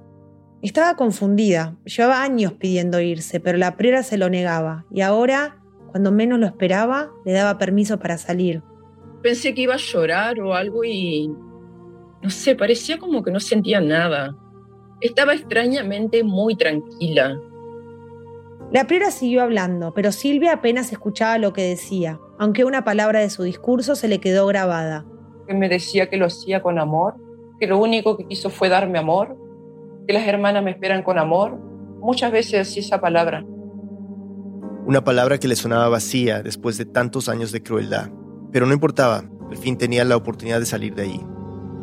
Estaba 0.62 0.96
confundida, 0.96 1.76
llevaba 1.84 2.22
años 2.22 2.52
pidiendo 2.54 3.00
irse, 3.00 3.38
pero 3.40 3.58
la 3.58 3.76
priora 3.76 4.02
se 4.02 4.18
lo 4.18 4.28
negaba 4.28 4.84
y 4.90 5.02
ahora, 5.02 5.58
cuando 5.90 6.10
menos 6.10 6.38
lo 6.38 6.46
esperaba, 6.46 7.10
le 7.24 7.32
daba 7.32 7.58
permiso 7.58 7.98
para 7.98 8.18
salir 8.18 8.62
pensé 9.22 9.54
que 9.54 9.62
iba 9.62 9.74
a 9.74 9.78
llorar 9.78 10.40
o 10.40 10.54
algo 10.54 10.84
y 10.84 11.28
no 12.22 12.30
sé, 12.30 12.54
parecía 12.54 12.98
como 12.98 13.22
que 13.22 13.30
no 13.30 13.40
sentía 13.40 13.80
nada. 13.80 14.34
Estaba 15.00 15.34
extrañamente 15.34 16.24
muy 16.24 16.56
tranquila. 16.56 17.38
La 18.72 18.86
priora 18.86 19.10
siguió 19.10 19.42
hablando, 19.42 19.94
pero 19.94 20.12
Silvia 20.12 20.54
apenas 20.54 20.92
escuchaba 20.92 21.38
lo 21.38 21.52
que 21.52 21.62
decía, 21.62 22.20
aunque 22.38 22.64
una 22.64 22.84
palabra 22.84 23.20
de 23.20 23.30
su 23.30 23.44
discurso 23.44 23.94
se 23.94 24.08
le 24.08 24.20
quedó 24.20 24.46
grabada. 24.46 25.06
Que 25.46 25.54
me 25.54 25.68
decía 25.68 26.10
que 26.10 26.18
lo 26.18 26.26
hacía 26.26 26.62
con 26.62 26.78
amor, 26.78 27.14
que 27.58 27.66
lo 27.66 27.78
único 27.78 28.16
que 28.16 28.26
quiso 28.26 28.50
fue 28.50 28.68
darme 28.68 28.98
amor, 28.98 29.36
que 30.06 30.12
las 30.12 30.26
hermanas 30.26 30.62
me 30.62 30.72
esperan 30.72 31.02
con 31.02 31.18
amor. 31.18 31.56
Muchas 32.00 32.30
veces 32.30 32.68
así 32.68 32.80
esa 32.80 33.00
palabra. 33.00 33.44
Una 34.86 35.04
palabra 35.04 35.38
que 35.38 35.48
le 35.48 35.56
sonaba 35.56 35.88
vacía 35.88 36.42
después 36.42 36.76
de 36.76 36.86
tantos 36.86 37.28
años 37.28 37.52
de 37.52 37.62
crueldad. 37.62 38.10
Pero 38.52 38.66
no 38.66 38.74
importaba, 38.74 39.24
al 39.50 39.56
fin 39.56 39.78
tenía 39.78 40.04
la 40.04 40.16
oportunidad 40.16 40.60
de 40.60 40.66
salir 40.66 40.94
de 40.94 41.02
ahí. 41.02 41.20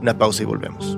Una 0.02 0.18
pausa 0.18 0.44
y 0.44 0.46
volvemos. 0.46 0.98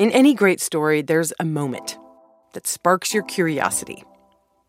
In 0.01 0.11
any 0.13 0.33
great 0.33 0.63
story, 0.63 1.03
there's 1.03 1.31
a 1.41 1.45
moment 1.45 1.99
that 2.55 2.67
sparks 2.67 3.13
your 3.13 3.23
curiosity. 3.23 4.03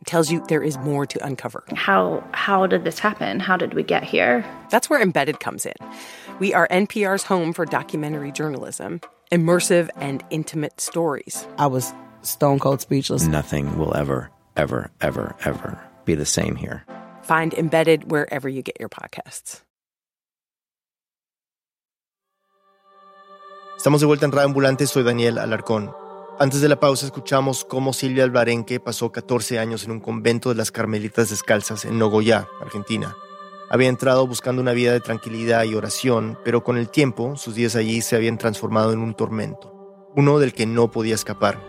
It 0.01 0.05
tells 0.05 0.29
you 0.29 0.43
there 0.49 0.61
is 0.61 0.77
more 0.79 1.05
to 1.05 1.25
uncover. 1.25 1.63
How 1.73 2.21
how 2.33 2.67
did 2.67 2.83
this 2.83 2.99
happen? 2.99 3.39
How 3.39 3.55
did 3.55 3.73
we 3.73 3.81
get 3.81 4.03
here? 4.03 4.43
That's 4.71 4.89
where 4.89 5.01
Embedded 5.01 5.39
comes 5.39 5.65
in. 5.65 5.75
We 6.39 6.53
are 6.53 6.67
NPR's 6.67 7.23
home 7.23 7.53
for 7.53 7.63
documentary 7.63 8.33
journalism, 8.33 8.99
immersive 9.31 9.89
and 9.95 10.21
intimate 10.31 10.81
stories. 10.81 11.47
I 11.57 11.67
was 11.67 11.93
stone 12.23 12.59
cold 12.59 12.81
speechless. 12.81 13.23
Nothing 13.23 13.77
will 13.77 13.95
ever, 13.95 14.29
ever, 14.57 14.91
ever, 14.99 15.33
ever 15.45 15.81
be 16.03 16.13
the 16.13 16.25
same 16.25 16.57
here. 16.57 16.83
Find 17.23 17.53
Embedded 17.53 18.11
wherever 18.11 18.49
you 18.49 18.61
get 18.61 18.81
your 18.81 18.89
podcasts. 18.89 19.61
Estamos 23.81 23.99
de 23.99 24.05
vuelta 24.05 24.27
en 24.27 24.31
Radio 24.31 24.45
Ambulante, 24.45 24.85
soy 24.85 25.01
Daniel 25.01 25.39
Alarcón. 25.39 25.91
Antes 26.37 26.61
de 26.61 26.69
la 26.69 26.79
pausa 26.79 27.07
escuchamos 27.07 27.65
cómo 27.65 27.93
Silvia 27.93 28.23
Albarenque 28.23 28.79
pasó 28.79 29.11
14 29.11 29.57
años 29.57 29.83
en 29.85 29.89
un 29.89 29.99
convento 29.99 30.49
de 30.49 30.55
las 30.55 30.71
Carmelitas 30.71 31.31
Descalzas 31.31 31.83
en 31.85 31.97
Nogoyá, 31.97 32.47
Argentina. 32.61 33.15
Había 33.71 33.89
entrado 33.89 34.27
buscando 34.27 34.61
una 34.61 34.73
vida 34.73 34.91
de 34.91 34.99
tranquilidad 34.99 35.63
y 35.63 35.73
oración, 35.73 36.37
pero 36.45 36.63
con 36.63 36.77
el 36.77 36.89
tiempo 36.89 37.35
sus 37.37 37.55
días 37.55 37.75
allí 37.75 38.03
se 38.03 38.15
habían 38.15 38.37
transformado 38.37 38.93
en 38.93 38.99
un 38.99 39.15
tormento, 39.15 39.73
uno 40.15 40.37
del 40.37 40.53
que 40.53 40.67
no 40.67 40.91
podía 40.91 41.15
escapar. 41.15 41.59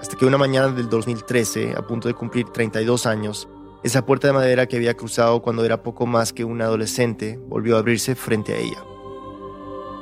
Hasta 0.00 0.16
que 0.16 0.26
una 0.26 0.38
mañana 0.38 0.68
del 0.68 0.88
2013, 0.88 1.74
a 1.76 1.84
punto 1.84 2.06
de 2.06 2.14
cumplir 2.14 2.48
32 2.50 3.06
años, 3.06 3.48
esa 3.82 4.06
puerta 4.06 4.28
de 4.28 4.34
madera 4.34 4.66
que 4.66 4.76
había 4.76 4.96
cruzado 4.96 5.42
cuando 5.42 5.64
era 5.64 5.82
poco 5.82 6.06
más 6.06 6.32
que 6.32 6.44
un 6.44 6.62
adolescente 6.62 7.40
volvió 7.48 7.74
a 7.74 7.80
abrirse 7.80 8.14
frente 8.14 8.54
a 8.54 8.58
ella. 8.58 8.84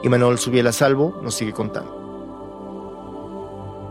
Y 0.02 0.08
Manuel 0.08 0.38
Subiela 0.38 0.72
Salvo 0.72 1.20
nos 1.22 1.34
sigue 1.34 1.52
contando. 1.52 1.96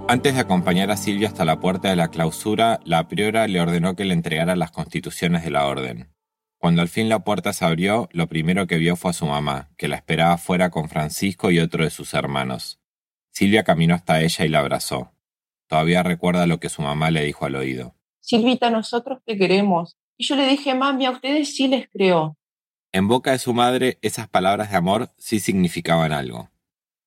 Antes 0.10 0.36
de 0.36 0.39
acompañar 0.39 0.89
a 0.89 0.96
Silvia 0.96 1.28
hasta 1.28 1.43
la 1.43 1.60
puerta 1.60 1.89
de 1.89 1.98
la 1.98 2.08
clausura, 2.08 2.80
la 2.86 3.10
priora 3.10 3.46
le 3.48 3.60
ordenó 3.60 3.98
que 3.98 4.06
le 4.06 4.13
entregara 4.13 4.56
las 4.56 4.72
constituciones 4.72 5.43
de 5.43 5.50
la 5.50 5.67
orden. 5.67 6.13
Cuando 6.58 6.82
al 6.82 6.88
fin 6.88 7.10
la 7.10 7.26
puerta 7.26 7.52
se 7.52 7.65
abrió, 7.65 8.08
lo 8.13 8.28
primero 8.28 8.67
que 8.67 8.78
vio 8.78 8.96
fue 8.96 9.12
a 9.12 9.13
su 9.13 9.26
mamá, 9.26 9.70
que 9.78 9.89
la 9.89 9.98
esperaba 9.98 10.38
fuera 10.38 10.70
con 10.70 10.88
Francisco 10.88 11.52
y 11.52 11.60
otro 11.60 11.84
de 11.84 11.89
sus 11.89 12.13
hermanos. 12.13 12.80
Silvia 13.32 13.65
caminó 13.65 13.96
hasta 13.96 14.22
ella 14.22 14.46
y 14.46 14.50
la 14.50 14.60
abrazó. 14.60 15.12
Todavía 15.67 16.04
recuerda 16.04 16.48
lo 16.48 16.62
que 16.62 16.70
su 16.70 16.82
mamá 16.82 17.12
le 17.12 17.26
dijo 17.26 17.46
al 17.46 17.56
oído. 17.56 17.96
Silvita, 18.22 18.70
nosotros 18.70 19.20
te 19.26 19.38
queremos. 19.38 19.98
Y 20.17 20.26
yo 20.26 20.38
le 20.38 20.48
dije, 20.48 20.74
mami, 20.74 21.06
a 21.06 21.12
ustedes 21.12 21.54
sí 21.54 21.67
les 21.67 21.90
creo. 21.90 22.37
En 22.98 23.08
boca 23.08 23.29
de 23.29 23.37
su 23.37 23.54
madre, 23.54 24.00
esas 24.02 24.27
palabras 24.27 24.71
de 24.71 24.77
amor 24.77 25.12
sí 25.19 25.39
significaban 25.39 26.12
algo. 26.12 26.50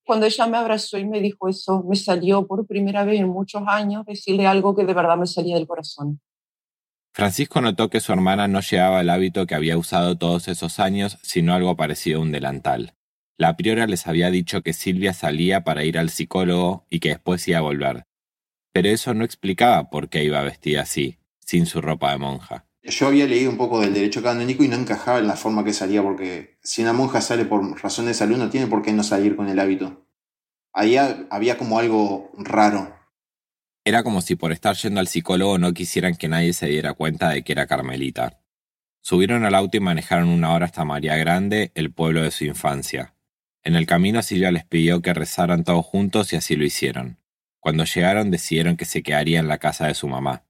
Cuando 0.07 0.25
ella 0.25 0.47
me 0.47 0.57
abrazó 0.57 0.99
y 0.99 1.05
me 1.05 1.19
dijo 1.19 1.49
eso, 1.49 1.83
me 1.83 1.97
salió 1.97 2.47
por 2.47 2.65
primera 2.65 3.03
vez 3.03 3.19
en 3.19 3.29
muchos 3.29 3.65
años 3.67 4.07
decirle 4.07 4.47
algo 4.47 4.77
que 4.77 4.85
de 4.85 4.95
verdad 4.95 5.17
me 5.17 5.27
salía 5.27 5.57
del 5.57 5.67
corazón. 5.67 6.21
Francisco 7.13 7.61
notó 7.61 7.91
que 7.91 7.99
su 7.99 8.13
hermana 8.13 8.47
no 8.47 8.61
llevaba 8.61 9.01
el 9.01 9.11
hábito 9.11 9.49
que 9.49 9.57
había 9.57 9.77
usado 9.77 10.17
todos 10.17 10.47
esos 10.47 10.79
años, 10.79 11.19
sino 11.23 11.55
algo 11.55 11.77
parecido 11.77 12.21
a 12.21 12.23
un 12.23 12.31
delantal. 12.31 12.95
La 13.37 13.57
priora 13.57 13.89
les 13.89 14.07
había 14.07 14.31
dicho 14.31 14.63
que 14.63 14.75
Silvia 14.75 15.13
salía 15.13 15.65
para 15.65 15.83
ir 15.83 15.99
al 15.99 16.11
psicólogo 16.11 16.87
y 16.89 17.01
que 17.01 17.09
después 17.09 17.49
iba 17.49 17.59
a 17.59 17.63
volver. 17.63 18.05
Pero 18.73 18.91
eso 18.91 19.13
no 19.13 19.25
explicaba 19.25 19.91
por 19.91 20.09
qué 20.09 20.23
iba 20.23 20.41
vestida 20.43 20.83
así, 20.83 21.19
sin 21.41 21.67
su 21.67 21.81
ropa 21.81 22.13
de 22.13 22.19
monja. 22.19 22.70
Yo 22.83 23.09
había 23.09 23.27
leído 23.27 23.51
un 23.51 23.59
poco 23.59 23.81
del 23.81 23.93
derecho 23.93 24.23
canónico 24.23 24.65
y 24.65 24.69
no 24.69 24.77
encajaba 24.77 25.19
en 25.19 25.27
la 25.27 25.37
forma 25.37 25.65
que 25.65 25.73
salía, 25.73 26.03
porque 26.03 26.59
si 26.63 26.81
una 26.83 26.93
monja 26.93 27.21
sale 27.21 27.45
por 27.45 27.83
razones 27.83 28.11
de 28.11 28.15
salud, 28.15 28.39
no 28.39 28.49
tiene 28.49 28.67
por 28.67 28.83
qué 28.83 28.93
no 28.93 29.03
salir 29.03 29.37
con 29.37 29.49
el 29.49 29.59
hábito. 29.59 30.07
Ahí 30.73 30.97
había 30.97 31.59
como 31.59 31.79
algo 31.79 32.31
raro. 32.39 32.97
Era 33.85 34.03
como 34.03 34.23
si 34.23 34.37
por 34.37 34.53
estar 34.53 34.77
yendo 34.77 35.01
al 35.01 35.09
psicólogo 35.09 35.59
no 35.59 35.75
quisieran 35.75 36.15
que 36.15 36.29
nadie 36.29 36.53
se 36.53 36.69
diera 36.69 36.95
cuenta 36.95 37.31
de 37.31 37.43
que 37.43 37.53
era 37.53 37.67
Carmelita. 37.67 38.41
Subieron 39.03 39.45
al 39.45 39.55
auto 39.55 39.77
y 39.77 39.81
manejaron 39.81 40.29
una 40.29 40.53
hora 40.53 40.67
hasta 40.67 40.85
María 40.85 41.17
Grande, 41.17 41.73
el 41.75 41.93
pueblo 41.93 42.23
de 42.23 42.31
su 42.31 42.45
infancia. 42.45 43.15
En 43.63 43.75
el 43.75 43.87
camino 43.87 44.23
Silvia 44.23 44.53
les 44.53 44.65
pidió 44.65 45.03
que 45.03 45.13
rezaran 45.13 45.65
todos 45.65 45.85
juntos 45.85 46.33
y 46.33 46.37
así 46.37 46.57
lo 46.57 46.65
hicieron. 46.65 47.19
Cuando 47.59 47.85
llegaron 47.85 48.31
decidieron 48.31 48.77
que 48.77 48.85
se 48.85 49.03
quedaría 49.03 49.39
en 49.39 49.49
la 49.49 49.59
casa 49.59 49.87
de 49.87 49.95
su 49.95 50.09
mamá. 50.09 50.45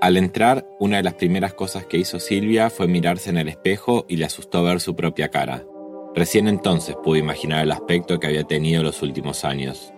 Al 0.00 0.16
entrar, 0.16 0.66
una 0.78 0.96
de 0.96 1.02
las 1.02 1.12
primeras 1.12 1.52
cosas 1.52 1.84
que 1.84 1.98
hizo 1.98 2.20
Silvia 2.20 2.70
fue 2.70 2.88
mirarse 2.88 3.28
en 3.28 3.36
el 3.36 3.48
espejo 3.48 4.06
y 4.08 4.16
le 4.16 4.24
asustó 4.24 4.62
ver 4.64 4.80
su 4.80 4.96
propia 4.96 5.28
cara. 5.28 5.62
Recién 6.14 6.48
entonces 6.48 6.96
pudo 7.04 7.16
imaginar 7.16 7.64
el 7.64 7.70
aspecto 7.70 8.18
que 8.18 8.26
había 8.26 8.44
tenido 8.44 8.82
los 8.82 9.02
últimos 9.02 9.44
años. 9.44 9.92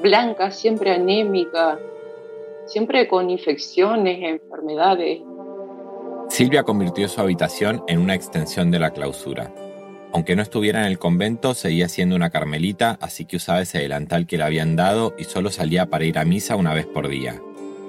Blanca, 0.00 0.50
siempre 0.50 0.94
anémica, 0.94 1.78
siempre 2.64 3.06
con 3.06 3.28
infecciones, 3.28 4.20
enfermedades. 4.22 5.20
Silvia 6.30 6.62
convirtió 6.62 7.06
su 7.08 7.20
habitación 7.20 7.84
en 7.88 8.00
una 8.00 8.14
extensión 8.14 8.70
de 8.70 8.78
la 8.78 8.92
clausura. 8.92 9.52
Aunque 10.14 10.34
no 10.34 10.40
estuviera 10.40 10.80
en 10.80 10.86
el 10.86 10.98
convento, 10.98 11.52
seguía 11.52 11.90
siendo 11.90 12.16
una 12.16 12.30
carmelita, 12.30 12.96
así 13.02 13.26
que 13.26 13.36
usaba 13.36 13.60
ese 13.60 13.80
delantal 13.80 14.26
que 14.26 14.38
le 14.38 14.44
habían 14.44 14.76
dado 14.76 15.14
y 15.18 15.24
solo 15.24 15.50
salía 15.50 15.90
para 15.90 16.06
ir 16.06 16.18
a 16.18 16.24
misa 16.24 16.56
una 16.56 16.72
vez 16.72 16.86
por 16.86 17.08
día. 17.08 17.42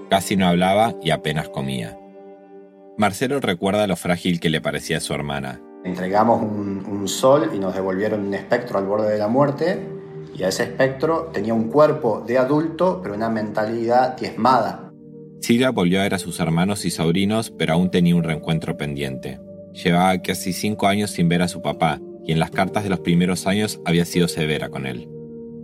Casi 0.09 0.35
no 0.35 0.47
hablaba 0.47 0.95
y 1.01 1.11
apenas 1.11 1.49
comía. 1.49 1.97
Marcelo 2.97 3.39
recuerda 3.39 3.87
lo 3.87 3.95
frágil 3.95 4.39
que 4.39 4.49
le 4.49 4.61
parecía 4.61 4.97
a 4.97 5.01
su 5.01 5.13
hermana. 5.13 5.61
Entregamos 5.83 6.41
un, 6.41 6.85
un 6.85 7.07
sol 7.07 7.51
y 7.53 7.59
nos 7.59 7.73
devolvieron 7.73 8.25
un 8.27 8.33
espectro 8.33 8.77
al 8.77 8.85
borde 8.85 9.11
de 9.11 9.17
la 9.17 9.27
muerte 9.27 9.79
y 10.35 10.43
a 10.43 10.49
ese 10.49 10.63
espectro 10.63 11.29
tenía 11.33 11.53
un 11.53 11.69
cuerpo 11.69 12.23
de 12.25 12.37
adulto 12.37 12.99
pero 13.01 13.15
una 13.15 13.29
mentalidad 13.29 14.15
diezmada. 14.17 14.91
Silvia 15.41 15.71
volvió 15.71 15.99
a 15.99 16.03
ver 16.03 16.13
a 16.13 16.19
sus 16.19 16.39
hermanos 16.39 16.85
y 16.85 16.91
sobrinos 16.91 17.51
pero 17.51 17.73
aún 17.73 17.91
tenía 17.91 18.15
un 18.15 18.23
reencuentro 18.23 18.77
pendiente. 18.77 19.39
Llevaba 19.73 20.17
casi 20.19 20.53
cinco 20.53 20.87
años 20.87 21.11
sin 21.11 21.27
ver 21.27 21.41
a 21.41 21.47
su 21.47 21.61
papá 21.61 21.99
y 22.23 22.31
en 22.31 22.39
las 22.39 22.51
cartas 22.51 22.83
de 22.83 22.89
los 22.89 22.99
primeros 22.99 23.47
años 23.47 23.81
había 23.85 24.05
sido 24.05 24.27
severa 24.27 24.69
con 24.69 24.85
él. 24.85 25.09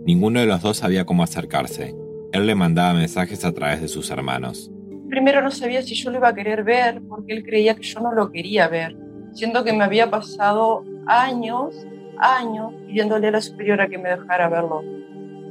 Ninguno 0.04 0.40
de 0.40 0.46
los 0.46 0.60
dos 0.60 0.78
sabía 0.78 1.04
cómo 1.04 1.22
acercarse. 1.22 1.94
Él 2.32 2.46
le 2.46 2.54
mandaba 2.54 2.94
mensajes 2.94 3.44
a 3.44 3.52
través 3.52 3.80
de 3.80 3.88
sus 3.88 4.10
hermanos. 4.10 4.70
Primero 5.08 5.42
no 5.42 5.50
sabía 5.50 5.82
si 5.82 5.94
yo 5.94 6.10
lo 6.10 6.18
iba 6.18 6.28
a 6.28 6.34
querer 6.34 6.62
ver 6.62 7.02
porque 7.08 7.32
él 7.32 7.44
creía 7.44 7.74
que 7.74 7.82
yo 7.82 7.98
no 8.00 8.12
lo 8.12 8.30
quería 8.30 8.68
ver, 8.68 8.96
siendo 9.32 9.64
que 9.64 9.72
me 9.72 9.82
había 9.82 10.08
pasado 10.08 10.84
años, 11.06 11.74
años 12.18 12.72
pidiéndole 12.86 13.28
a 13.28 13.32
la 13.32 13.40
superiora 13.40 13.88
que 13.88 13.98
me 13.98 14.10
dejara 14.10 14.48
verlo. 14.48 14.84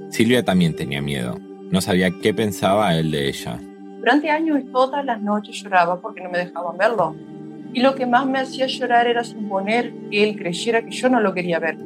Silvia 0.09 0.43
también 0.43 0.75
tenía 0.75 1.01
miedo. 1.01 1.37
No 1.69 1.81
sabía 1.81 2.09
qué 2.21 2.33
pensaba 2.33 2.95
él 2.95 3.11
de 3.11 3.27
ella. 3.27 3.59
Durante 3.99 4.29
años 4.29 4.63
todas 4.71 5.03
las 5.03 5.21
noches 5.21 5.61
lloraba 5.61 5.99
porque 5.99 6.21
no 6.21 6.29
me 6.29 6.37
dejaban 6.37 6.77
verlo. 6.77 7.15
Y 7.73 7.81
lo 7.81 7.93
que 7.93 8.05
más 8.05 8.25
me 8.25 8.39
hacía 8.39 8.65
llorar 8.65 9.05
era 9.05 9.23
suponer 9.25 9.93
que 10.09 10.23
él 10.23 10.37
creyera 10.37 10.81
que 10.81 10.91
yo 10.91 11.09
no 11.09 11.19
lo 11.19 11.33
quería 11.33 11.59
ver. 11.59 11.77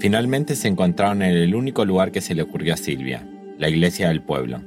Finalmente 0.00 0.56
se 0.56 0.66
encontraron 0.66 1.22
en 1.22 1.36
el 1.36 1.54
único 1.54 1.84
lugar 1.84 2.10
que 2.10 2.22
se 2.22 2.34
le 2.34 2.42
ocurrió 2.42 2.72
a 2.72 2.78
Silvia, 2.78 3.24
la 3.60 3.68
iglesia 3.68 4.08
del 4.08 4.22
pueblo. 4.22 4.62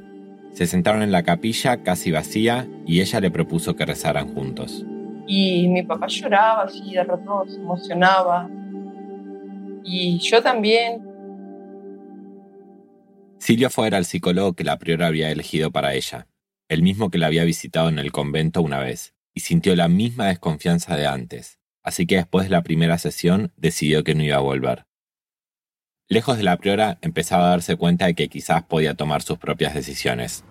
Se 0.51 0.67
sentaron 0.67 1.01
en 1.01 1.11
la 1.11 1.23
capilla 1.23 1.81
casi 1.81 2.11
vacía 2.11 2.67
y 2.85 3.01
ella 3.01 3.19
le 3.19 3.31
propuso 3.31 3.75
que 3.75 3.87
rezaran 3.87 4.33
juntos. 4.33 4.85
Y 5.25 5.67
mi 5.67 5.81
papá 5.81 6.05
lloraba 6.07 6.63
así, 6.63 6.93
de 6.93 7.03
rato 7.03 7.43
se 7.47 7.55
emocionaba. 7.55 8.47
Y 9.83 10.19
yo 10.19 10.43
también. 10.43 11.01
Silvia 13.39 13.71
fue 13.71 13.85
a 13.85 13.87
ver 13.87 13.95
al 13.95 14.05
psicólogo 14.05 14.53
que 14.53 14.63
la 14.63 14.77
priora 14.77 15.07
había 15.07 15.31
elegido 15.31 15.71
para 15.71 15.95
ella, 15.95 16.27
el 16.69 16.83
mismo 16.83 17.09
que 17.09 17.17
la 17.17 17.27
había 17.27 17.43
visitado 17.45 17.89
en 17.89 17.97
el 17.97 18.11
convento 18.11 18.61
una 18.61 18.79
vez 18.79 19.15
y 19.33 19.39
sintió 19.39 19.75
la 19.75 19.87
misma 19.87 20.27
desconfianza 20.27 20.95
de 20.95 21.07
antes, 21.07 21.57
así 21.81 22.05
que 22.05 22.17
después 22.17 22.45
de 22.45 22.51
la 22.51 22.61
primera 22.61 22.99
sesión 22.99 23.51
decidió 23.57 24.03
que 24.03 24.13
no 24.13 24.23
iba 24.23 24.37
a 24.37 24.41
volver. 24.41 24.85
Lejos 26.09 26.35
de 26.35 26.43
la 26.43 26.57
priora 26.57 26.97
empezaba 27.01 27.45
a 27.45 27.51
darse 27.51 27.77
cuenta 27.77 28.07
de 28.07 28.13
que 28.13 28.27
quizás 28.27 28.61
podía 28.63 28.93
tomar 28.93 29.21
sus 29.21 29.37
propias 29.37 29.73
decisiones. 29.73 30.43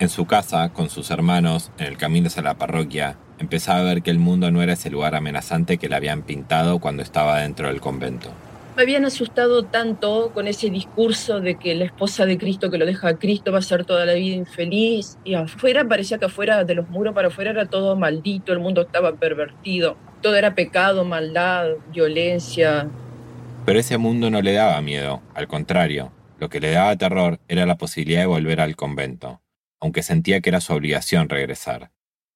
En 0.00 0.08
su 0.08 0.26
casa, 0.26 0.72
con 0.72 0.90
sus 0.90 1.12
hermanos, 1.12 1.70
en 1.78 1.86
el 1.86 1.96
camino 1.96 2.26
hacia 2.26 2.42
la 2.42 2.58
parroquia, 2.58 3.16
empezaba 3.38 3.78
a 3.78 3.84
ver 3.84 4.02
que 4.02 4.10
el 4.10 4.18
mundo 4.18 4.50
no 4.50 4.62
era 4.62 4.72
ese 4.72 4.90
lugar 4.90 5.14
amenazante 5.14 5.78
que 5.78 5.88
le 5.88 5.94
habían 5.94 6.22
pintado 6.22 6.80
cuando 6.80 7.04
estaba 7.04 7.38
dentro 7.38 7.68
del 7.68 7.80
convento. 7.80 8.30
Me 8.76 8.82
habían 8.82 9.04
asustado 9.04 9.62
tanto 9.62 10.32
con 10.34 10.48
ese 10.48 10.70
discurso 10.70 11.40
de 11.40 11.54
que 11.54 11.76
la 11.76 11.84
esposa 11.84 12.26
de 12.26 12.36
Cristo 12.36 12.68
que 12.68 12.78
lo 12.78 12.84
deja 12.84 13.08
a 13.08 13.18
Cristo 13.18 13.52
va 13.52 13.60
a 13.60 13.62
ser 13.62 13.84
toda 13.84 14.04
la 14.04 14.14
vida 14.14 14.34
infeliz. 14.34 15.18
Y 15.24 15.34
afuera 15.34 15.86
parecía 15.86 16.18
que 16.18 16.24
afuera 16.24 16.64
de 16.64 16.74
los 16.74 16.90
muros 16.90 17.14
para 17.14 17.28
afuera 17.28 17.52
era 17.52 17.66
todo 17.66 17.94
maldito, 17.94 18.52
el 18.52 18.58
mundo 18.58 18.82
estaba 18.82 19.12
pervertido. 19.12 19.96
Todo 20.20 20.34
era 20.34 20.56
pecado, 20.56 21.04
maldad, 21.04 21.68
violencia. 21.92 22.90
Pero 23.66 23.78
ese 23.78 23.98
mundo 23.98 24.30
no 24.30 24.40
le 24.40 24.52
daba 24.52 24.80
miedo, 24.80 25.22
al 25.34 25.48
contrario, 25.48 26.12
lo 26.38 26.48
que 26.48 26.60
le 26.60 26.70
daba 26.70 26.96
terror 26.96 27.40
era 27.48 27.66
la 27.66 27.76
posibilidad 27.76 28.20
de 28.20 28.26
volver 28.26 28.60
al 28.60 28.76
convento, 28.76 29.42
aunque 29.80 30.02
sentía 30.02 30.40
que 30.40 30.48
era 30.48 30.62
su 30.62 30.72
obligación 30.72 31.28
regresar. 31.28 31.90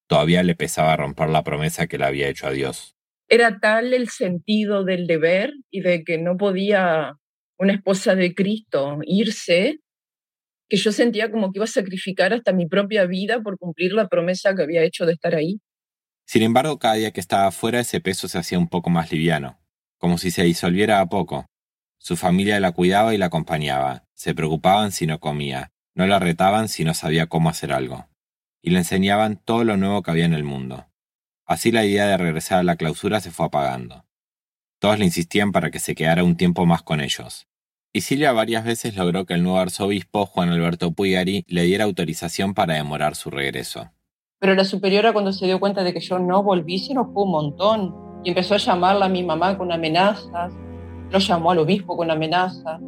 Todavía 0.06 0.42
le 0.42 0.54
pesaba 0.54 0.96
romper 0.96 1.30
la 1.30 1.44
promesa 1.44 1.86
que 1.86 1.96
le 1.96 2.04
había 2.04 2.28
hecho 2.28 2.48
a 2.48 2.50
Dios 2.50 2.96
era 3.30 3.60
tal 3.60 3.94
el 3.94 4.10
sentido 4.10 4.84
del 4.84 5.06
deber 5.06 5.52
y 5.70 5.80
de 5.80 6.02
que 6.02 6.18
no 6.18 6.36
podía 6.36 7.14
una 7.58 7.72
esposa 7.72 8.16
de 8.16 8.34
Cristo 8.34 8.98
irse, 9.06 9.78
que 10.68 10.76
yo 10.76 10.90
sentía 10.90 11.30
como 11.30 11.52
que 11.52 11.58
iba 11.58 11.64
a 11.64 11.68
sacrificar 11.68 12.32
hasta 12.32 12.52
mi 12.52 12.66
propia 12.66 13.06
vida 13.06 13.40
por 13.40 13.56
cumplir 13.56 13.92
la 13.92 14.08
promesa 14.08 14.54
que 14.54 14.62
había 14.62 14.82
hecho 14.82 15.06
de 15.06 15.12
estar 15.12 15.36
ahí. 15.36 15.60
Sin 16.26 16.42
embargo, 16.42 16.78
cada 16.78 16.94
día 16.94 17.12
que 17.12 17.20
estaba 17.20 17.46
afuera 17.46 17.80
ese 17.80 18.00
peso 18.00 18.26
se 18.26 18.38
hacía 18.38 18.58
un 18.58 18.68
poco 18.68 18.90
más 18.90 19.12
liviano, 19.12 19.59
como 20.00 20.16
si 20.16 20.30
se 20.30 20.42
disolviera 20.42 21.00
a 21.00 21.06
poco. 21.06 21.46
Su 21.98 22.16
familia 22.16 22.58
la 22.58 22.72
cuidaba 22.72 23.14
y 23.14 23.18
la 23.18 23.26
acompañaba, 23.26 24.06
se 24.14 24.34
preocupaban 24.34 24.92
si 24.92 25.06
no 25.06 25.20
comía, 25.20 25.72
no 25.94 26.06
la 26.06 26.18
retaban 26.18 26.68
si 26.68 26.84
no 26.84 26.94
sabía 26.94 27.26
cómo 27.26 27.50
hacer 27.50 27.70
algo, 27.70 28.08
y 28.62 28.70
le 28.70 28.78
enseñaban 28.78 29.36
todo 29.36 29.62
lo 29.62 29.76
nuevo 29.76 30.02
que 30.02 30.10
había 30.10 30.24
en 30.24 30.32
el 30.32 30.42
mundo. 30.42 30.86
Así 31.44 31.70
la 31.70 31.84
idea 31.84 32.06
de 32.06 32.16
regresar 32.16 32.60
a 32.60 32.62
la 32.62 32.76
clausura 32.76 33.20
se 33.20 33.30
fue 33.30 33.46
apagando. 33.46 34.06
Todos 34.78 34.98
le 34.98 35.04
insistían 35.04 35.52
para 35.52 35.70
que 35.70 35.78
se 35.78 35.94
quedara 35.94 36.24
un 36.24 36.38
tiempo 36.38 36.64
más 36.64 36.82
con 36.82 37.02
ellos. 37.02 37.46
Y 37.92 38.00
Silvia 38.00 38.32
varias 38.32 38.64
veces 38.64 38.96
logró 38.96 39.26
que 39.26 39.34
el 39.34 39.42
nuevo 39.42 39.58
arzobispo, 39.58 40.24
Juan 40.24 40.48
Alberto 40.48 40.92
Puigari, 40.92 41.44
le 41.46 41.64
diera 41.64 41.84
autorización 41.84 42.54
para 42.54 42.74
demorar 42.74 43.16
su 43.16 43.28
regreso. 43.28 43.90
Pero 44.38 44.54
la 44.54 44.64
superiora 44.64 45.12
cuando 45.12 45.34
se 45.34 45.44
dio 45.44 45.60
cuenta 45.60 45.82
de 45.82 45.92
que 45.92 46.00
yo 46.00 46.18
no 46.18 46.42
volví, 46.42 46.78
se 46.78 46.92
enojó 46.92 47.24
un 47.24 47.32
montón 47.32 48.09
y 48.22 48.30
empezó 48.30 48.54
a 48.54 48.58
llamarla 48.58 49.06
a 49.06 49.08
mi 49.08 49.22
mamá 49.22 49.56
con 49.56 49.72
amenazas, 49.72 50.52
lo 51.10 51.18
llamó 51.18 51.50
al 51.50 51.58
obispo 51.58 51.96
con 51.96 52.10
amenazas. 52.10 52.80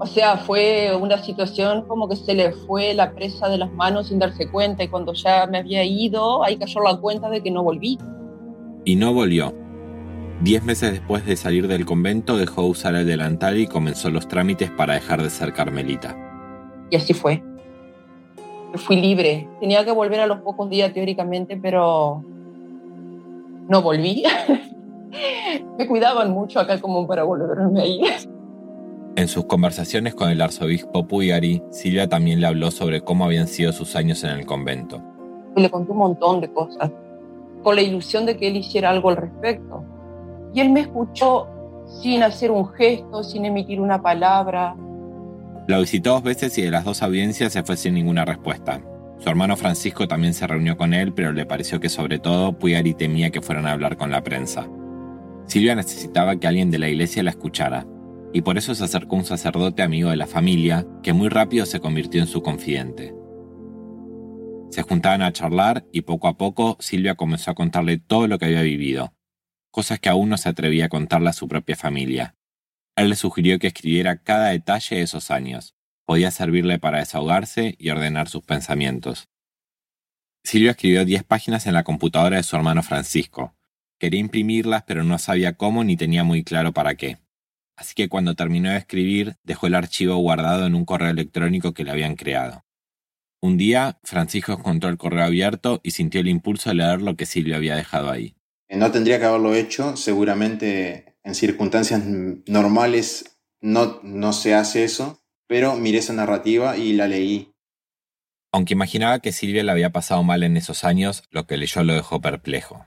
O 0.00 0.06
sea, 0.06 0.36
fue 0.36 0.94
una 0.94 1.18
situación 1.18 1.84
como 1.88 2.08
que 2.08 2.16
se 2.16 2.34
le 2.34 2.52
fue 2.52 2.94
la 2.94 3.12
presa 3.12 3.48
de 3.48 3.58
las 3.58 3.72
manos 3.72 4.08
sin 4.08 4.18
darse 4.20 4.48
cuenta 4.48 4.84
y 4.84 4.88
cuando 4.88 5.12
ya 5.12 5.46
me 5.46 5.58
había 5.58 5.84
ido, 5.84 6.44
ahí 6.44 6.56
cayó 6.56 6.80
la 6.80 6.96
cuenta 6.96 7.28
de 7.28 7.42
que 7.42 7.50
no 7.50 7.64
volví. 7.64 7.98
Y 8.84 8.94
no 8.94 9.12
volvió. 9.12 9.52
Diez 10.40 10.62
meses 10.62 10.92
después 10.92 11.26
de 11.26 11.34
salir 11.34 11.66
del 11.66 11.84
convento 11.84 12.36
dejó 12.36 12.62
de 12.62 12.68
usar 12.68 12.94
el 12.94 13.06
delantal 13.06 13.58
y 13.58 13.66
comenzó 13.66 14.08
los 14.08 14.28
trámites 14.28 14.70
para 14.70 14.94
dejar 14.94 15.20
de 15.20 15.30
ser 15.30 15.52
carmelita. 15.52 16.16
Y 16.90 16.96
así 16.96 17.12
fue. 17.12 17.42
Fui 18.74 18.96
libre. 19.00 19.48
Tenía 19.58 19.84
que 19.84 19.90
volver 19.90 20.20
a 20.20 20.28
los 20.28 20.38
pocos 20.42 20.70
días 20.70 20.92
teóricamente, 20.92 21.56
pero 21.60 22.22
no 23.68 23.82
volví. 23.82 24.22
me 25.78 25.86
cuidaban 25.86 26.30
mucho 26.30 26.60
acá 26.60 26.80
como 26.80 27.06
para 27.06 27.24
volverme 27.24 27.80
a 27.80 27.86
ir. 27.86 28.04
En 29.16 29.26
sus 29.26 29.46
conversaciones 29.46 30.14
con 30.14 30.30
el 30.30 30.40
arzobispo 30.40 31.06
Puyari, 31.08 31.62
Silvia 31.70 32.08
también 32.08 32.40
le 32.40 32.46
habló 32.46 32.70
sobre 32.70 33.00
cómo 33.00 33.24
habían 33.24 33.48
sido 33.48 33.72
sus 33.72 33.96
años 33.96 34.22
en 34.22 34.30
el 34.30 34.46
convento. 34.46 35.02
Le 35.56 35.68
conté 35.70 35.90
un 35.90 35.98
montón 35.98 36.40
de 36.40 36.52
cosas, 36.52 36.92
con 37.64 37.74
la 37.74 37.82
ilusión 37.82 38.26
de 38.26 38.36
que 38.36 38.46
él 38.46 38.56
hiciera 38.56 38.90
algo 38.90 39.08
al 39.08 39.16
respecto. 39.16 39.84
Y 40.54 40.60
él 40.60 40.70
me 40.70 40.80
escuchó 40.80 41.48
sin 42.00 42.22
hacer 42.22 42.52
un 42.52 42.68
gesto, 42.68 43.24
sin 43.24 43.44
emitir 43.44 43.80
una 43.80 44.00
palabra. 44.00 44.76
La 45.66 45.78
visitó 45.78 46.12
dos 46.12 46.22
veces 46.22 46.56
y 46.58 46.62
de 46.62 46.70
las 46.70 46.84
dos 46.84 47.02
audiencias 47.02 47.52
se 47.52 47.62
fue 47.64 47.76
sin 47.76 47.94
ninguna 47.94 48.24
respuesta. 48.24 48.80
Su 49.18 49.28
hermano 49.28 49.56
Francisco 49.56 50.06
también 50.06 50.32
se 50.32 50.46
reunió 50.46 50.76
con 50.76 50.94
él, 50.94 51.12
pero 51.12 51.32
le 51.32 51.44
pareció 51.44 51.80
que 51.80 51.88
sobre 51.88 52.20
todo 52.20 52.52
Puyari 52.52 52.94
temía 52.94 53.30
que 53.30 53.42
fueran 53.42 53.66
a 53.66 53.72
hablar 53.72 53.96
con 53.96 54.12
la 54.12 54.22
prensa. 54.22 54.68
Silvia 55.48 55.74
necesitaba 55.74 56.36
que 56.36 56.46
alguien 56.46 56.70
de 56.70 56.78
la 56.78 56.88
iglesia 56.88 57.22
la 57.22 57.30
escuchara, 57.30 57.86
y 58.34 58.42
por 58.42 58.58
eso 58.58 58.74
se 58.74 58.84
acercó 58.84 59.16
un 59.16 59.24
sacerdote 59.24 59.82
amigo 59.82 60.10
de 60.10 60.16
la 60.16 60.26
familia 60.26 60.86
que 61.02 61.14
muy 61.14 61.30
rápido 61.30 61.64
se 61.64 61.80
convirtió 61.80 62.20
en 62.20 62.26
su 62.26 62.42
confidente. 62.42 63.14
Se 64.70 64.82
juntaban 64.82 65.22
a 65.22 65.32
charlar 65.32 65.86
y 65.90 66.02
poco 66.02 66.28
a 66.28 66.36
poco 66.36 66.76
Silvia 66.80 67.14
comenzó 67.14 67.50
a 67.50 67.54
contarle 67.54 67.96
todo 67.96 68.28
lo 68.28 68.38
que 68.38 68.44
había 68.44 68.60
vivido, 68.60 69.14
cosas 69.70 69.98
que 69.98 70.10
aún 70.10 70.28
no 70.28 70.36
se 70.36 70.50
atrevía 70.50 70.84
a 70.84 70.90
contarle 70.90 71.30
a 71.30 71.32
su 71.32 71.48
propia 71.48 71.76
familia. 71.76 72.36
Él 72.94 73.08
le 73.08 73.16
sugirió 73.16 73.58
que 73.58 73.68
escribiera 73.68 74.22
cada 74.22 74.48
detalle 74.48 74.96
de 74.96 75.02
esos 75.02 75.30
años, 75.30 75.74
podía 76.04 76.30
servirle 76.30 76.78
para 76.78 76.98
desahogarse 76.98 77.74
y 77.78 77.88
ordenar 77.88 78.28
sus 78.28 78.42
pensamientos. 78.42 79.28
Silvia 80.44 80.72
escribió 80.72 81.06
10 81.06 81.24
páginas 81.24 81.66
en 81.66 81.72
la 81.72 81.84
computadora 81.84 82.36
de 82.36 82.42
su 82.42 82.54
hermano 82.56 82.82
Francisco. 82.82 83.54
Quería 83.98 84.20
imprimirlas, 84.20 84.84
pero 84.86 85.04
no 85.04 85.18
sabía 85.18 85.54
cómo 85.54 85.84
ni 85.84 85.96
tenía 85.96 86.24
muy 86.24 86.44
claro 86.44 86.72
para 86.72 86.94
qué. 86.94 87.18
Así 87.76 87.94
que 87.94 88.08
cuando 88.08 88.34
terminó 88.34 88.70
de 88.70 88.78
escribir, 88.78 89.36
dejó 89.44 89.66
el 89.66 89.74
archivo 89.74 90.16
guardado 90.16 90.66
en 90.66 90.74
un 90.74 90.84
correo 90.84 91.10
electrónico 91.10 91.74
que 91.74 91.84
le 91.84 91.90
habían 91.90 92.16
creado. 92.16 92.64
Un 93.40 93.56
día, 93.56 94.00
Francisco 94.02 94.52
encontró 94.52 94.90
el 94.90 94.98
correo 94.98 95.24
abierto 95.24 95.80
y 95.84 95.92
sintió 95.92 96.20
el 96.20 96.28
impulso 96.28 96.70
de 96.70 96.76
leer 96.76 97.02
lo 97.02 97.16
que 97.16 97.26
Silvia 97.26 97.56
había 97.56 97.76
dejado 97.76 98.10
ahí. 98.10 98.34
No 98.68 98.90
tendría 98.90 99.18
que 99.18 99.26
haberlo 99.26 99.54
hecho, 99.54 99.96
seguramente 99.96 101.16
en 101.22 101.34
circunstancias 101.34 102.02
normales 102.46 103.38
no, 103.60 104.00
no 104.02 104.32
se 104.32 104.54
hace 104.54 104.84
eso, 104.84 105.22
pero 105.46 105.76
miré 105.76 105.98
esa 105.98 106.12
narrativa 106.12 106.76
y 106.76 106.92
la 106.92 107.06
leí. 107.06 107.52
Aunque 108.52 108.74
imaginaba 108.74 109.20
que 109.20 109.32
Silvia 109.32 109.62
le 109.62 109.72
había 109.72 109.90
pasado 109.90 110.22
mal 110.22 110.42
en 110.42 110.56
esos 110.56 110.84
años, 110.84 111.22
lo 111.30 111.46
que 111.46 111.56
leyó 111.56 111.84
lo 111.84 111.94
dejó 111.94 112.20
perplejo. 112.20 112.86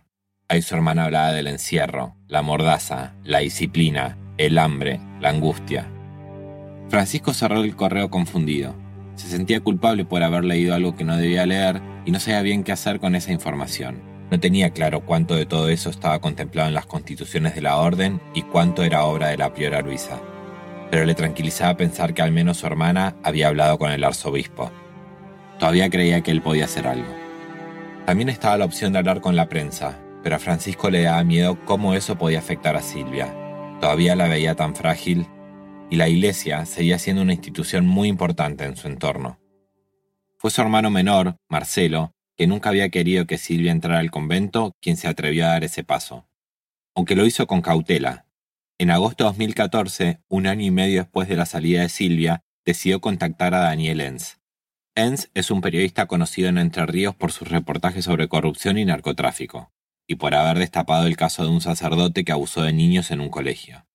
Ahí 0.51 0.61
su 0.61 0.75
hermana 0.75 1.05
hablaba 1.05 1.31
del 1.31 1.47
encierro, 1.47 2.17
la 2.27 2.41
mordaza, 2.41 3.13
la 3.23 3.39
disciplina, 3.39 4.17
el 4.37 4.57
hambre, 4.57 4.99
la 5.21 5.29
angustia. 5.29 5.89
Francisco 6.89 7.33
cerró 7.33 7.63
el 7.63 7.73
correo 7.77 8.09
confundido. 8.09 8.75
Se 9.15 9.29
sentía 9.29 9.61
culpable 9.61 10.03
por 10.03 10.23
haber 10.23 10.43
leído 10.43 10.75
algo 10.75 10.93
que 10.93 11.05
no 11.05 11.15
debía 11.15 11.45
leer 11.45 11.81
y 12.03 12.11
no 12.11 12.19
sabía 12.19 12.41
bien 12.41 12.65
qué 12.65 12.73
hacer 12.73 12.99
con 12.99 13.15
esa 13.15 13.31
información. 13.31 14.01
No 14.29 14.41
tenía 14.41 14.71
claro 14.71 15.05
cuánto 15.05 15.35
de 15.35 15.45
todo 15.45 15.69
eso 15.69 15.89
estaba 15.89 16.19
contemplado 16.19 16.67
en 16.67 16.75
las 16.75 16.85
constituciones 16.85 17.55
de 17.55 17.61
la 17.61 17.77
orden 17.77 18.19
y 18.33 18.41
cuánto 18.41 18.83
era 18.83 19.05
obra 19.05 19.29
de 19.29 19.37
la 19.37 19.53
priora 19.53 19.79
Luisa. 19.79 20.19
Pero 20.89 21.05
le 21.05 21.15
tranquilizaba 21.15 21.77
pensar 21.77 22.13
que 22.13 22.23
al 22.23 22.33
menos 22.33 22.57
su 22.57 22.67
hermana 22.67 23.15
había 23.23 23.47
hablado 23.47 23.77
con 23.77 23.89
el 23.89 24.03
arzobispo. 24.03 24.69
Todavía 25.59 25.89
creía 25.89 26.19
que 26.19 26.31
él 26.31 26.41
podía 26.41 26.65
hacer 26.65 26.87
algo. 26.87 27.15
También 28.05 28.27
estaba 28.27 28.57
la 28.57 28.65
opción 28.65 28.91
de 28.91 28.99
hablar 28.99 29.21
con 29.21 29.37
la 29.37 29.47
prensa, 29.47 30.00
pero 30.23 30.35
a 30.35 30.39
Francisco 30.39 30.89
le 30.89 31.03
daba 31.03 31.23
miedo 31.23 31.57
cómo 31.65 31.93
eso 31.93 32.17
podía 32.17 32.39
afectar 32.39 32.75
a 32.75 32.81
Silvia. 32.81 33.35
Todavía 33.79 34.15
la 34.15 34.27
veía 34.27 34.55
tan 34.55 34.75
frágil 34.75 35.27
y 35.89 35.95
la 35.95 36.07
iglesia 36.07 36.65
seguía 36.65 36.99
siendo 36.99 37.21
una 37.21 37.33
institución 37.33 37.85
muy 37.85 38.07
importante 38.07 38.63
en 38.65 38.77
su 38.77 38.87
entorno. 38.87 39.39
Fue 40.37 40.49
su 40.49 40.61
hermano 40.61 40.89
menor, 40.89 41.35
Marcelo, 41.49 42.13
que 42.37 42.47
nunca 42.47 42.69
había 42.69 42.89
querido 42.89 43.27
que 43.27 43.37
Silvia 43.37 43.71
entrara 43.71 43.99
al 43.99 44.09
convento, 44.09 44.75
quien 44.81 44.97
se 44.97 45.07
atrevió 45.07 45.45
a 45.45 45.49
dar 45.49 45.63
ese 45.63 45.83
paso. 45.83 46.25
Aunque 46.95 47.15
lo 47.15 47.25
hizo 47.25 47.45
con 47.45 47.61
cautela. 47.61 48.25
En 48.79 48.89
agosto 48.89 49.23
de 49.23 49.29
2014, 49.29 50.21
un 50.27 50.47
año 50.47 50.65
y 50.65 50.71
medio 50.71 51.01
después 51.01 51.27
de 51.27 51.35
la 51.35 51.45
salida 51.45 51.81
de 51.81 51.89
Silvia, 51.89 52.43
decidió 52.65 53.01
contactar 53.01 53.53
a 53.53 53.59
Daniel 53.59 54.01
Enz. 54.01 54.39
Enz 54.95 55.29
es 55.33 55.51
un 55.51 55.61
periodista 55.61 56.07
conocido 56.07 56.49
en 56.49 56.57
Entre 56.57 56.85
Ríos 56.85 57.15
por 57.15 57.31
sus 57.31 57.47
reportajes 57.47 58.05
sobre 58.05 58.27
corrupción 58.27 58.77
y 58.77 58.85
narcotráfico, 58.85 59.71
y 60.11 60.15
por 60.15 60.35
haber 60.35 60.59
destapado 60.59 61.07
el 61.07 61.15
caso 61.15 61.43
de 61.43 61.49
un 61.49 61.61
sacerdote 61.61 62.25
que 62.25 62.33
abusó 62.33 62.63
de 62.63 62.73
niños 62.73 63.11
en 63.11 63.21
un 63.21 63.29
colegio. 63.29 63.85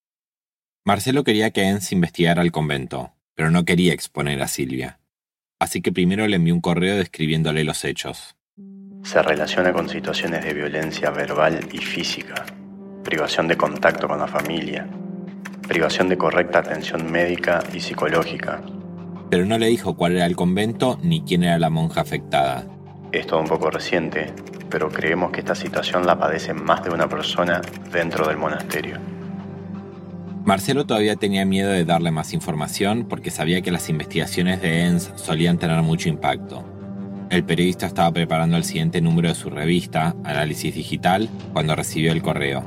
Marcelo 0.83 1.25
quería 1.25 1.51
que 1.51 1.69
Enz 1.69 1.93
investigara 1.93 2.41
el 2.41 2.53
convento, 2.53 3.13
pero 3.35 3.51
no 3.51 3.67
quería 3.67 3.93
exponer 3.93 4.41
a 4.41 4.49
Silvia. 4.49 4.99
Así 5.59 5.83
que 5.83 5.93
primero 5.93 6.27
le 6.27 6.37
envió 6.37 6.55
un 6.55 6.63
correo 6.63 6.97
describiéndole 6.97 7.65
los 7.65 7.85
hechos. 7.85 8.35
Se 9.03 9.23
relaciona 9.23 9.75
con 9.75 9.91
situaciones 9.91 10.43
de 10.43 10.55
violencia 10.55 11.11
verbal 11.11 11.69
y 11.71 11.79
física, 11.79 12.47
privación 13.05 13.47
de 13.47 13.59
contacto 13.59 14.09
con 14.09 14.19
la 14.19 14.27
familia, 14.27 14.89
privación 15.69 16.09
de 16.09 16.17
correcta 16.17 16.61
atención 16.61 17.13
médica 17.13 17.63
y 17.75 17.81
psicológica. 17.81 18.63
Pero 19.29 19.45
no 19.45 19.59
le 19.59 19.67
dijo 19.67 19.99
cuál 19.99 20.17
era 20.17 20.25
el 20.25 20.35
convento 20.35 20.99
ni 21.03 21.21
quién 21.21 21.43
era 21.43 21.59
la 21.59 21.69
monja 21.69 22.01
afectada. 22.01 22.67
Es 23.13 23.27
todo 23.27 23.41
un 23.41 23.47
poco 23.47 23.71
reciente, 23.71 24.33
pero 24.69 24.89
creemos 24.89 25.31
que 25.31 25.41
esta 25.41 25.55
situación 25.55 26.07
la 26.07 26.19
padece 26.19 26.53
más 26.55 26.83
de 26.85 26.91
una 26.91 27.09
persona 27.09 27.61
dentro 27.93 28.27
del 28.27 28.37
monasterio. 28.37 28.99
Marcelo 30.45 30.87
todavía 30.87 31.17
tenía 31.17 31.45
miedo 31.45 31.71
de 31.71 31.85
darle 31.85 32.13
más 32.13 32.33
información 32.33 33.07
porque 33.09 33.31
sabía 33.31 33.63
que 33.63 33.73
las 33.73 33.89
investigaciones 33.89 34.63
de 34.63 34.83
ENS 34.83 35.13
solían 35.17 35.59
tener 35.59 35.83
mucho 35.83 36.09
impacto. 36.09 36.65
El 37.31 37.43
periodista 37.43 37.87
estaba 37.87 38.13
preparando 38.13 38.57
el 38.57 38.63
siguiente 38.63 39.01
número 39.01 39.29
de 39.29 39.35
su 39.35 39.51
revista, 39.51 40.15
Análisis 40.23 40.73
Digital, 40.73 41.29
cuando 41.53 41.75
recibió 41.75 42.13
el 42.13 42.23
correo. 42.23 42.63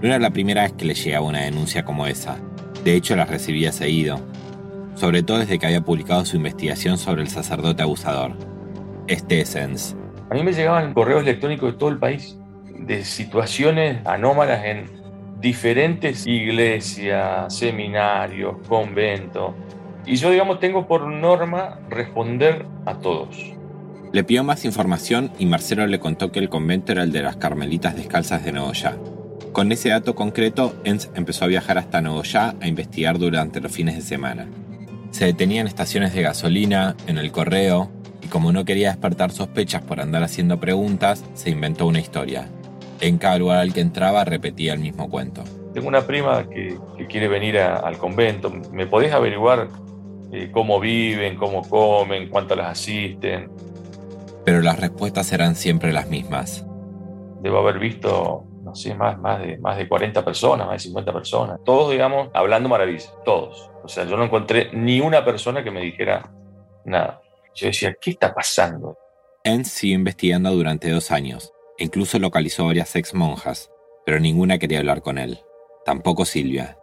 No 0.00 0.08
era 0.08 0.18
la 0.18 0.30
primera 0.30 0.62
vez 0.62 0.72
que 0.72 0.86
le 0.86 0.94
llegaba 0.94 1.26
una 1.26 1.42
denuncia 1.42 1.84
como 1.84 2.06
esa. 2.06 2.38
De 2.84 2.94
hecho, 2.94 3.16
las 3.16 3.28
recibía 3.28 3.72
seguido. 3.72 4.20
Sobre 4.94 5.22
todo 5.22 5.38
desde 5.38 5.58
que 5.58 5.66
había 5.66 5.82
publicado 5.82 6.24
su 6.24 6.36
investigación 6.36 6.96
sobre 6.96 7.20
el 7.20 7.28
sacerdote 7.28 7.82
abusador. 7.82 8.32
Este 9.08 9.40
es 9.40 9.54
ENS. 9.54 9.96
A 10.28 10.34
mí 10.34 10.42
me 10.42 10.52
llegaban 10.52 10.92
correos 10.92 11.22
electrónicos 11.22 11.72
de 11.72 11.78
todo 11.78 11.88
el 11.88 11.98
país, 11.98 12.36
de 12.78 13.04
situaciones 13.04 14.06
anómalas 14.06 14.62
en 14.66 14.84
diferentes 15.40 16.26
iglesias, 16.26 17.54
seminarios, 17.54 18.56
conventos. 18.68 19.54
Y 20.04 20.16
yo, 20.16 20.30
digamos, 20.30 20.60
tengo 20.60 20.86
por 20.86 21.06
norma 21.06 21.80
responder 21.88 22.66
a 22.84 22.98
todos. 22.98 23.54
Le 24.12 24.24
pidió 24.24 24.44
más 24.44 24.66
información 24.66 25.32
y 25.38 25.46
Marcelo 25.46 25.86
le 25.86 25.98
contó 25.98 26.30
que 26.30 26.40
el 26.40 26.50
convento 26.50 26.92
era 26.92 27.02
el 27.02 27.12
de 27.12 27.22
las 27.22 27.36
Carmelitas 27.36 27.96
Descalzas 27.96 28.44
de 28.44 28.52
Nogoyá. 28.52 28.98
Con 29.52 29.72
ese 29.72 29.88
dato 29.88 30.14
concreto, 30.14 30.74
Enz 30.84 31.08
empezó 31.14 31.46
a 31.46 31.48
viajar 31.48 31.78
hasta 31.78 32.02
Nogoyá 32.02 32.54
a 32.60 32.68
investigar 32.68 33.18
durante 33.18 33.60
los 33.60 33.72
fines 33.72 33.94
de 33.94 34.02
semana. 34.02 34.46
Se 35.10 35.24
detenía 35.24 35.62
en 35.62 35.66
estaciones 35.66 36.12
de 36.12 36.22
gasolina, 36.22 36.94
en 37.06 37.16
el 37.16 37.32
correo, 37.32 37.90
y 38.28 38.30
como 38.30 38.52
no 38.52 38.66
quería 38.66 38.88
despertar 38.88 39.30
sospechas 39.30 39.80
por 39.80 40.00
andar 40.00 40.22
haciendo 40.22 40.60
preguntas, 40.60 41.24
se 41.32 41.48
inventó 41.48 41.86
una 41.86 41.98
historia. 41.98 42.50
En 43.00 43.16
cada 43.16 43.38
lugar 43.38 43.60
al 43.60 43.72
que 43.72 43.80
entraba 43.80 44.22
repetía 44.24 44.74
el 44.74 44.80
mismo 44.80 45.08
cuento. 45.08 45.44
Tengo 45.72 45.88
una 45.88 46.06
prima 46.06 46.46
que, 46.48 46.76
quiere 47.08 47.26
venir 47.26 47.58
al 47.58 47.96
convento. 47.96 48.50
¿Me 48.70 48.86
podés 48.86 49.12
averiguar 49.12 49.68
eh, 50.30 50.50
cómo 50.52 50.78
viven, 50.78 51.36
cómo 51.36 51.62
comen, 51.62 52.28
cuánto 52.28 52.54
las 52.54 52.72
asisten? 52.72 53.50
Pero 54.44 54.60
las 54.60 54.78
respuestas 54.78 55.32
eran 55.32 55.54
siempre 55.54 55.90
las 55.90 56.10
mismas. 56.10 56.66
Debo 57.40 57.58
haber 57.58 57.78
visto, 57.78 58.44
no 58.62 58.74
sé, 58.74 58.94
más, 58.94 59.18
más, 59.18 59.40
de, 59.40 59.56
más 59.58 59.78
de 59.78 59.88
40 59.88 60.22
personas, 60.22 60.66
más 60.66 60.74
de 60.74 60.80
50 60.80 61.12
personas. 61.14 61.60
Todos, 61.64 61.92
digamos, 61.92 62.28
hablando 62.34 62.68
maravillas, 62.68 63.10
todos. 63.24 63.70
O 63.82 63.88
sea, 63.88 64.04
yo 64.04 64.18
no 64.18 64.24
encontré 64.24 64.68
ni 64.74 65.00
una 65.00 65.24
persona 65.24 65.64
que 65.64 65.70
me 65.70 65.80
dijera 65.80 66.30
nada. 66.84 67.22
Yo 67.58 67.66
decía, 67.66 67.94
¿qué 68.00 68.10
está 68.10 68.34
pasando? 68.34 68.96
Enz 69.44 69.68
siguió 69.68 69.96
investigando 69.96 70.50
durante 70.52 70.90
dos 70.90 71.10
años 71.10 71.52
Incluso 71.80 72.18
localizó 72.18 72.66
varias 72.66 72.96
ex 72.96 73.14
monjas, 73.14 73.70
pero 74.04 74.18
ninguna 74.18 74.58
quería 74.58 74.80
hablar 74.80 75.00
con 75.00 75.16
él. 75.16 75.38
Tampoco 75.84 76.24
Silvia. 76.24 76.76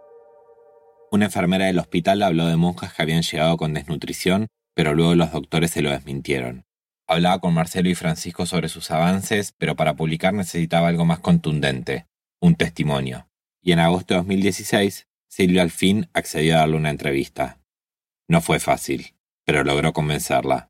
Una 1.11 1.25
enfermera 1.25 1.65
del 1.65 1.79
hospital 1.79 2.23
habló 2.23 2.47
de 2.47 2.55
monjas 2.55 2.93
que 2.93 3.01
habían 3.01 3.21
llegado 3.21 3.57
con 3.57 3.73
desnutrición, 3.73 4.47
pero 4.73 4.93
luego 4.93 5.15
los 5.15 5.33
doctores 5.33 5.71
se 5.71 5.81
lo 5.81 5.91
desmintieron. 5.91 6.65
Hablaba 7.07 7.39
con 7.39 7.53
Marcelo 7.53 7.89
y 7.89 7.95
Francisco 7.95 8.45
sobre 8.45 8.69
sus 8.69 8.89
avances, 8.89 9.53
pero 9.57 9.75
para 9.75 9.95
publicar 9.95 10.33
necesitaba 10.33 10.87
algo 10.87 11.03
más 11.03 11.19
contundente, 11.19 12.07
un 12.39 12.55
testimonio. 12.55 13.27
Y 13.61 13.73
en 13.73 13.79
agosto 13.79 14.13
de 14.13 14.19
2016, 14.19 15.07
Silvia 15.27 15.61
al 15.61 15.71
fin 15.71 16.09
accedió 16.13 16.55
a 16.55 16.59
darle 16.59 16.77
una 16.77 16.89
entrevista. 16.89 17.59
No 18.29 18.39
fue 18.39 18.59
fácil, 18.59 19.13
pero 19.45 19.63
logró 19.63 19.93
convencerla. 19.93 20.69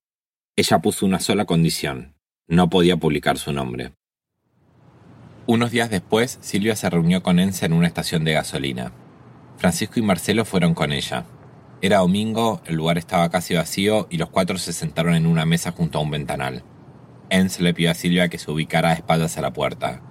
Ella 0.56 0.80
puso 0.80 1.06
una 1.06 1.20
sola 1.20 1.46
condición, 1.46 2.16
no 2.48 2.70
podía 2.70 2.98
publicar 2.98 3.38
su 3.38 3.52
nombre. 3.52 3.94
Unos 5.48 5.72
días 5.72 5.90
después, 5.90 6.38
Silvia 6.42 6.76
se 6.76 6.90
reunió 6.90 7.24
con 7.24 7.40
Ense 7.40 7.66
en 7.66 7.74
una 7.74 7.88
estación 7.88 8.24
de 8.24 8.34
gasolina. 8.34 8.92
Francisco 9.58 10.00
y 10.00 10.04
Marcelo 10.04 10.44
fueron 10.44 10.74
con 10.74 10.92
ella. 10.92 11.26
Era 11.82 12.00
domingo, 12.00 12.62
el 12.66 12.76
lugar 12.76 12.98
estaba 12.98 13.30
casi 13.30 13.54
vacío 13.54 14.08
y 14.10 14.18
los 14.18 14.30
cuatro 14.30 14.58
se 14.58 14.74
sentaron 14.74 15.14
en 15.14 15.28
una 15.28 15.46
mesa 15.46 15.72
junto 15.72 16.00
a 16.00 16.02
un 16.02 16.12
ventanal. 16.12 16.64
Enz 17.30 17.60
le 17.60 17.74
pidió 17.74 17.92
a 17.92 17.96
Silvia 17.96 18.30
que 18.30 18.38
se 18.38 18.50
ubicara 18.50 18.94
espaldas 18.94 19.38
a 19.38 19.42
la 19.42 19.54
puerta. 19.54 20.02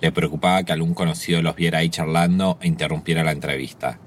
Le 0.00 0.12
preocupaba 0.12 0.62
que 0.62 0.72
algún 0.72 0.94
conocido 0.94 1.42
los 1.42 1.56
viera 1.56 1.78
ahí 1.78 1.88
charlando 1.88 2.58
e 2.60 2.68
interrumpiera 2.68 3.24
la 3.24 3.32
entrevista. 3.32 3.98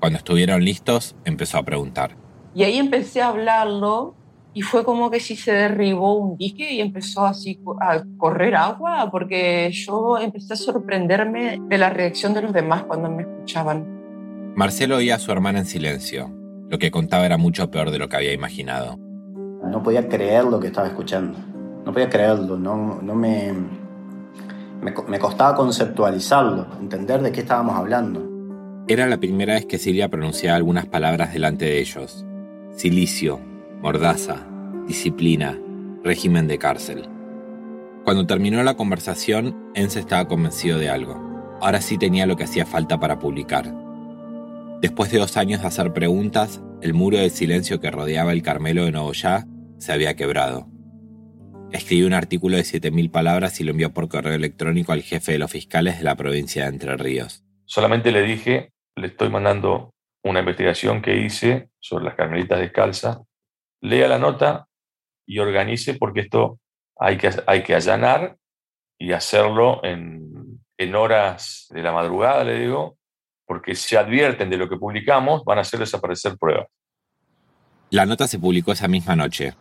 Cuando 0.00 0.18
estuvieron 0.18 0.64
listos, 0.64 1.14
empezó 1.24 1.58
a 1.58 1.64
preguntar. 1.64 2.25
Y 2.56 2.64
ahí 2.64 2.78
empecé 2.78 3.20
a 3.20 3.28
hablarlo 3.28 4.14
y 4.54 4.62
fue 4.62 4.82
como 4.82 5.10
que 5.10 5.20
si 5.20 5.36
se 5.36 5.52
derribó 5.52 6.14
un 6.14 6.38
dique 6.38 6.72
y 6.72 6.80
empezó 6.80 7.26
así 7.26 7.60
a 7.82 8.02
correr 8.16 8.56
agua, 8.56 9.10
porque 9.10 9.70
yo 9.72 10.16
empecé 10.16 10.54
a 10.54 10.56
sorprenderme 10.56 11.60
de 11.68 11.76
la 11.76 11.90
reacción 11.90 12.32
de 12.32 12.40
los 12.40 12.54
demás 12.54 12.84
cuando 12.84 13.10
me 13.10 13.24
escuchaban. 13.24 13.84
Marcelo 14.54 14.96
oía 14.96 15.16
a 15.16 15.18
su 15.18 15.30
hermana 15.32 15.58
en 15.58 15.66
silencio. 15.66 16.30
Lo 16.70 16.78
que 16.78 16.90
contaba 16.90 17.26
era 17.26 17.36
mucho 17.36 17.70
peor 17.70 17.90
de 17.90 17.98
lo 17.98 18.08
que 18.08 18.16
había 18.16 18.32
imaginado. 18.32 18.96
No 18.96 19.82
podía 19.82 20.08
creer 20.08 20.44
lo 20.44 20.58
que 20.58 20.68
estaba 20.68 20.86
escuchando. 20.86 21.38
No 21.84 21.92
podía 21.92 22.08
creerlo, 22.08 22.56
no, 22.56 23.02
no 23.02 23.14
me, 23.14 23.52
me, 24.80 24.94
me 25.06 25.18
costaba 25.18 25.54
conceptualizarlo, 25.54 26.68
entender 26.80 27.20
de 27.20 27.32
qué 27.32 27.40
estábamos 27.40 27.76
hablando. 27.76 28.26
Era 28.88 29.06
la 29.08 29.18
primera 29.18 29.52
vez 29.52 29.66
que 29.66 29.76
Silvia 29.76 30.08
pronunciaba 30.08 30.56
algunas 30.56 30.86
palabras 30.86 31.34
delante 31.34 31.66
de 31.66 31.80
ellos. 31.80 32.26
Silicio, 32.76 33.40
mordaza, 33.80 34.46
disciplina, 34.86 35.58
régimen 36.04 36.46
de 36.46 36.58
cárcel. 36.58 37.08
Cuando 38.04 38.26
terminó 38.26 38.62
la 38.62 38.76
conversación, 38.76 39.72
Ense 39.74 39.98
estaba 39.98 40.28
convencido 40.28 40.78
de 40.78 40.90
algo. 40.90 41.58
Ahora 41.62 41.80
sí 41.80 41.96
tenía 41.96 42.26
lo 42.26 42.36
que 42.36 42.44
hacía 42.44 42.66
falta 42.66 43.00
para 43.00 43.18
publicar. 43.18 43.74
Después 44.82 45.10
de 45.10 45.18
dos 45.18 45.38
años 45.38 45.62
de 45.62 45.68
hacer 45.68 45.94
preguntas, 45.94 46.60
el 46.82 46.92
muro 46.92 47.16
de 47.16 47.30
silencio 47.30 47.80
que 47.80 47.90
rodeaba 47.90 48.32
el 48.32 48.42
Carmelo 48.42 48.84
de 48.84 48.92
Nogoyá 48.92 49.46
se 49.78 49.94
había 49.94 50.14
quebrado. 50.14 50.68
Escribió 51.72 52.06
un 52.06 52.12
artículo 52.12 52.58
de 52.58 52.64
7.000 52.64 53.10
palabras 53.10 53.58
y 53.58 53.64
lo 53.64 53.70
envió 53.70 53.94
por 53.94 54.10
correo 54.10 54.34
electrónico 54.34 54.92
al 54.92 55.00
jefe 55.00 55.32
de 55.32 55.38
los 55.38 55.50
fiscales 55.50 55.96
de 55.96 56.04
la 56.04 56.14
provincia 56.14 56.64
de 56.64 56.68
Entre 56.68 56.94
Ríos. 56.98 57.42
Solamente 57.64 58.12
le 58.12 58.20
dije, 58.20 58.68
le 58.96 59.06
estoy 59.06 59.30
mandando 59.30 59.95
una 60.26 60.40
investigación 60.40 61.00
que 61.00 61.16
hice 61.16 61.70
sobre 61.78 62.04
las 62.04 62.14
carmelitas 62.14 62.58
descalzas, 62.58 63.18
lea 63.80 64.08
la 64.08 64.18
nota 64.18 64.66
y 65.26 65.38
organice 65.38 65.94
porque 65.94 66.20
esto 66.20 66.58
hay 66.98 67.16
que, 67.16 67.30
hay 67.46 67.62
que 67.62 67.74
allanar 67.74 68.36
y 68.98 69.12
hacerlo 69.12 69.84
en, 69.84 70.60
en 70.78 70.94
horas 70.94 71.66
de 71.70 71.82
la 71.82 71.92
madrugada, 71.92 72.44
le 72.44 72.58
digo, 72.60 72.96
porque 73.46 73.74
se 73.74 73.96
advierten 73.96 74.50
de 74.50 74.56
lo 74.56 74.68
que 74.68 74.76
publicamos, 74.76 75.44
van 75.44 75.58
a 75.58 75.60
hacer 75.60 75.80
desaparecer 75.80 76.36
pruebas. 76.36 76.66
La 77.90 78.04
nota 78.04 78.26
se 78.26 78.38
publicó 78.38 78.72
esa 78.72 78.88
misma 78.88 79.14
noche, 79.14 79.54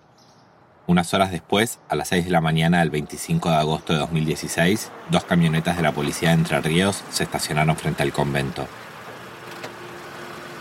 unas 0.87 1.13
horas 1.13 1.31
después, 1.31 1.79
a 1.89 1.95
las 1.95 2.09
6 2.09 2.25
de 2.25 2.31
la 2.31 2.41
mañana 2.41 2.79
del 2.79 2.89
25 2.91 3.49
de 3.49 3.55
agosto 3.55 3.93
de 3.93 3.99
2016, 3.99 4.91
dos 5.09 5.23
camionetas 5.25 5.77
de 5.77 5.83
la 5.83 5.91
policía 5.91 6.29
de 6.29 6.35
Entre 6.35 6.61
Ríos 6.61 7.03
se 7.09 7.23
estacionaron 7.23 7.75
frente 7.75 8.03
al 8.03 8.13
convento. 8.13 8.67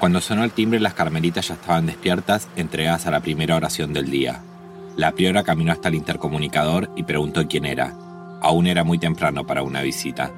Cuando 0.04 0.20
sonó 0.20 0.44
el 0.44 0.50
timbre, 0.50 0.80
las 0.80 0.92
carmelitas 0.92 1.48
ya 1.48 1.54
estaban 1.54 1.86
despiertas, 1.86 2.46
entregadas 2.56 3.06
a 3.06 3.10
la 3.10 3.20
primera 3.20 3.56
oración 3.56 3.94
del 3.94 4.10
día. 4.10 4.42
La 4.98 5.12
priora 5.12 5.44
caminó 5.44 5.72
hasta 5.72 5.88
el 5.88 5.94
intercomunicador 5.94 6.90
y 6.94 7.04
preguntó 7.04 7.48
quién 7.48 7.64
era. 7.64 7.96
Aún 8.42 8.66
era 8.66 8.84
muy 8.84 8.98
temprano 8.98 9.46
para 9.46 9.62
una 9.62 9.80
visita. 9.80 10.30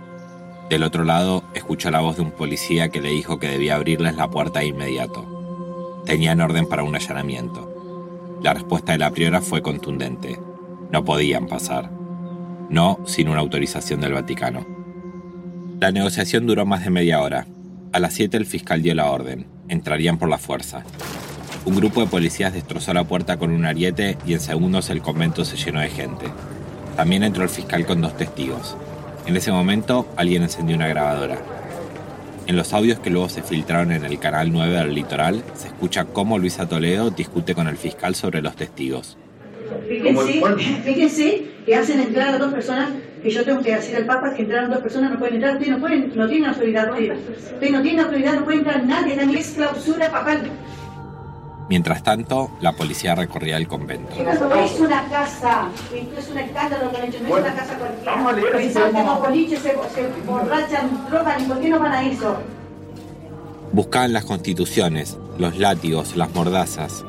Del 0.70 0.84
otro 0.84 1.02
lado, 1.02 1.42
escuchó 1.52 1.90
la 1.90 1.98
voz 1.98 2.14
de 2.14 2.22
un 2.22 2.30
policía 2.30 2.90
que 2.90 3.00
le 3.00 3.08
dijo 3.08 3.40
que 3.40 3.48
debía 3.48 3.74
abrirles 3.74 4.14
la 4.14 4.30
puerta 4.30 4.60
de 4.60 4.66
inmediato. 4.66 6.02
Tenían 6.06 6.40
orden 6.40 6.68
para 6.68 6.84
un 6.84 6.94
allanamiento. 6.94 8.38
La 8.44 8.54
respuesta 8.54 8.92
de 8.92 8.98
la 8.98 9.10
priora 9.10 9.40
fue 9.40 9.62
contundente. 9.62 10.38
No 10.92 11.04
podían 11.04 11.48
pasar. 11.48 11.90
No 12.70 13.00
sin 13.04 13.28
una 13.28 13.40
autorización 13.40 14.00
del 14.00 14.12
Vaticano. 14.12 14.64
La 15.80 15.90
negociación 15.90 16.46
duró 16.46 16.64
más 16.66 16.84
de 16.84 16.90
media 16.90 17.20
hora. 17.20 17.48
A 17.96 17.98
las 17.98 18.12
7 18.12 18.36
el 18.36 18.44
fiscal 18.44 18.82
dio 18.82 18.94
la 18.94 19.10
orden. 19.10 19.46
Entrarían 19.70 20.18
por 20.18 20.28
la 20.28 20.36
fuerza. 20.36 20.82
Un 21.64 21.76
grupo 21.76 22.02
de 22.02 22.06
policías 22.06 22.52
destrozó 22.52 22.92
la 22.92 23.04
puerta 23.04 23.38
con 23.38 23.50
un 23.50 23.64
ariete 23.64 24.18
y 24.26 24.34
en 24.34 24.40
segundos 24.40 24.90
el 24.90 25.00
convento 25.00 25.46
se 25.46 25.56
llenó 25.56 25.80
de 25.80 25.88
gente. 25.88 26.26
También 26.94 27.22
entró 27.22 27.42
el 27.42 27.48
fiscal 27.48 27.86
con 27.86 28.02
dos 28.02 28.14
testigos. 28.14 28.76
En 29.24 29.34
ese 29.34 29.50
momento 29.50 30.12
alguien 30.18 30.42
encendió 30.42 30.76
una 30.76 30.88
grabadora. 30.88 31.38
En 32.46 32.56
los 32.56 32.74
audios 32.74 32.98
que 32.98 33.08
luego 33.08 33.30
se 33.30 33.40
filtraron 33.40 33.90
en 33.92 34.04
el 34.04 34.18
canal 34.18 34.52
9 34.52 34.74
del 34.74 34.94
litoral, 34.94 35.42
se 35.54 35.68
escucha 35.68 36.04
cómo 36.04 36.36
Luisa 36.36 36.68
Toledo 36.68 37.08
discute 37.08 37.54
con 37.54 37.66
el 37.66 37.78
fiscal 37.78 38.14
sobre 38.14 38.42
los 38.42 38.56
testigos. 38.56 39.16
Fíjense, 39.86 41.44
que 41.64 41.74
hacen 41.74 42.00
entrar 42.00 42.34
a 42.34 42.38
dos 42.38 42.52
personas 42.52 42.90
que 43.22 43.30
yo 43.30 43.44
tengo 43.44 43.60
que 43.62 43.74
decir 43.74 43.96
al 43.96 44.06
Papa 44.06 44.34
que 44.34 44.42
entraron 44.42 44.70
dos 44.70 44.80
personas, 44.80 45.10
no 45.10 45.18
pueden 45.18 45.36
entrar, 45.36 45.54
ustedes 45.54 45.72
no, 45.72 45.80
pueden, 45.80 46.12
no 46.14 46.28
tienen 46.28 46.48
autoridad, 46.48 46.90
ustedes 46.92 47.72
no 47.72 47.82
tienen 47.82 48.00
autoridad, 48.00 48.34
no 48.34 48.44
puede 48.44 48.58
entrar 48.58 48.84
nadie, 48.84 49.16
nadie 49.16 49.40
es 49.40 49.50
clausura 49.50 50.10
papal. 50.10 50.50
Mientras 51.68 52.04
tanto, 52.04 52.52
la 52.60 52.72
policía 52.72 53.16
recorría 53.16 53.56
el 53.56 53.66
convento. 53.66 54.14
No 54.22 54.54
es 54.54 54.78
una 54.78 55.04
casa, 55.08 55.68
esto 55.92 56.20
es 56.20 56.28
un 56.30 56.38
escándalo 56.38 56.90
que 56.92 56.96
han 56.96 57.04
hecho, 57.08 57.18
no 57.22 57.36
es 57.36 57.44
una 57.44 57.54
casa 57.54 57.74
cualquiera. 57.76 58.56
Pensaban 58.56 58.94
que 58.94 59.02
los 59.02 59.18
boliches 59.18 59.58
se, 59.58 59.70
se 59.70 60.08
borrachan, 60.24 61.06
drogan, 61.10 61.42
¿y 61.42 61.46
por 61.46 61.60
qué 61.60 61.68
no 61.68 61.80
van 61.80 61.92
a 61.92 62.08
eso? 62.08 62.36
Buscaban 63.72 64.12
las 64.12 64.24
constituciones, 64.24 65.18
los 65.38 65.58
látigos, 65.58 66.16
las 66.16 66.32
mordazas. 66.32 67.04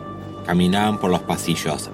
Caminaban 0.48 1.00
por 1.00 1.12
los 1.12 1.22
pasillos, 1.22 1.92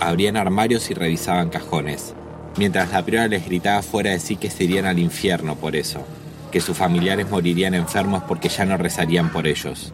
abrían 0.00 0.36
armarios 0.36 0.90
y 0.90 0.94
revisaban 0.94 1.50
cajones, 1.50 2.14
mientras 2.56 2.92
la 2.92 3.04
priora 3.04 3.28
les 3.28 3.44
gritaba 3.44 3.82
fuera 3.82 4.10
de 4.10 4.20
sí 4.20 4.36
que 4.36 4.50
se 4.50 4.64
irían 4.64 4.86
al 4.86 4.98
infierno 4.98 5.56
por 5.56 5.76
eso, 5.76 6.04
que 6.50 6.60
sus 6.60 6.76
familiares 6.76 7.30
morirían 7.30 7.74
enfermos 7.74 8.22
porque 8.24 8.48
ya 8.48 8.64
no 8.64 8.76
rezarían 8.76 9.30
por 9.30 9.46
ellos. 9.46 9.92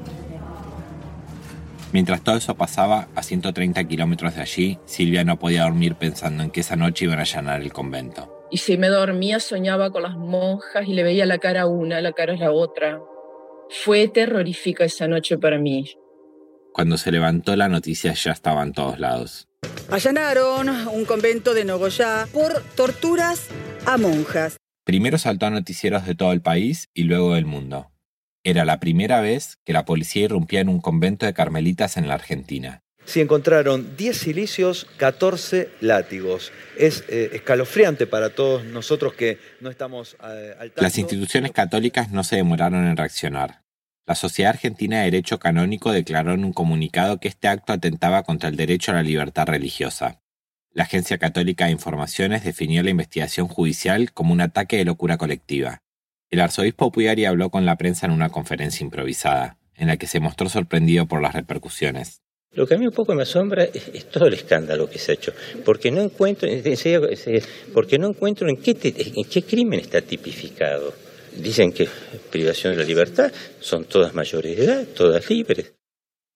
Mientras 1.92 2.22
todo 2.22 2.36
eso 2.36 2.57
pasaba, 2.57 3.07
a 3.14 3.22
130 3.22 3.84
kilómetros 3.84 4.34
de 4.34 4.42
allí, 4.42 4.78
Silvia 4.84 5.22
no 5.22 5.38
podía 5.38 5.62
dormir 5.62 5.94
pensando 5.94 6.42
en 6.42 6.50
que 6.50 6.61
esa 6.61 6.74
noche 6.74 7.05
iban 7.05 7.20
a 7.20 7.22
allanar 7.22 7.62
el 7.62 7.72
convento. 7.72 8.48
Y 8.50 8.59
si 8.59 8.76
me 8.76 8.88
dormía, 8.88 9.38
soñaba 9.38 9.90
con 9.90 10.02
las 10.02 10.16
monjas 10.16 10.88
y 10.88 10.92
le 10.92 11.05
veía 11.05 11.24
la 11.24 11.38
cara 11.38 11.62
a 11.62 11.66
una, 11.66 12.00
la 12.00 12.12
cara 12.12 12.34
a 12.34 12.36
la 12.36 12.50
otra. 12.50 13.00
Fue 13.70 14.09
terrorífica 14.09 14.84
esa 14.84 15.07
noche 15.07 15.38
para 15.38 15.59
mí. 15.59 15.86
Cuando 16.72 16.98
se 16.98 17.12
levantó, 17.12 17.55
la 17.55 17.68
noticia 17.68 18.12
ya 18.12 18.32
estaba 18.32 18.64
en 18.64 18.72
todos 18.72 18.98
lados. 18.98 19.46
Allanaron 19.91 20.68
un 20.89 21.05
convento 21.05 21.55
de 21.55 21.64
Nogoyá 21.64 22.26
por 22.32 22.62
torturas 22.74 23.49
a 23.87 23.97
monjas. 23.99 24.57
Primero 24.85 25.18
saltó 25.18 25.47
a 25.47 25.51
noticieros 25.51 26.07
de 26.07 26.14
todo 26.14 26.32
el 26.32 26.41
país 26.41 26.89
y 26.95 27.05
luego 27.05 27.35
del 27.35 27.47
mundo. 27.47 27.91
Era 28.43 28.64
la 28.64 28.80
primera 28.80 29.20
vez 29.20 29.59
que 29.64 29.72
la 29.72 29.85
policía 29.85 30.24
irrumpía 30.24 30.61
en 30.61 30.68
un 30.68 30.80
convento 30.80 31.26
de 31.26 31.35
carmelitas 31.35 31.97
en 31.97 32.09
la 32.09 32.14
Argentina. 32.14 32.82
Si 33.05 33.20
encontraron 33.20 33.97
10 33.97 34.16
silicios, 34.16 34.87
14 34.97 35.68
látigos. 35.80 36.53
Es 36.76 37.05
eh, 37.09 37.30
escalofriante 37.35 38.07
para 38.07 38.30
todos 38.30 38.64
nosotros 38.64 39.14
que 39.14 39.39
no 39.61 39.70
estamos 39.70 40.16
eh, 40.24 40.55
al 40.59 40.68
tanto. 40.68 40.82
Las 40.82 40.99
instituciones 40.99 41.53
católicas 41.53 42.11
no 42.11 42.24
se 42.24 42.37
demoraron 42.37 42.87
en 42.87 42.97
reaccionar. 42.97 43.63
La 44.07 44.14
Sociedad 44.14 44.50
Argentina 44.50 44.98
de 44.98 45.05
Derecho 45.05 45.38
Canónico 45.38 45.90
declaró 45.90 46.34
en 46.34 46.44
un 46.44 46.52
comunicado 46.52 47.20
que 47.20 47.28
este 47.28 47.48
acto 47.48 47.72
atentaba 47.72 48.22
contra 48.22 48.50
el 48.50 48.57
derecho 48.57 48.92
a 48.92 48.96
la 48.96 49.02
libertad 49.02 49.46
religiosa. 49.46 50.20
La 50.72 50.82
Agencia 50.82 51.16
Católica 51.16 51.64
de 51.64 51.70
Informaciones 51.70 52.44
definió 52.44 52.82
la 52.82 52.90
investigación 52.90 53.48
judicial 53.48 54.12
como 54.12 54.34
un 54.34 54.42
ataque 54.42 54.76
de 54.76 54.84
locura 54.84 55.16
colectiva. 55.16 55.80
El 56.28 56.40
arzobispo 56.40 56.92
Puyari 56.92 57.24
habló 57.24 57.48
con 57.48 57.64
la 57.64 57.76
prensa 57.76 58.05
en 58.05 58.12
una 58.12 58.28
conferencia 58.28 58.84
improvisada, 58.84 59.57
en 59.74 59.86
la 59.86 59.96
que 59.96 60.07
se 60.07 60.20
mostró 60.20 60.50
sorprendido 60.50 61.07
por 61.07 61.22
las 61.22 61.32
repercusiones. 61.32 62.20
Lo 62.52 62.66
que 62.66 62.74
a 62.74 62.78
mí 62.78 62.86
un 62.86 62.92
poco 62.92 63.14
me 63.14 63.22
asombra 63.22 63.64
es, 63.64 64.11
todo 64.11 64.26
el 64.26 64.34
escándalo 64.34 64.90
que 64.90 64.98
se 64.98 65.12
ha 65.12 65.14
hecho, 65.14 65.32
porque 65.64 65.90
no 65.90 66.02
encuentro, 66.02 66.46
porque 67.72 67.98
no 67.98 68.09
encuentro 68.09 68.50
en 68.50 68.57
qué, 68.59 68.76
en 69.16 69.24
qué 69.24 69.42
crimen 69.42 69.80
está 69.80 70.02
tipificado. 70.02 70.92
Dicen 71.37 71.72
que 71.72 71.89
privación 72.30 72.74
de 72.74 72.82
la 72.82 72.89
libertad 72.89 73.32
son 73.61 73.85
todas 73.85 74.14
mayores 74.14 74.57
de 74.57 74.64
edad, 74.64 74.87
todas 74.95 75.28
libres. 75.28 75.74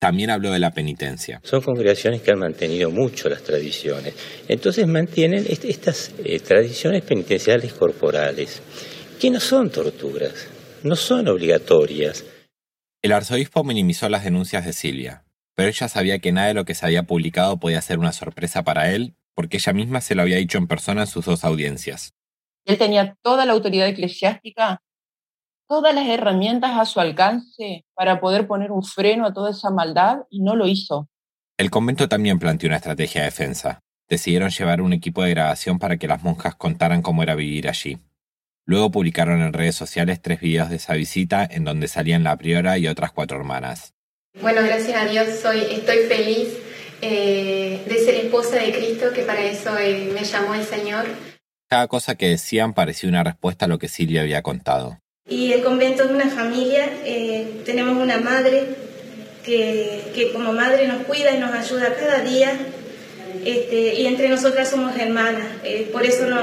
También 0.01 0.31
habló 0.31 0.53
de 0.53 0.61
la 0.61 0.71
penitencia. 0.71 1.41
Son 1.43 1.61
congregaciones 1.61 2.23
que 2.23 2.31
han 2.31 2.39
mantenido 2.39 2.91
mucho 2.91 3.29
las 3.29 3.43
tradiciones. 3.43 4.15
Entonces 4.47 4.87
mantienen 4.87 5.45
estas 5.49 6.13
eh, 6.25 6.39
tradiciones 6.39 7.03
penitenciales 7.03 7.73
corporales 7.73 8.63
que 9.21 9.31
no 9.31 9.41
son 9.41 9.71
torturas, 9.71 10.49
no 10.85 10.95
son 10.95 11.27
obligatorias. 11.27 12.25
El 13.03 13.13
arzobispo 13.13 13.65
minimizó 13.65 14.09
las 14.09 14.25
denuncias 14.25 14.65
de 14.65 14.73
Silvia, 14.73 15.25
pero 15.57 15.69
ella 15.69 15.89
sabía 15.89 16.21
que 16.21 16.31
nada 16.31 16.49
de 16.49 16.55
lo 16.55 16.65
que 16.65 16.75
se 16.75 16.87
había 16.87 17.03
publicado 17.03 17.59
podía 17.59 17.81
ser 17.81 17.99
una 17.99 18.13
sorpresa 18.13 18.63
para 18.63 18.93
él, 18.93 19.17
porque 19.35 19.57
ella 19.57 19.73
misma 19.73 20.01
se 20.01 20.15
lo 20.15 20.23
había 20.23 20.37
dicho 20.37 20.59
en 20.59 20.69
persona 20.69 21.03
en 21.03 21.07
sus 21.09 21.25
dos 21.25 21.45
audiencias. 21.45 22.13
Él 22.65 22.79
tenía 22.79 23.17
toda 23.23 23.47
la 23.47 23.55
autoridad 23.55 23.89
eclesiástica, 23.89 24.83
todas 25.69 25.95
las 25.95 26.09
herramientas 26.09 26.73
a 26.79 26.87
su 26.87 26.99
alcance 26.99 27.85
para 27.95 28.21
poder 28.21 28.47
poner 28.47 28.73
un 28.73 28.83
freno 28.83 29.27
a 29.27 29.33
toda 29.33 29.51
esa 29.51 29.71
maldad 29.71 30.21
y 30.31 30.41
no 30.41 30.57
lo 30.57 30.67
hizo. 30.67 31.09
El 31.59 31.71
convento 31.71 32.09
también 32.09 32.39
planteó 32.39 32.69
una 32.69 32.77
estrategia 32.77 33.21
de 33.21 33.27
defensa. 33.27 33.81
Decidieron 34.09 34.51
llevar 34.51 34.81
un 34.81 34.95
equipo 34.95 35.23
de 35.23 35.31
grabación 35.31 35.79
para 35.79 35.99
que 35.99 36.09
las 36.09 36.23
monjas 36.23 36.55
contaran 36.55 37.03
cómo 37.03 37.23
era 37.23 37.35
vivir 37.35 37.69
allí. 37.69 37.99
Luego 38.65 38.91
publicaron 38.91 39.43
en 39.43 39.53
redes 39.53 39.77
sociales 39.77 40.21
tres 40.23 40.41
videos 40.41 40.71
de 40.71 40.77
esa 40.77 40.95
visita 40.95 41.47
en 41.51 41.65
donde 41.65 41.89
salían 41.89 42.25
la 42.25 42.37
priora 42.37 42.79
y 42.79 42.87
otras 42.87 43.13
cuatro 43.13 43.39
hermanas. 43.39 43.95
Bueno, 44.41 44.63
gracias 44.63 44.97
a 44.97 45.07
Dios 45.07 45.41
soy, 45.41 45.61
estoy 45.71 45.99
feliz 46.07 46.49
eh, 47.03 47.85
de 47.87 47.99
ser 47.99 48.15
esposa 48.15 48.57
de 48.57 48.73
Cristo, 48.73 49.07
que 49.15 49.23
para 49.23 49.43
eso 49.43 49.77
eh, 49.79 50.11
me 50.15 50.25
llamó 50.25 50.55
el 50.55 50.65
Señor. 50.65 51.07
Cada 51.69 51.89
cosa 51.89 52.15
que 52.15 52.29
decían 52.29 52.73
parecía 52.73 53.09
una 53.09 53.25
respuesta 53.25 53.67
a 53.67 53.69
lo 53.69 53.79
que 53.79 53.89
Silvia 53.89 54.23
había 54.23 54.43
contado. 54.43 54.99
Y 55.29 55.53
el 55.53 55.63
convento 55.63 56.05
es 56.05 56.11
una 56.11 56.29
familia, 56.29 56.89
eh, 57.05 57.61
tenemos 57.65 57.97
una 58.03 58.19
madre 58.19 58.65
que, 59.45 60.03
que, 60.15 60.33
como 60.33 60.53
madre 60.53 60.89
nos 60.89 61.03
cuida 61.03 61.35
y 61.35 61.39
nos 61.39 61.53
ayuda 61.53 61.95
cada 61.95 62.21
día, 62.21 62.53
este, 63.45 64.01
y 64.01 64.07
entre 64.07 64.29
nosotras 64.29 64.71
somos 64.71 64.97
hermanas, 64.97 65.47
por 65.93 66.05
eso 66.05 66.27
no, 66.27 66.39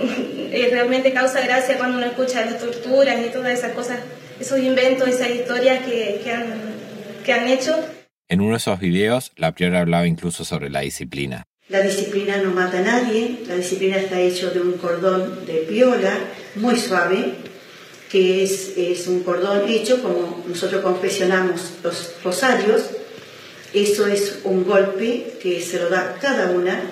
realmente 0.70 1.12
causa 1.12 1.40
gracia 1.40 1.78
cuando 1.78 1.98
uno 1.98 2.06
escucha 2.06 2.44
las 2.44 2.58
torturas 2.58 3.16
y 3.24 3.30
todas 3.30 3.58
esas 3.58 3.72
cosas, 3.72 4.00
esos 4.38 4.58
inventos, 4.58 5.08
esas 5.08 5.30
historias 5.30 5.84
que, 5.84 6.20
que, 6.22 6.32
han, 6.32 6.46
que 7.24 7.32
han 7.32 7.48
hecho. 7.48 7.76
En 8.28 8.40
uno 8.40 8.52
de 8.52 8.58
esos 8.58 8.78
videos, 8.78 9.32
la 9.36 9.52
priora 9.52 9.80
hablaba 9.80 10.06
incluso 10.06 10.44
sobre 10.44 10.70
la 10.70 10.80
disciplina. 10.80 11.44
La 11.68 11.80
disciplina 11.82 12.36
no 12.38 12.50
mata 12.50 12.78
a 12.78 12.82
nadie, 12.82 13.40
la 13.46 13.54
disciplina 13.54 13.96
está 13.96 14.20
hecho 14.20 14.50
de 14.50 14.60
un 14.60 14.72
cordón 14.72 15.46
de 15.46 15.66
piola 15.68 16.18
muy 16.56 16.76
suave, 16.76 17.34
que 18.10 18.42
es, 18.42 18.72
es 18.76 19.06
un 19.06 19.22
cordón 19.22 19.68
hecho 19.68 20.02
como 20.02 20.44
nosotros 20.46 20.82
confesionamos 20.82 21.60
los 21.82 22.14
rosarios. 22.24 22.82
Eso 23.72 24.06
es 24.06 24.40
un 24.42 24.64
golpe 24.64 25.38
que 25.40 25.62
se 25.62 25.78
lo 25.78 25.88
da 25.88 26.18
cada 26.20 26.50
una 26.50 26.82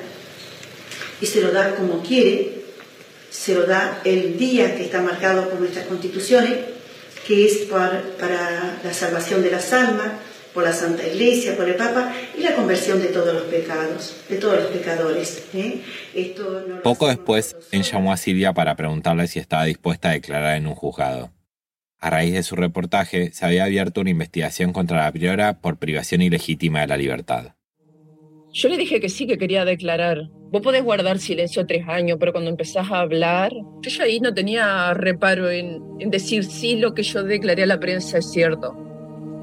y 1.21 1.27
se 1.27 1.41
lo 1.41 1.51
da 1.51 1.75
como 1.75 2.03
quiere, 2.03 2.63
se 3.31 3.55
lo 3.55 3.67
da 3.67 4.01
el 4.05 4.39
día 4.39 4.77
que 4.77 4.85
está 4.85 5.03
marcado 5.03 5.49
por 5.51 5.59
nuestras 5.59 5.87
constituciones, 5.87 6.57
que 7.27 7.47
es 7.47 7.59
para, 7.69 8.03
para 8.19 8.79
la 8.85 8.95
salvación 8.95 9.43
de 9.43 9.51
las 9.51 9.73
almas, 9.73 10.13
por 10.55 10.65
la 10.65 10.73
Santa 10.73 11.07
Iglesia, 11.07 11.57
por 11.57 11.69
el 11.69 11.77
Papa 11.77 12.13
y 12.37 12.43
la 12.43 12.55
conversión 12.55 13.01
de 13.01 13.09
todos 13.09 13.35
los 13.35 13.45
pecados, 13.45 14.17
de 14.29 14.37
todos 14.37 14.57
los 14.57 14.67
pecadores. 14.67 15.45
¿eh? 15.55 15.81
Esto 16.15 16.65
no 16.67 16.83
Poco 16.83 17.09
después, 17.09 17.57
él 17.71 17.83
llamó 17.83 18.13
a 18.13 18.17
Silvia 18.17 18.53
para 18.53 18.77
preguntarle 18.77 19.27
si 19.27 19.39
estaba 19.39 19.65
dispuesta 19.65 20.11
a 20.11 20.13
declarar 20.13 20.57
en 20.57 20.67
un 20.67 20.75
juzgado. 20.75 21.31
A 22.01 22.11
raíz 22.11 22.33
de 22.33 22.45
su 22.45 22.55
reportaje, 22.55 23.33
se 23.33 23.45
había 23.45 23.65
abierto 23.65 24.01
una 24.01 24.11
investigación 24.11 24.73
contra 24.73 25.03
la 25.03 25.13
priora 25.13 25.61
por 25.61 25.79
privación 25.79 26.23
ilegítima 26.23 26.81
de 26.81 26.87
la 26.87 26.97
libertad. 26.97 27.55
Yo 28.53 28.69
le 28.69 28.77
dije 28.77 29.01
que 29.01 29.09
sí, 29.09 29.27
que 29.27 29.37
quería 29.37 29.65
declarar. 29.65 30.29
Vos 30.51 30.63
podés 30.63 30.83
guardar 30.83 31.19
silencio 31.19 31.67
tres 31.67 31.87
años, 31.87 32.17
pero 32.19 32.33
cuando 32.33 32.51
empezás 32.51 32.91
a 32.91 33.01
hablar, 33.01 33.53
yo 33.53 33.91
ya 33.91 34.05
ahí 34.05 34.21
no 34.21 34.33
tenía 34.33 34.95
reparo 34.95 35.51
en, 35.51 35.83
en 35.99 36.11
decir 36.11 36.45
sí, 36.45 36.77
lo 36.77 36.95
que 36.95 37.03
yo 37.03 37.23
declaré 37.23 37.65
a 37.65 37.67
la 37.67 37.81
prensa 37.81 38.19
es 38.19 38.31
cierto. 38.31 38.88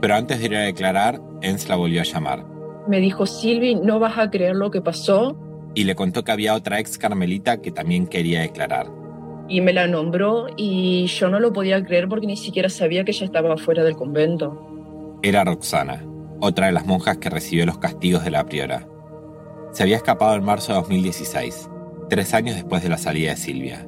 Pero 0.01 0.15
antes 0.15 0.39
de 0.39 0.45
ir 0.45 0.55
a 0.55 0.61
declarar, 0.61 1.21
Enz 1.41 1.67
la 1.67 1.75
volvió 1.75 2.01
a 2.01 2.03
llamar. 2.03 2.45
Me 2.87 2.99
dijo, 2.99 3.25
Silvi, 3.25 3.75
no 3.75 3.99
vas 3.99 4.17
a 4.17 4.29
creer 4.29 4.55
lo 4.55 4.71
que 4.71 4.81
pasó. 4.81 5.35
Y 5.73 5.83
le 5.83 5.95
contó 5.95 6.23
que 6.23 6.31
había 6.31 6.53
otra 6.53 6.79
ex 6.79 6.97
carmelita 6.97 7.61
que 7.61 7.71
también 7.71 8.07
quería 8.07 8.41
declarar. 8.41 8.87
Y 9.47 9.61
me 9.61 9.73
la 9.73 9.87
nombró 9.87 10.47
y 10.55 11.05
yo 11.07 11.29
no 11.29 11.39
lo 11.39 11.53
podía 11.53 11.83
creer 11.83 12.07
porque 12.07 12.27
ni 12.27 12.37
siquiera 12.37 12.69
sabía 12.69 13.03
que 13.03 13.11
ella 13.11 13.25
estaba 13.25 13.57
fuera 13.57 13.83
del 13.83 13.95
convento. 13.95 15.19
Era 15.21 15.43
Roxana, 15.43 16.03
otra 16.39 16.67
de 16.67 16.71
las 16.71 16.85
monjas 16.85 17.17
que 17.17 17.29
recibió 17.29 17.65
los 17.65 17.77
castigos 17.77 18.23
de 18.23 18.31
la 18.31 18.45
priora. 18.45 18.87
Se 19.71 19.83
había 19.83 19.97
escapado 19.97 20.35
en 20.35 20.43
marzo 20.43 20.71
de 20.71 20.79
2016, 20.79 21.69
tres 22.09 22.33
años 22.33 22.55
después 22.55 22.81
de 22.81 22.89
la 22.89 22.97
salida 22.97 23.31
de 23.31 23.37
Silvia, 23.37 23.85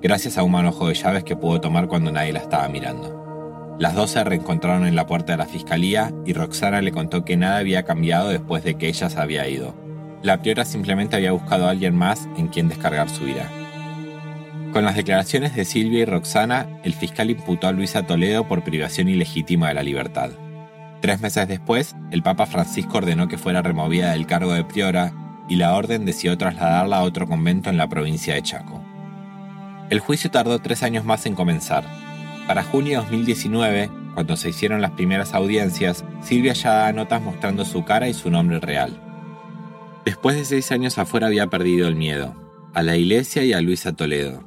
gracias 0.00 0.38
a 0.38 0.42
un 0.42 0.52
manojo 0.52 0.88
de 0.88 0.94
llaves 0.94 1.24
que 1.24 1.36
pudo 1.36 1.60
tomar 1.60 1.88
cuando 1.88 2.12
nadie 2.12 2.32
la 2.32 2.40
estaba 2.40 2.68
mirando. 2.68 3.25
Las 3.78 3.94
dos 3.94 4.12
se 4.12 4.24
reencontraron 4.24 4.86
en 4.86 4.96
la 4.96 5.06
puerta 5.06 5.32
de 5.32 5.38
la 5.38 5.46
fiscalía 5.46 6.10
y 6.24 6.32
Roxana 6.32 6.80
le 6.80 6.92
contó 6.92 7.24
que 7.24 7.36
nada 7.36 7.58
había 7.58 7.84
cambiado 7.84 8.30
después 8.30 8.64
de 8.64 8.76
que 8.76 8.88
ella 8.88 9.10
se 9.10 9.20
había 9.20 9.46
ido. 9.48 9.74
La 10.22 10.40
priora 10.40 10.64
simplemente 10.64 11.16
había 11.16 11.32
buscado 11.32 11.66
a 11.66 11.70
alguien 11.70 11.94
más 11.94 12.26
en 12.38 12.48
quien 12.48 12.68
descargar 12.68 13.10
su 13.10 13.28
ira. 13.28 13.50
Con 14.72 14.84
las 14.84 14.96
declaraciones 14.96 15.54
de 15.54 15.64
Silvia 15.66 16.00
y 16.00 16.04
Roxana, 16.06 16.66
el 16.84 16.94
fiscal 16.94 17.30
imputó 17.30 17.68
a 17.68 17.72
Luisa 17.72 18.06
Toledo 18.06 18.48
por 18.48 18.64
privación 18.64 19.08
ilegítima 19.08 19.68
de 19.68 19.74
la 19.74 19.82
libertad. 19.82 20.30
Tres 21.00 21.20
meses 21.20 21.46
después, 21.46 21.94
el 22.10 22.22
Papa 22.22 22.46
Francisco 22.46 22.98
ordenó 22.98 23.28
que 23.28 23.38
fuera 23.38 23.60
removida 23.60 24.12
del 24.12 24.26
cargo 24.26 24.54
de 24.54 24.64
priora 24.64 25.12
y 25.48 25.56
la 25.56 25.74
orden 25.74 26.06
decidió 26.06 26.36
trasladarla 26.38 26.96
a 26.96 27.02
otro 27.02 27.26
convento 27.28 27.68
en 27.68 27.76
la 27.76 27.88
provincia 27.88 28.34
de 28.34 28.42
Chaco. 28.42 28.82
El 29.90 30.00
juicio 30.00 30.30
tardó 30.30 30.58
tres 30.58 30.82
años 30.82 31.04
más 31.04 31.26
en 31.26 31.34
comenzar, 31.34 31.84
para 32.46 32.62
junio 32.62 32.92
de 32.92 33.04
2019, 33.04 33.90
cuando 34.14 34.36
se 34.36 34.50
hicieron 34.50 34.80
las 34.80 34.92
primeras 34.92 35.34
audiencias, 35.34 36.04
Silvia 36.22 36.52
ya 36.52 36.72
daba 36.72 36.92
notas 36.92 37.20
mostrando 37.20 37.64
su 37.64 37.84
cara 37.84 38.08
y 38.08 38.14
su 38.14 38.30
nombre 38.30 38.60
real. 38.60 38.98
Después 40.04 40.36
de 40.36 40.44
seis 40.44 40.70
años 40.70 40.98
afuera 40.98 41.26
había 41.26 41.48
perdido 41.48 41.88
el 41.88 41.96
miedo, 41.96 42.34
a 42.72 42.82
la 42.82 42.96
iglesia 42.96 43.44
y 43.44 43.52
a 43.52 43.60
Luisa 43.60 43.92
Toledo. 43.92 44.44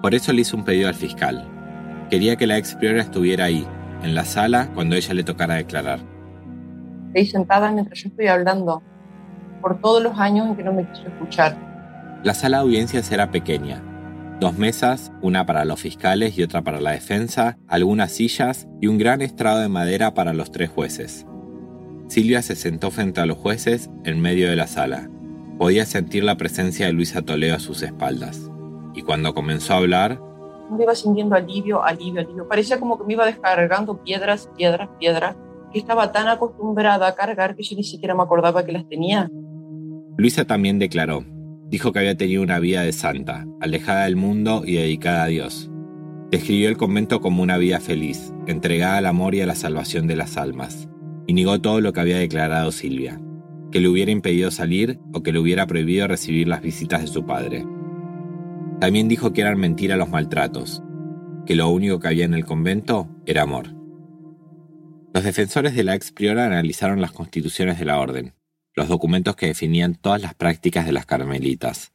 Por 0.00 0.14
eso 0.14 0.32
le 0.32 0.42
hizo 0.42 0.56
un 0.56 0.64
pedido 0.64 0.88
al 0.88 0.94
fiscal. 0.94 1.48
Quería 2.08 2.36
que 2.36 2.46
la 2.46 2.56
ex 2.56 2.76
priora 2.76 3.02
estuviera 3.02 3.46
ahí, 3.46 3.66
en 4.02 4.14
la 4.14 4.24
sala, 4.24 4.70
cuando 4.74 4.96
ella 4.96 5.12
le 5.12 5.24
tocara 5.24 5.56
declarar. 5.56 6.00
Estoy 7.08 7.26
sentada 7.26 7.72
mientras 7.72 7.98
yo 7.98 8.08
estoy 8.08 8.28
hablando, 8.28 8.82
por 9.60 9.80
todos 9.80 10.02
los 10.02 10.16
años 10.18 10.46
en 10.46 10.56
que 10.56 10.62
no 10.62 10.72
me 10.72 10.88
quiso 10.90 11.08
escuchar. 11.08 11.56
La 12.22 12.34
sala 12.34 12.58
de 12.58 12.62
audiencias 12.62 13.10
era 13.10 13.30
pequeña, 13.30 13.82
Dos 14.40 14.56
mesas, 14.56 15.12
una 15.20 15.44
para 15.44 15.66
los 15.66 15.80
fiscales 15.80 16.38
y 16.38 16.42
otra 16.42 16.62
para 16.62 16.80
la 16.80 16.92
defensa, 16.92 17.58
algunas 17.68 18.10
sillas 18.10 18.66
y 18.80 18.86
un 18.86 18.96
gran 18.96 19.20
estrado 19.20 19.60
de 19.60 19.68
madera 19.68 20.14
para 20.14 20.32
los 20.32 20.50
tres 20.50 20.70
jueces. 20.70 21.26
Silvia 22.08 22.40
se 22.40 22.56
sentó 22.56 22.90
frente 22.90 23.20
a 23.20 23.26
los 23.26 23.36
jueces 23.36 23.90
en 24.02 24.18
medio 24.18 24.48
de 24.48 24.56
la 24.56 24.66
sala. 24.66 25.10
Podía 25.58 25.84
sentir 25.84 26.24
la 26.24 26.38
presencia 26.38 26.86
de 26.86 26.94
Luisa 26.94 27.20
Toledo 27.20 27.54
a 27.54 27.58
sus 27.58 27.82
espaldas. 27.82 28.50
Y 28.94 29.02
cuando 29.02 29.34
comenzó 29.34 29.74
a 29.74 29.76
hablar... 29.76 30.18
Me 30.70 30.84
iba 30.84 30.94
sintiendo 30.94 31.36
alivio, 31.36 31.84
alivio, 31.84 32.22
alivio. 32.22 32.48
Parecía 32.48 32.80
como 32.80 32.98
que 32.98 33.04
me 33.04 33.12
iba 33.12 33.26
descargando 33.26 34.02
piedras, 34.02 34.48
piedras, 34.56 34.88
piedras. 34.98 35.36
Que 35.70 35.80
estaba 35.80 36.12
tan 36.12 36.28
acostumbrada 36.28 37.06
a 37.08 37.14
cargar 37.14 37.56
que 37.56 37.62
yo 37.62 37.76
ni 37.76 37.84
siquiera 37.84 38.14
me 38.14 38.22
acordaba 38.22 38.64
que 38.64 38.72
las 38.72 38.88
tenía. 38.88 39.30
Luisa 40.16 40.46
también 40.46 40.78
declaró, 40.78 41.26
Dijo 41.70 41.92
que 41.92 42.00
había 42.00 42.16
tenido 42.16 42.42
una 42.42 42.58
vida 42.58 42.82
de 42.82 42.92
santa, 42.92 43.46
alejada 43.60 44.04
del 44.04 44.16
mundo 44.16 44.64
y 44.66 44.74
dedicada 44.74 45.24
a 45.24 45.28
Dios. 45.28 45.70
Describió 46.28 46.68
el 46.68 46.76
convento 46.76 47.20
como 47.20 47.44
una 47.44 47.58
vida 47.58 47.78
feliz, 47.78 48.32
entregada 48.48 48.96
al 48.96 49.06
amor 49.06 49.36
y 49.36 49.40
a 49.40 49.46
la 49.46 49.54
salvación 49.54 50.08
de 50.08 50.16
las 50.16 50.36
almas, 50.36 50.88
y 51.28 51.32
negó 51.32 51.60
todo 51.60 51.80
lo 51.80 51.92
que 51.92 52.00
había 52.00 52.18
declarado 52.18 52.72
Silvia, 52.72 53.20
que 53.70 53.78
le 53.80 53.88
hubiera 53.88 54.10
impedido 54.10 54.50
salir 54.50 54.98
o 55.12 55.22
que 55.22 55.32
le 55.32 55.38
hubiera 55.38 55.68
prohibido 55.68 56.08
recibir 56.08 56.48
las 56.48 56.60
visitas 56.60 57.02
de 57.02 57.06
su 57.06 57.24
padre. 57.24 57.64
También 58.80 59.06
dijo 59.06 59.32
que 59.32 59.42
eran 59.42 59.60
mentiras 59.60 59.96
los 59.96 60.08
maltratos, 60.08 60.82
que 61.46 61.54
lo 61.54 61.68
único 61.68 62.00
que 62.00 62.08
había 62.08 62.24
en 62.24 62.34
el 62.34 62.44
convento 62.44 63.08
era 63.26 63.42
amor. 63.42 63.68
Los 65.14 65.22
defensores 65.22 65.76
de 65.76 65.84
la 65.84 65.94
ex 65.94 66.10
priora 66.10 66.46
analizaron 66.46 67.00
las 67.00 67.12
constituciones 67.12 67.78
de 67.78 67.84
la 67.84 67.98
orden, 67.98 68.32
los 68.80 68.88
documentos 68.88 69.36
que 69.36 69.46
definían 69.46 69.94
todas 69.94 70.22
las 70.22 70.34
prácticas 70.34 70.86
de 70.86 70.92
las 70.92 71.04
carmelitas. 71.04 71.92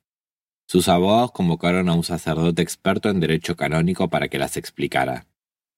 Sus 0.68 0.88
abogados 0.88 1.32
convocaron 1.32 1.90
a 1.90 1.94
un 1.94 2.04
sacerdote 2.04 2.62
experto 2.62 3.10
en 3.10 3.20
derecho 3.20 3.56
canónico 3.56 4.08
para 4.10 4.28
que 4.28 4.38
las 4.38 4.56
explicara. 4.56 5.26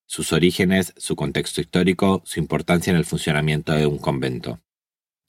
Sus 0.05 0.34
orígenes, 0.34 0.93
su 0.97 1.16
contexto 1.16 1.62
histórico, 1.62 2.22
su 2.26 2.41
importancia 2.41 2.91
en 2.91 2.97
el 2.97 3.05
funcionamiento 3.05 3.72
de 3.72 3.86
un 3.86 3.99
convento. 3.99 4.60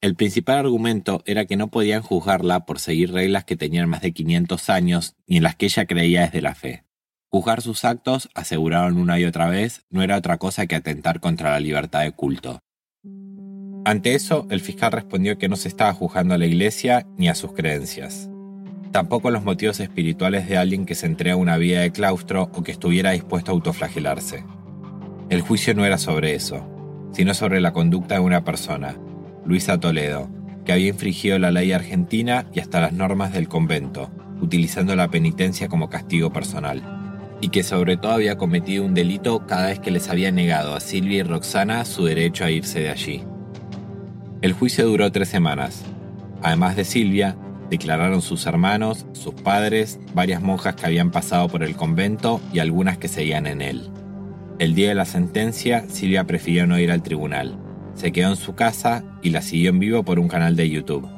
El 0.00 0.16
principal 0.16 0.58
argumento 0.58 1.22
era 1.26 1.44
que 1.46 1.56
no 1.56 1.68
podían 1.68 2.02
juzgarla 2.02 2.66
por 2.66 2.80
seguir 2.80 3.12
reglas 3.12 3.44
que 3.44 3.56
tenían 3.56 3.88
más 3.88 4.00
de 4.00 4.12
500 4.12 4.70
años 4.70 5.14
ni 5.28 5.36
en 5.36 5.44
las 5.44 5.54
que 5.54 5.66
ella 5.66 5.86
creía 5.86 6.22
desde 6.22 6.42
la 6.42 6.56
fe. 6.56 6.84
Juzgar 7.30 7.62
sus 7.62 7.84
actos, 7.84 8.30
aseguraron 8.34 8.96
una 8.98 9.20
y 9.20 9.24
otra 9.24 9.48
vez, 9.48 9.84
no 9.90 10.02
era 10.02 10.16
otra 10.16 10.38
cosa 10.38 10.66
que 10.66 10.74
atentar 10.74 11.20
contra 11.20 11.52
la 11.52 11.60
libertad 11.60 12.02
de 12.02 12.10
culto. 12.12 12.58
Ante 13.84 14.14
eso, 14.14 14.46
el 14.50 14.60
fiscal 14.60 14.92
respondió 14.92 15.38
que 15.38 15.48
no 15.48 15.56
se 15.56 15.68
estaba 15.68 15.94
juzgando 15.94 16.34
a 16.34 16.38
la 16.38 16.46
iglesia 16.46 17.06
ni 17.16 17.28
a 17.28 17.34
sus 17.34 17.52
creencias. 17.52 18.28
Tampoco 18.92 19.30
los 19.30 19.44
motivos 19.44 19.80
espirituales 19.80 20.48
de 20.48 20.56
alguien 20.56 20.86
que 20.86 20.94
se 20.94 21.06
entrega 21.06 21.34
a 21.34 21.38
una 21.38 21.56
vida 21.56 21.80
de 21.80 21.92
claustro 21.92 22.50
o 22.54 22.62
que 22.62 22.72
estuviera 22.72 23.12
dispuesto 23.12 23.50
a 23.50 23.54
autoflagelarse. 23.54 24.44
El 25.30 25.42
juicio 25.42 25.74
no 25.74 25.84
era 25.84 25.98
sobre 25.98 26.34
eso, 26.34 26.66
sino 27.12 27.34
sobre 27.34 27.60
la 27.60 27.72
conducta 27.72 28.14
de 28.14 28.20
una 28.20 28.44
persona, 28.44 28.96
Luisa 29.44 29.78
Toledo, 29.78 30.28
que 30.64 30.72
había 30.72 30.88
infringido 30.88 31.38
la 31.38 31.50
ley 31.50 31.72
argentina 31.72 32.46
y 32.52 32.60
hasta 32.60 32.80
las 32.80 32.92
normas 32.92 33.32
del 33.32 33.48
convento, 33.48 34.10
utilizando 34.40 34.96
la 34.96 35.10
penitencia 35.10 35.68
como 35.68 35.88
castigo 35.88 36.32
personal, 36.32 36.82
y 37.40 37.48
que 37.48 37.62
sobre 37.62 37.96
todo 37.96 38.12
había 38.12 38.36
cometido 38.36 38.84
un 38.84 38.94
delito 38.94 39.46
cada 39.46 39.68
vez 39.68 39.80
que 39.80 39.90
les 39.90 40.08
había 40.08 40.30
negado 40.30 40.74
a 40.74 40.80
Silvia 40.80 41.18
y 41.18 41.22
Roxana 41.22 41.84
su 41.84 42.04
derecho 42.04 42.44
a 42.44 42.50
irse 42.50 42.80
de 42.80 42.90
allí. 42.90 43.24
El 44.40 44.52
juicio 44.52 44.86
duró 44.86 45.10
tres 45.10 45.28
semanas. 45.28 45.84
Además 46.42 46.76
de 46.76 46.84
Silvia, 46.84 47.36
declararon 47.70 48.22
sus 48.22 48.46
hermanos, 48.46 49.04
sus 49.12 49.34
padres, 49.34 49.98
varias 50.14 50.40
monjas 50.40 50.76
que 50.76 50.86
habían 50.86 51.10
pasado 51.10 51.48
por 51.48 51.64
el 51.64 51.74
convento 51.74 52.40
y 52.52 52.60
algunas 52.60 52.98
que 52.98 53.08
seguían 53.08 53.48
en 53.48 53.60
él. 53.60 53.90
El 54.60 54.76
día 54.76 54.90
de 54.90 54.94
la 54.94 55.06
sentencia, 55.06 55.88
Silvia 55.88 56.24
prefirió 56.24 56.68
no 56.68 56.78
ir 56.78 56.92
al 56.92 57.02
tribunal. 57.02 57.58
Se 57.94 58.12
quedó 58.12 58.28
en 58.28 58.36
su 58.36 58.54
casa 58.54 59.04
y 59.22 59.30
la 59.30 59.42
siguió 59.42 59.70
en 59.70 59.80
vivo 59.80 60.04
por 60.04 60.20
un 60.20 60.28
canal 60.28 60.54
de 60.54 60.70
YouTube. 60.70 61.08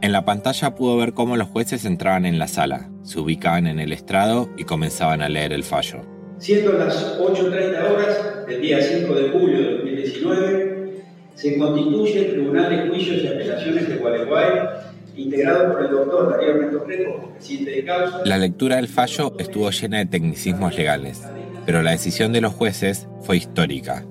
En 0.00 0.10
la 0.10 0.24
pantalla 0.24 0.74
pudo 0.74 0.96
ver 0.96 1.12
cómo 1.12 1.36
los 1.36 1.48
jueces 1.48 1.84
entraban 1.84 2.24
en 2.24 2.38
la 2.38 2.48
sala, 2.48 2.90
se 3.02 3.20
ubicaban 3.20 3.66
en 3.66 3.78
el 3.78 3.92
estrado 3.92 4.48
y 4.56 4.64
comenzaban 4.64 5.20
a 5.20 5.28
leer 5.28 5.52
el 5.52 5.64
fallo. 5.64 6.00
Siendo 6.38 6.72
las 6.72 7.18
8.30 7.20 7.90
horas 7.90 8.46
del 8.48 8.62
día 8.62 8.80
5 8.80 9.14
de 9.14 9.28
julio 9.28 9.58
de 9.58 9.72
2019, 9.76 10.71
se 11.34 11.58
constituye 11.58 12.26
el 12.26 12.32
Tribunal 12.32 12.70
de 12.70 12.88
Juicios 12.88 13.22
y 13.22 13.26
Apelaciones 13.26 13.88
de 13.88 13.96
Gualeguay, 13.96 14.50
integrado 15.16 15.72
por 15.72 15.84
el 15.84 15.90
doctor 15.90 16.30
Darío 16.30 16.54
Ernesto 16.56 16.84
presidente 17.34 17.70
de 17.70 17.84
causa. 17.84 18.20
La 18.24 18.38
lectura 18.38 18.76
del 18.76 18.88
fallo 18.88 19.34
estuvo 19.38 19.70
llena 19.70 19.98
de 19.98 20.06
tecnicismos 20.06 20.76
legales, 20.76 21.22
pero 21.66 21.82
la 21.82 21.90
decisión 21.90 22.32
de 22.32 22.40
los 22.40 22.54
jueces 22.54 23.08
fue 23.22 23.36
histórica. 23.36 24.04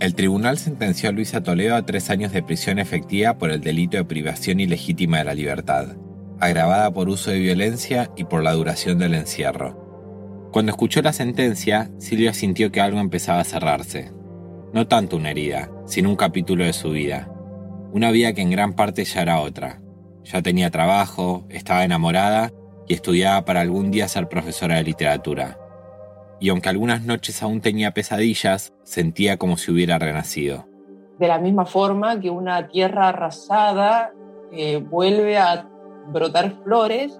El 0.00 0.14
tribunal 0.14 0.58
sentenció 0.58 1.08
a 1.08 1.12
Luisa 1.12 1.42
Toledo 1.42 1.74
a 1.74 1.84
tres 1.84 2.08
años 2.10 2.32
de 2.32 2.42
prisión 2.42 2.78
efectiva 2.78 3.36
por 3.36 3.50
el 3.50 3.60
delito 3.60 3.96
de 3.96 4.04
privación 4.04 4.60
ilegítima 4.60 5.18
de 5.18 5.24
la 5.24 5.34
libertad, 5.34 5.96
agravada 6.38 6.92
por 6.92 7.08
uso 7.08 7.32
de 7.32 7.40
violencia 7.40 8.10
y 8.16 8.24
por 8.24 8.44
la 8.44 8.52
duración 8.52 8.98
del 8.98 9.14
encierro. 9.14 10.48
Cuando 10.52 10.70
escuchó 10.70 11.02
la 11.02 11.12
sentencia, 11.12 11.90
Silvia 11.98 12.32
sintió 12.32 12.70
que 12.70 12.80
algo 12.80 13.00
empezaba 13.00 13.40
a 13.40 13.44
cerrarse. 13.44 14.12
No 14.72 14.86
tanto 14.86 15.16
una 15.16 15.30
herida, 15.30 15.70
sino 15.86 16.10
un 16.10 16.16
capítulo 16.16 16.64
de 16.64 16.72
su 16.72 16.90
vida. 16.90 17.30
Una 17.92 18.10
vida 18.10 18.32
que 18.32 18.42
en 18.42 18.50
gran 18.50 18.74
parte 18.74 19.04
ya 19.04 19.22
era 19.22 19.40
otra. 19.40 19.80
Ya 20.24 20.42
tenía 20.42 20.70
trabajo, 20.70 21.46
estaba 21.48 21.84
enamorada 21.84 22.52
y 22.86 22.94
estudiaba 22.94 23.44
para 23.44 23.60
algún 23.60 23.90
día 23.90 24.08
ser 24.08 24.28
profesora 24.28 24.76
de 24.76 24.84
literatura 24.84 25.58
y 26.40 26.50
aunque 26.50 26.68
algunas 26.68 27.04
noches 27.04 27.42
aún 27.42 27.60
tenía 27.60 27.92
pesadillas, 27.92 28.72
sentía 28.84 29.36
como 29.36 29.56
si 29.56 29.72
hubiera 29.72 29.98
renacido. 29.98 30.66
De 31.18 31.26
la 31.26 31.38
misma 31.38 31.66
forma 31.66 32.20
que 32.20 32.30
una 32.30 32.68
tierra 32.68 33.08
arrasada 33.08 34.12
eh, 34.52 34.76
vuelve 34.78 35.36
a 35.36 35.68
brotar 36.06 36.62
flores, 36.62 37.18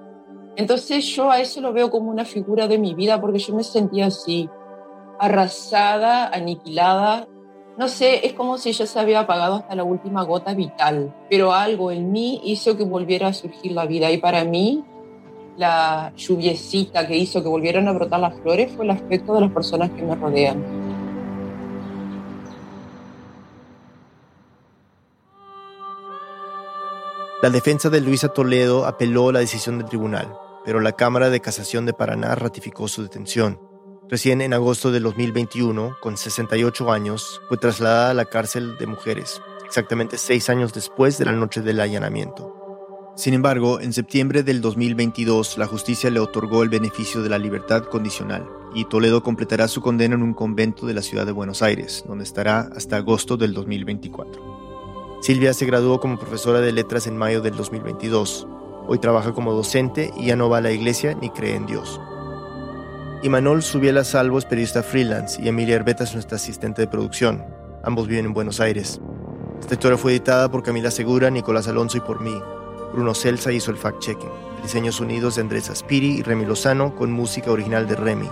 entonces 0.57 1.05
yo 1.07 1.31
a 1.31 1.41
eso 1.41 1.61
lo 1.61 1.73
veo 1.73 1.91
como 1.91 2.11
una 2.11 2.25
figura 2.25 2.69
de 2.69 2.79
mi 2.79 2.95
vida 2.95 3.21
porque 3.21 3.39
yo 3.39 3.55
me 3.55 3.65
sentía 3.65 4.07
así, 4.07 4.49
arrasada, 5.19 6.29
aniquilada. 6.29 7.27
No 7.79 7.87
sé, 7.87 8.27
es 8.27 8.33
como 8.33 8.59
si 8.59 8.73
ya 8.73 8.87
se 8.87 8.99
había 8.99 9.21
apagado 9.21 9.55
hasta 9.55 9.77
la 9.77 9.85
última 9.85 10.25
gota 10.25 10.53
vital, 10.53 11.15
pero 11.31 11.53
algo 11.53 11.93
en 11.93 12.11
mí 12.11 12.41
hizo 12.43 12.77
que 12.77 12.83
volviera 12.83 13.29
a 13.29 13.33
surgir 13.33 13.71
la 13.71 13.87
vida 13.87 14.11
y 14.11 14.19
para 14.19 14.43
mí 14.43 14.83
la 15.57 16.13
lluviecita 16.17 17.07
que 17.07 17.17
hizo 17.17 17.41
que 17.41 17.49
volvieran 17.49 17.87
a 17.87 17.93
brotar 17.93 18.19
las 18.19 18.35
flores 18.41 18.73
fue 18.75 18.85
el 18.85 18.91
aspecto 18.91 19.33
de 19.33 19.43
las 19.43 19.53
personas 19.53 19.91
que 19.93 20.03
me 20.03 20.17
rodean. 20.17 20.61
La 27.43 27.51
defensa 27.51 27.91
de 27.91 28.01
Luisa 28.01 28.27
Toledo 28.31 28.87
apeló 28.87 29.31
la 29.31 29.39
decisión 29.39 29.79
del 29.79 29.87
tribunal, 29.87 30.37
pero 30.65 30.81
la 30.81 30.95
Cámara 30.95 31.31
de 31.31 31.39
Casación 31.39 31.87
de 31.87 31.93
Paraná 31.93 32.35
ratificó 32.35 32.89
su 32.89 33.05
detención. 33.05 33.68
Recién 34.11 34.41
en 34.41 34.55
agosto 34.55 34.91
de 34.91 35.01
2021, 35.01 35.99
con 36.01 36.17
68 36.17 36.91
años, 36.91 37.43
fue 37.47 37.59
trasladada 37.59 38.11
a 38.11 38.15
la 38.15 38.25
cárcel 38.25 38.79
de 38.79 38.87
mujeres, 38.87 39.43
exactamente 39.67 40.17
seis 40.17 40.49
años 40.49 40.73
después 40.73 41.19
de 41.19 41.27
la 41.27 41.33
noche 41.33 41.61
del 41.61 41.79
allanamiento. 41.79 43.13
Sin 43.17 43.35
embargo, 43.35 43.81
en 43.81 43.93
septiembre 43.93 44.43
del 44.43 44.63
2022, 44.63 45.59
la 45.59 45.67
justicia 45.67 46.09
le 46.09 46.21
otorgó 46.21 46.63
el 46.63 46.71
beneficio 46.71 47.23
de 47.23 47.29
la 47.29 47.37
libertad 47.37 47.83
condicional 47.85 48.49
y 48.75 48.87
Toledo 48.87 49.23
completará 49.23 49.69
su 49.69 49.83
condena 49.83 50.15
en 50.15 50.23
un 50.23 50.33
convento 50.33 50.87
de 50.87 50.95
la 50.95 51.03
ciudad 51.03 51.27
de 51.27 51.33
Buenos 51.33 51.61
Aires, 51.61 52.03
donde 52.07 52.25
estará 52.25 52.61
hasta 52.75 52.97
agosto 52.97 53.37
del 53.37 53.53
2024. 53.53 55.19
Silvia 55.21 55.53
se 55.53 55.67
graduó 55.67 56.01
como 56.01 56.19
profesora 56.19 56.61
de 56.61 56.73
letras 56.73 57.07
en 57.07 57.17
mayo 57.19 57.43
del 57.43 57.57
2022. 57.57 58.47
Hoy 58.87 58.99
trabaja 59.01 59.35
como 59.35 59.53
docente 59.53 60.13
y 60.17 60.29
ya 60.29 60.37
no 60.37 60.49
va 60.49 60.59
a 60.59 60.63
la 60.63 60.73
iglesia 60.73 61.15
ni 61.21 61.29
cree 61.29 61.57
en 61.57 61.67
Dios. 61.67 62.01
Imanol 63.21 63.65
Subiela 63.65 64.05
Salvo 64.05 64.39
es 64.39 64.45
periodista 64.45 64.85
freelance 64.85 65.43
y 65.43 65.49
Emilia 65.49 65.75
Herbeta 65.75 66.05
es 66.05 66.15
nuestra 66.15 66.37
asistente 66.37 66.83
de 66.83 66.87
producción. 66.87 67.45
Ambos 67.83 68.07
viven 68.07 68.27
en 68.27 68.33
Buenos 68.33 68.61
Aires. 68.61 69.01
Esta 69.61 69.75
historia 69.75 69.99
fue 69.99 70.13
editada 70.13 70.49
por 70.49 70.63
Camila 70.63 70.93
Segura, 70.93 71.29
Nicolás 71.29 71.67
Alonso 71.67 71.99
y 71.99 72.01
por 72.01 72.21
mí, 72.21 72.41
Bruno 72.93 73.15
Celsa 73.15 73.51
hizo 73.51 73.73
el 73.73 73.77
fact-checking. 73.77 74.31
Diseños 74.63 75.01
unidos 75.01 75.35
de 75.35 75.43
Andrés 75.43 75.69
Aspiri 75.69 76.19
y 76.19 76.23
Remy 76.23 76.47
Lozano 76.47 76.95
con 76.95 77.11
música 77.11 77.51
original 77.51 77.89
de 77.89 77.97
Remy. 77.97 78.29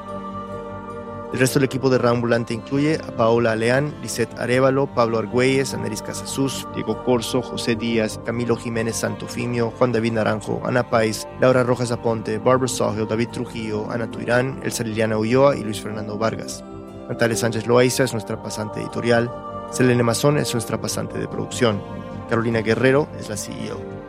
El 1.33 1.41
resto 1.41 1.59
del 1.59 1.67
equipo 1.67 1.91
de 1.91 1.99
Rambulante 1.99 2.55
incluye 2.55 2.97
a 2.97 3.17
Paola 3.17 3.53
Aleán, 3.53 3.95
Lisette 4.01 4.39
Arevalo, 4.39 4.87
Pablo 4.87 5.19
Argüelles, 5.19 5.75
Aneris 5.75 6.01
Casasus, 6.01 6.67
Diego 6.75 7.03
Corso, 7.05 7.43
José 7.43 7.75
Díaz, 7.75 8.21
Camilo 8.25 8.57
Jiménez 8.57 8.97
Santofimio, 8.97 9.73
Juan 9.73 9.93
David 9.93 10.13
Naranjo, 10.13 10.63
Ana 10.65 10.89
Pais, 10.89 11.27
Laura 11.41 11.65
Rojas 11.65 11.91
Aponte, 11.91 12.39
Barbara 12.39 12.69
Sogel, 12.69 13.09
David 13.09 13.29
Trujillo, 13.31 13.91
Ana 13.91 14.11
Tuirán, 14.11 14.61
Elsa 14.63 14.85
Liliana 14.85 15.19
Ulloa 15.19 15.57
y 15.57 15.65
Luis 15.65 15.81
Fernando 15.81 16.17
Vargas. 16.17 16.65
Natalia 17.09 17.37
Sánchez 17.37 17.67
Loaiza 17.67 18.05
es 18.05 18.13
nuestra 18.13 18.41
pasante 18.43 18.81
editorial. 18.81 19.31
Selene 19.71 20.03
Mazón 20.05 20.39
es 20.39 20.53
nuestra 20.55 20.81
pasante 20.81 21.19
de 21.19 21.29
producción. 21.29 21.83
Carolina 22.29 22.61
Guerrero 22.61 23.09
es 23.19 23.29
la 23.29 23.37
CEO. 23.37 24.06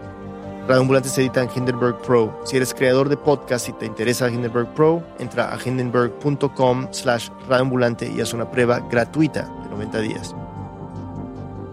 Radio 0.67 0.81
Ambulante 0.81 1.07
se 1.07 1.21
edita 1.21 1.41
en 1.41 1.49
Hindenburg 1.55 2.01
Pro. 2.01 2.41
Si 2.43 2.57
eres 2.57 2.73
creador 2.73 3.07
de 3.07 3.15
podcast 3.15 3.69
y 3.69 3.73
te 3.73 3.85
interesa 3.85 4.29
Hindenburg 4.29 4.73
Pro, 4.73 5.01
entra 5.17 5.53
a 5.53 5.57
hindenburg.com 5.57 6.89
slash 6.91 7.29
radioambulante 7.47 8.11
y 8.11 8.19
haz 8.19 8.33
una 8.33 8.51
prueba 8.51 8.81
gratuita 8.81 9.43
de 9.63 9.69
90 9.69 10.01
días. 10.01 10.35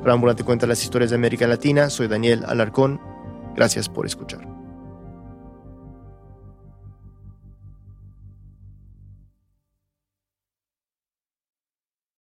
Radio 0.04 0.36
cuenta 0.44 0.68
las 0.68 0.80
historias 0.84 1.10
de 1.10 1.16
América 1.16 1.44
Latina. 1.48 1.90
Soy 1.90 2.06
Daniel 2.06 2.44
Alarcón. 2.46 3.00
Gracias 3.56 3.88
por 3.88 4.06
escuchar. 4.06 4.46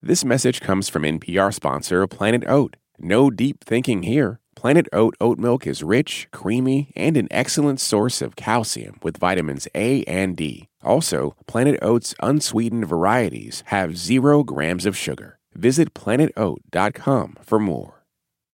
This 0.03 0.23
message 0.23 0.61
comes 0.61 0.87
from 0.87 1.01
NPR 1.01 1.51
sponsor 1.51 2.07
Planet 2.07 2.43
Oat. 2.47 2.75
No 2.99 3.31
deep 3.31 3.63
thinking 3.65 4.03
here. 4.03 4.39
Planet 4.59 4.87
Oat 4.91 5.15
oat 5.21 5.39
milk 5.39 5.65
is 5.65 5.83
rich, 5.83 6.27
creamy, 6.33 6.91
and 6.93 7.15
an 7.15 7.29
excellent 7.31 7.79
source 7.79 8.21
of 8.21 8.35
calcium 8.35 8.99
with 9.01 9.15
vitamins 9.15 9.69
A 9.73 10.03
and 10.03 10.35
D. 10.35 10.67
Also, 10.83 11.37
Planet 11.47 11.79
Oat's 11.81 12.13
unsweetened 12.21 12.85
varieties 12.85 13.63
have 13.67 13.97
zero 13.97 14.43
grams 14.43 14.85
of 14.85 14.97
sugar. 14.97 15.39
Visit 15.53 15.93
planetoat.com 15.93 17.37
for 17.41 17.57
more. 17.57 18.03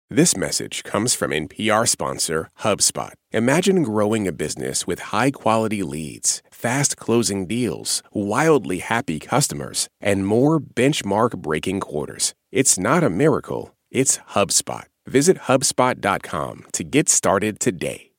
This 0.08 0.38
message 0.38 0.84
comes 0.84 1.16
from 1.16 1.32
NPR 1.32 1.88
sponsor 1.88 2.51
HubSpot. 2.60 3.14
Imagine 3.32 3.82
growing 3.82 4.28
a 4.28 4.32
business 4.32 4.86
with 4.86 5.06
high 5.12 5.32
quality 5.32 5.82
leads, 5.82 6.43
fast 6.51 6.97
closing 6.97 7.47
deals, 7.47 8.03
wildly 8.14 8.78
happy 8.78 9.20
customers, 9.20 9.88
and 9.99 10.28
more 10.28 10.60
benchmark 10.60 11.39
breaking 11.39 11.80
quarters. 11.80 12.36
It's 12.51 12.78
not 12.78 13.03
a 13.03 13.10
miracle, 13.10 13.74
it's 13.89 14.20
HubSpot. 14.36 14.86
Visit 15.08 15.38
HubSpot.com 15.38 16.66
to 16.74 16.84
get 16.84 17.10
started 17.10 17.60
today. 17.60 18.12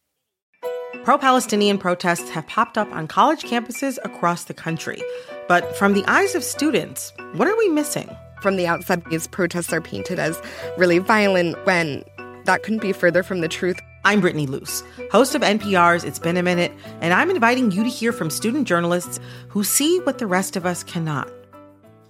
Pro 1.04 1.18
Palestinian 1.18 1.78
protests 1.78 2.30
have 2.30 2.46
popped 2.48 2.76
up 2.76 2.90
on 2.92 3.06
college 3.06 3.42
campuses 3.42 3.96
across 4.02 4.44
the 4.44 4.54
country. 4.54 5.00
But 5.46 5.76
from 5.76 5.94
the 5.94 6.04
eyes 6.06 6.34
of 6.34 6.42
students, 6.42 7.12
what 7.34 7.46
are 7.46 7.56
we 7.56 7.68
missing? 7.68 8.10
From 8.42 8.56
the 8.56 8.66
outside, 8.66 9.04
these 9.08 9.28
protests 9.28 9.72
are 9.72 9.80
painted 9.80 10.18
as 10.18 10.40
really 10.76 10.98
violent 10.98 11.64
when 11.64 12.02
that 12.44 12.62
couldn't 12.62 12.82
be 12.82 12.92
further 12.92 13.22
from 13.22 13.40
the 13.40 13.48
truth. 13.48 13.78
I'm 14.04 14.20
Brittany 14.20 14.46
Luce, 14.46 14.82
host 15.10 15.34
of 15.34 15.42
NPR's 15.42 16.04
It's 16.04 16.18
Been 16.18 16.36
a 16.36 16.42
Minute, 16.42 16.72
and 17.00 17.12
I'm 17.12 17.30
inviting 17.30 17.70
you 17.70 17.82
to 17.82 17.88
hear 17.88 18.12
from 18.12 18.30
student 18.30 18.66
journalists 18.66 19.20
who 19.48 19.64
see 19.64 20.00
what 20.00 20.18
the 20.18 20.26
rest 20.26 20.56
of 20.56 20.66
us 20.66 20.82
cannot. 20.84 21.30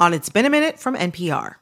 On 0.00 0.12
It's 0.14 0.28
Been 0.28 0.44
a 0.44 0.50
Minute 0.50 0.78
from 0.78 0.96
NPR. 0.96 1.56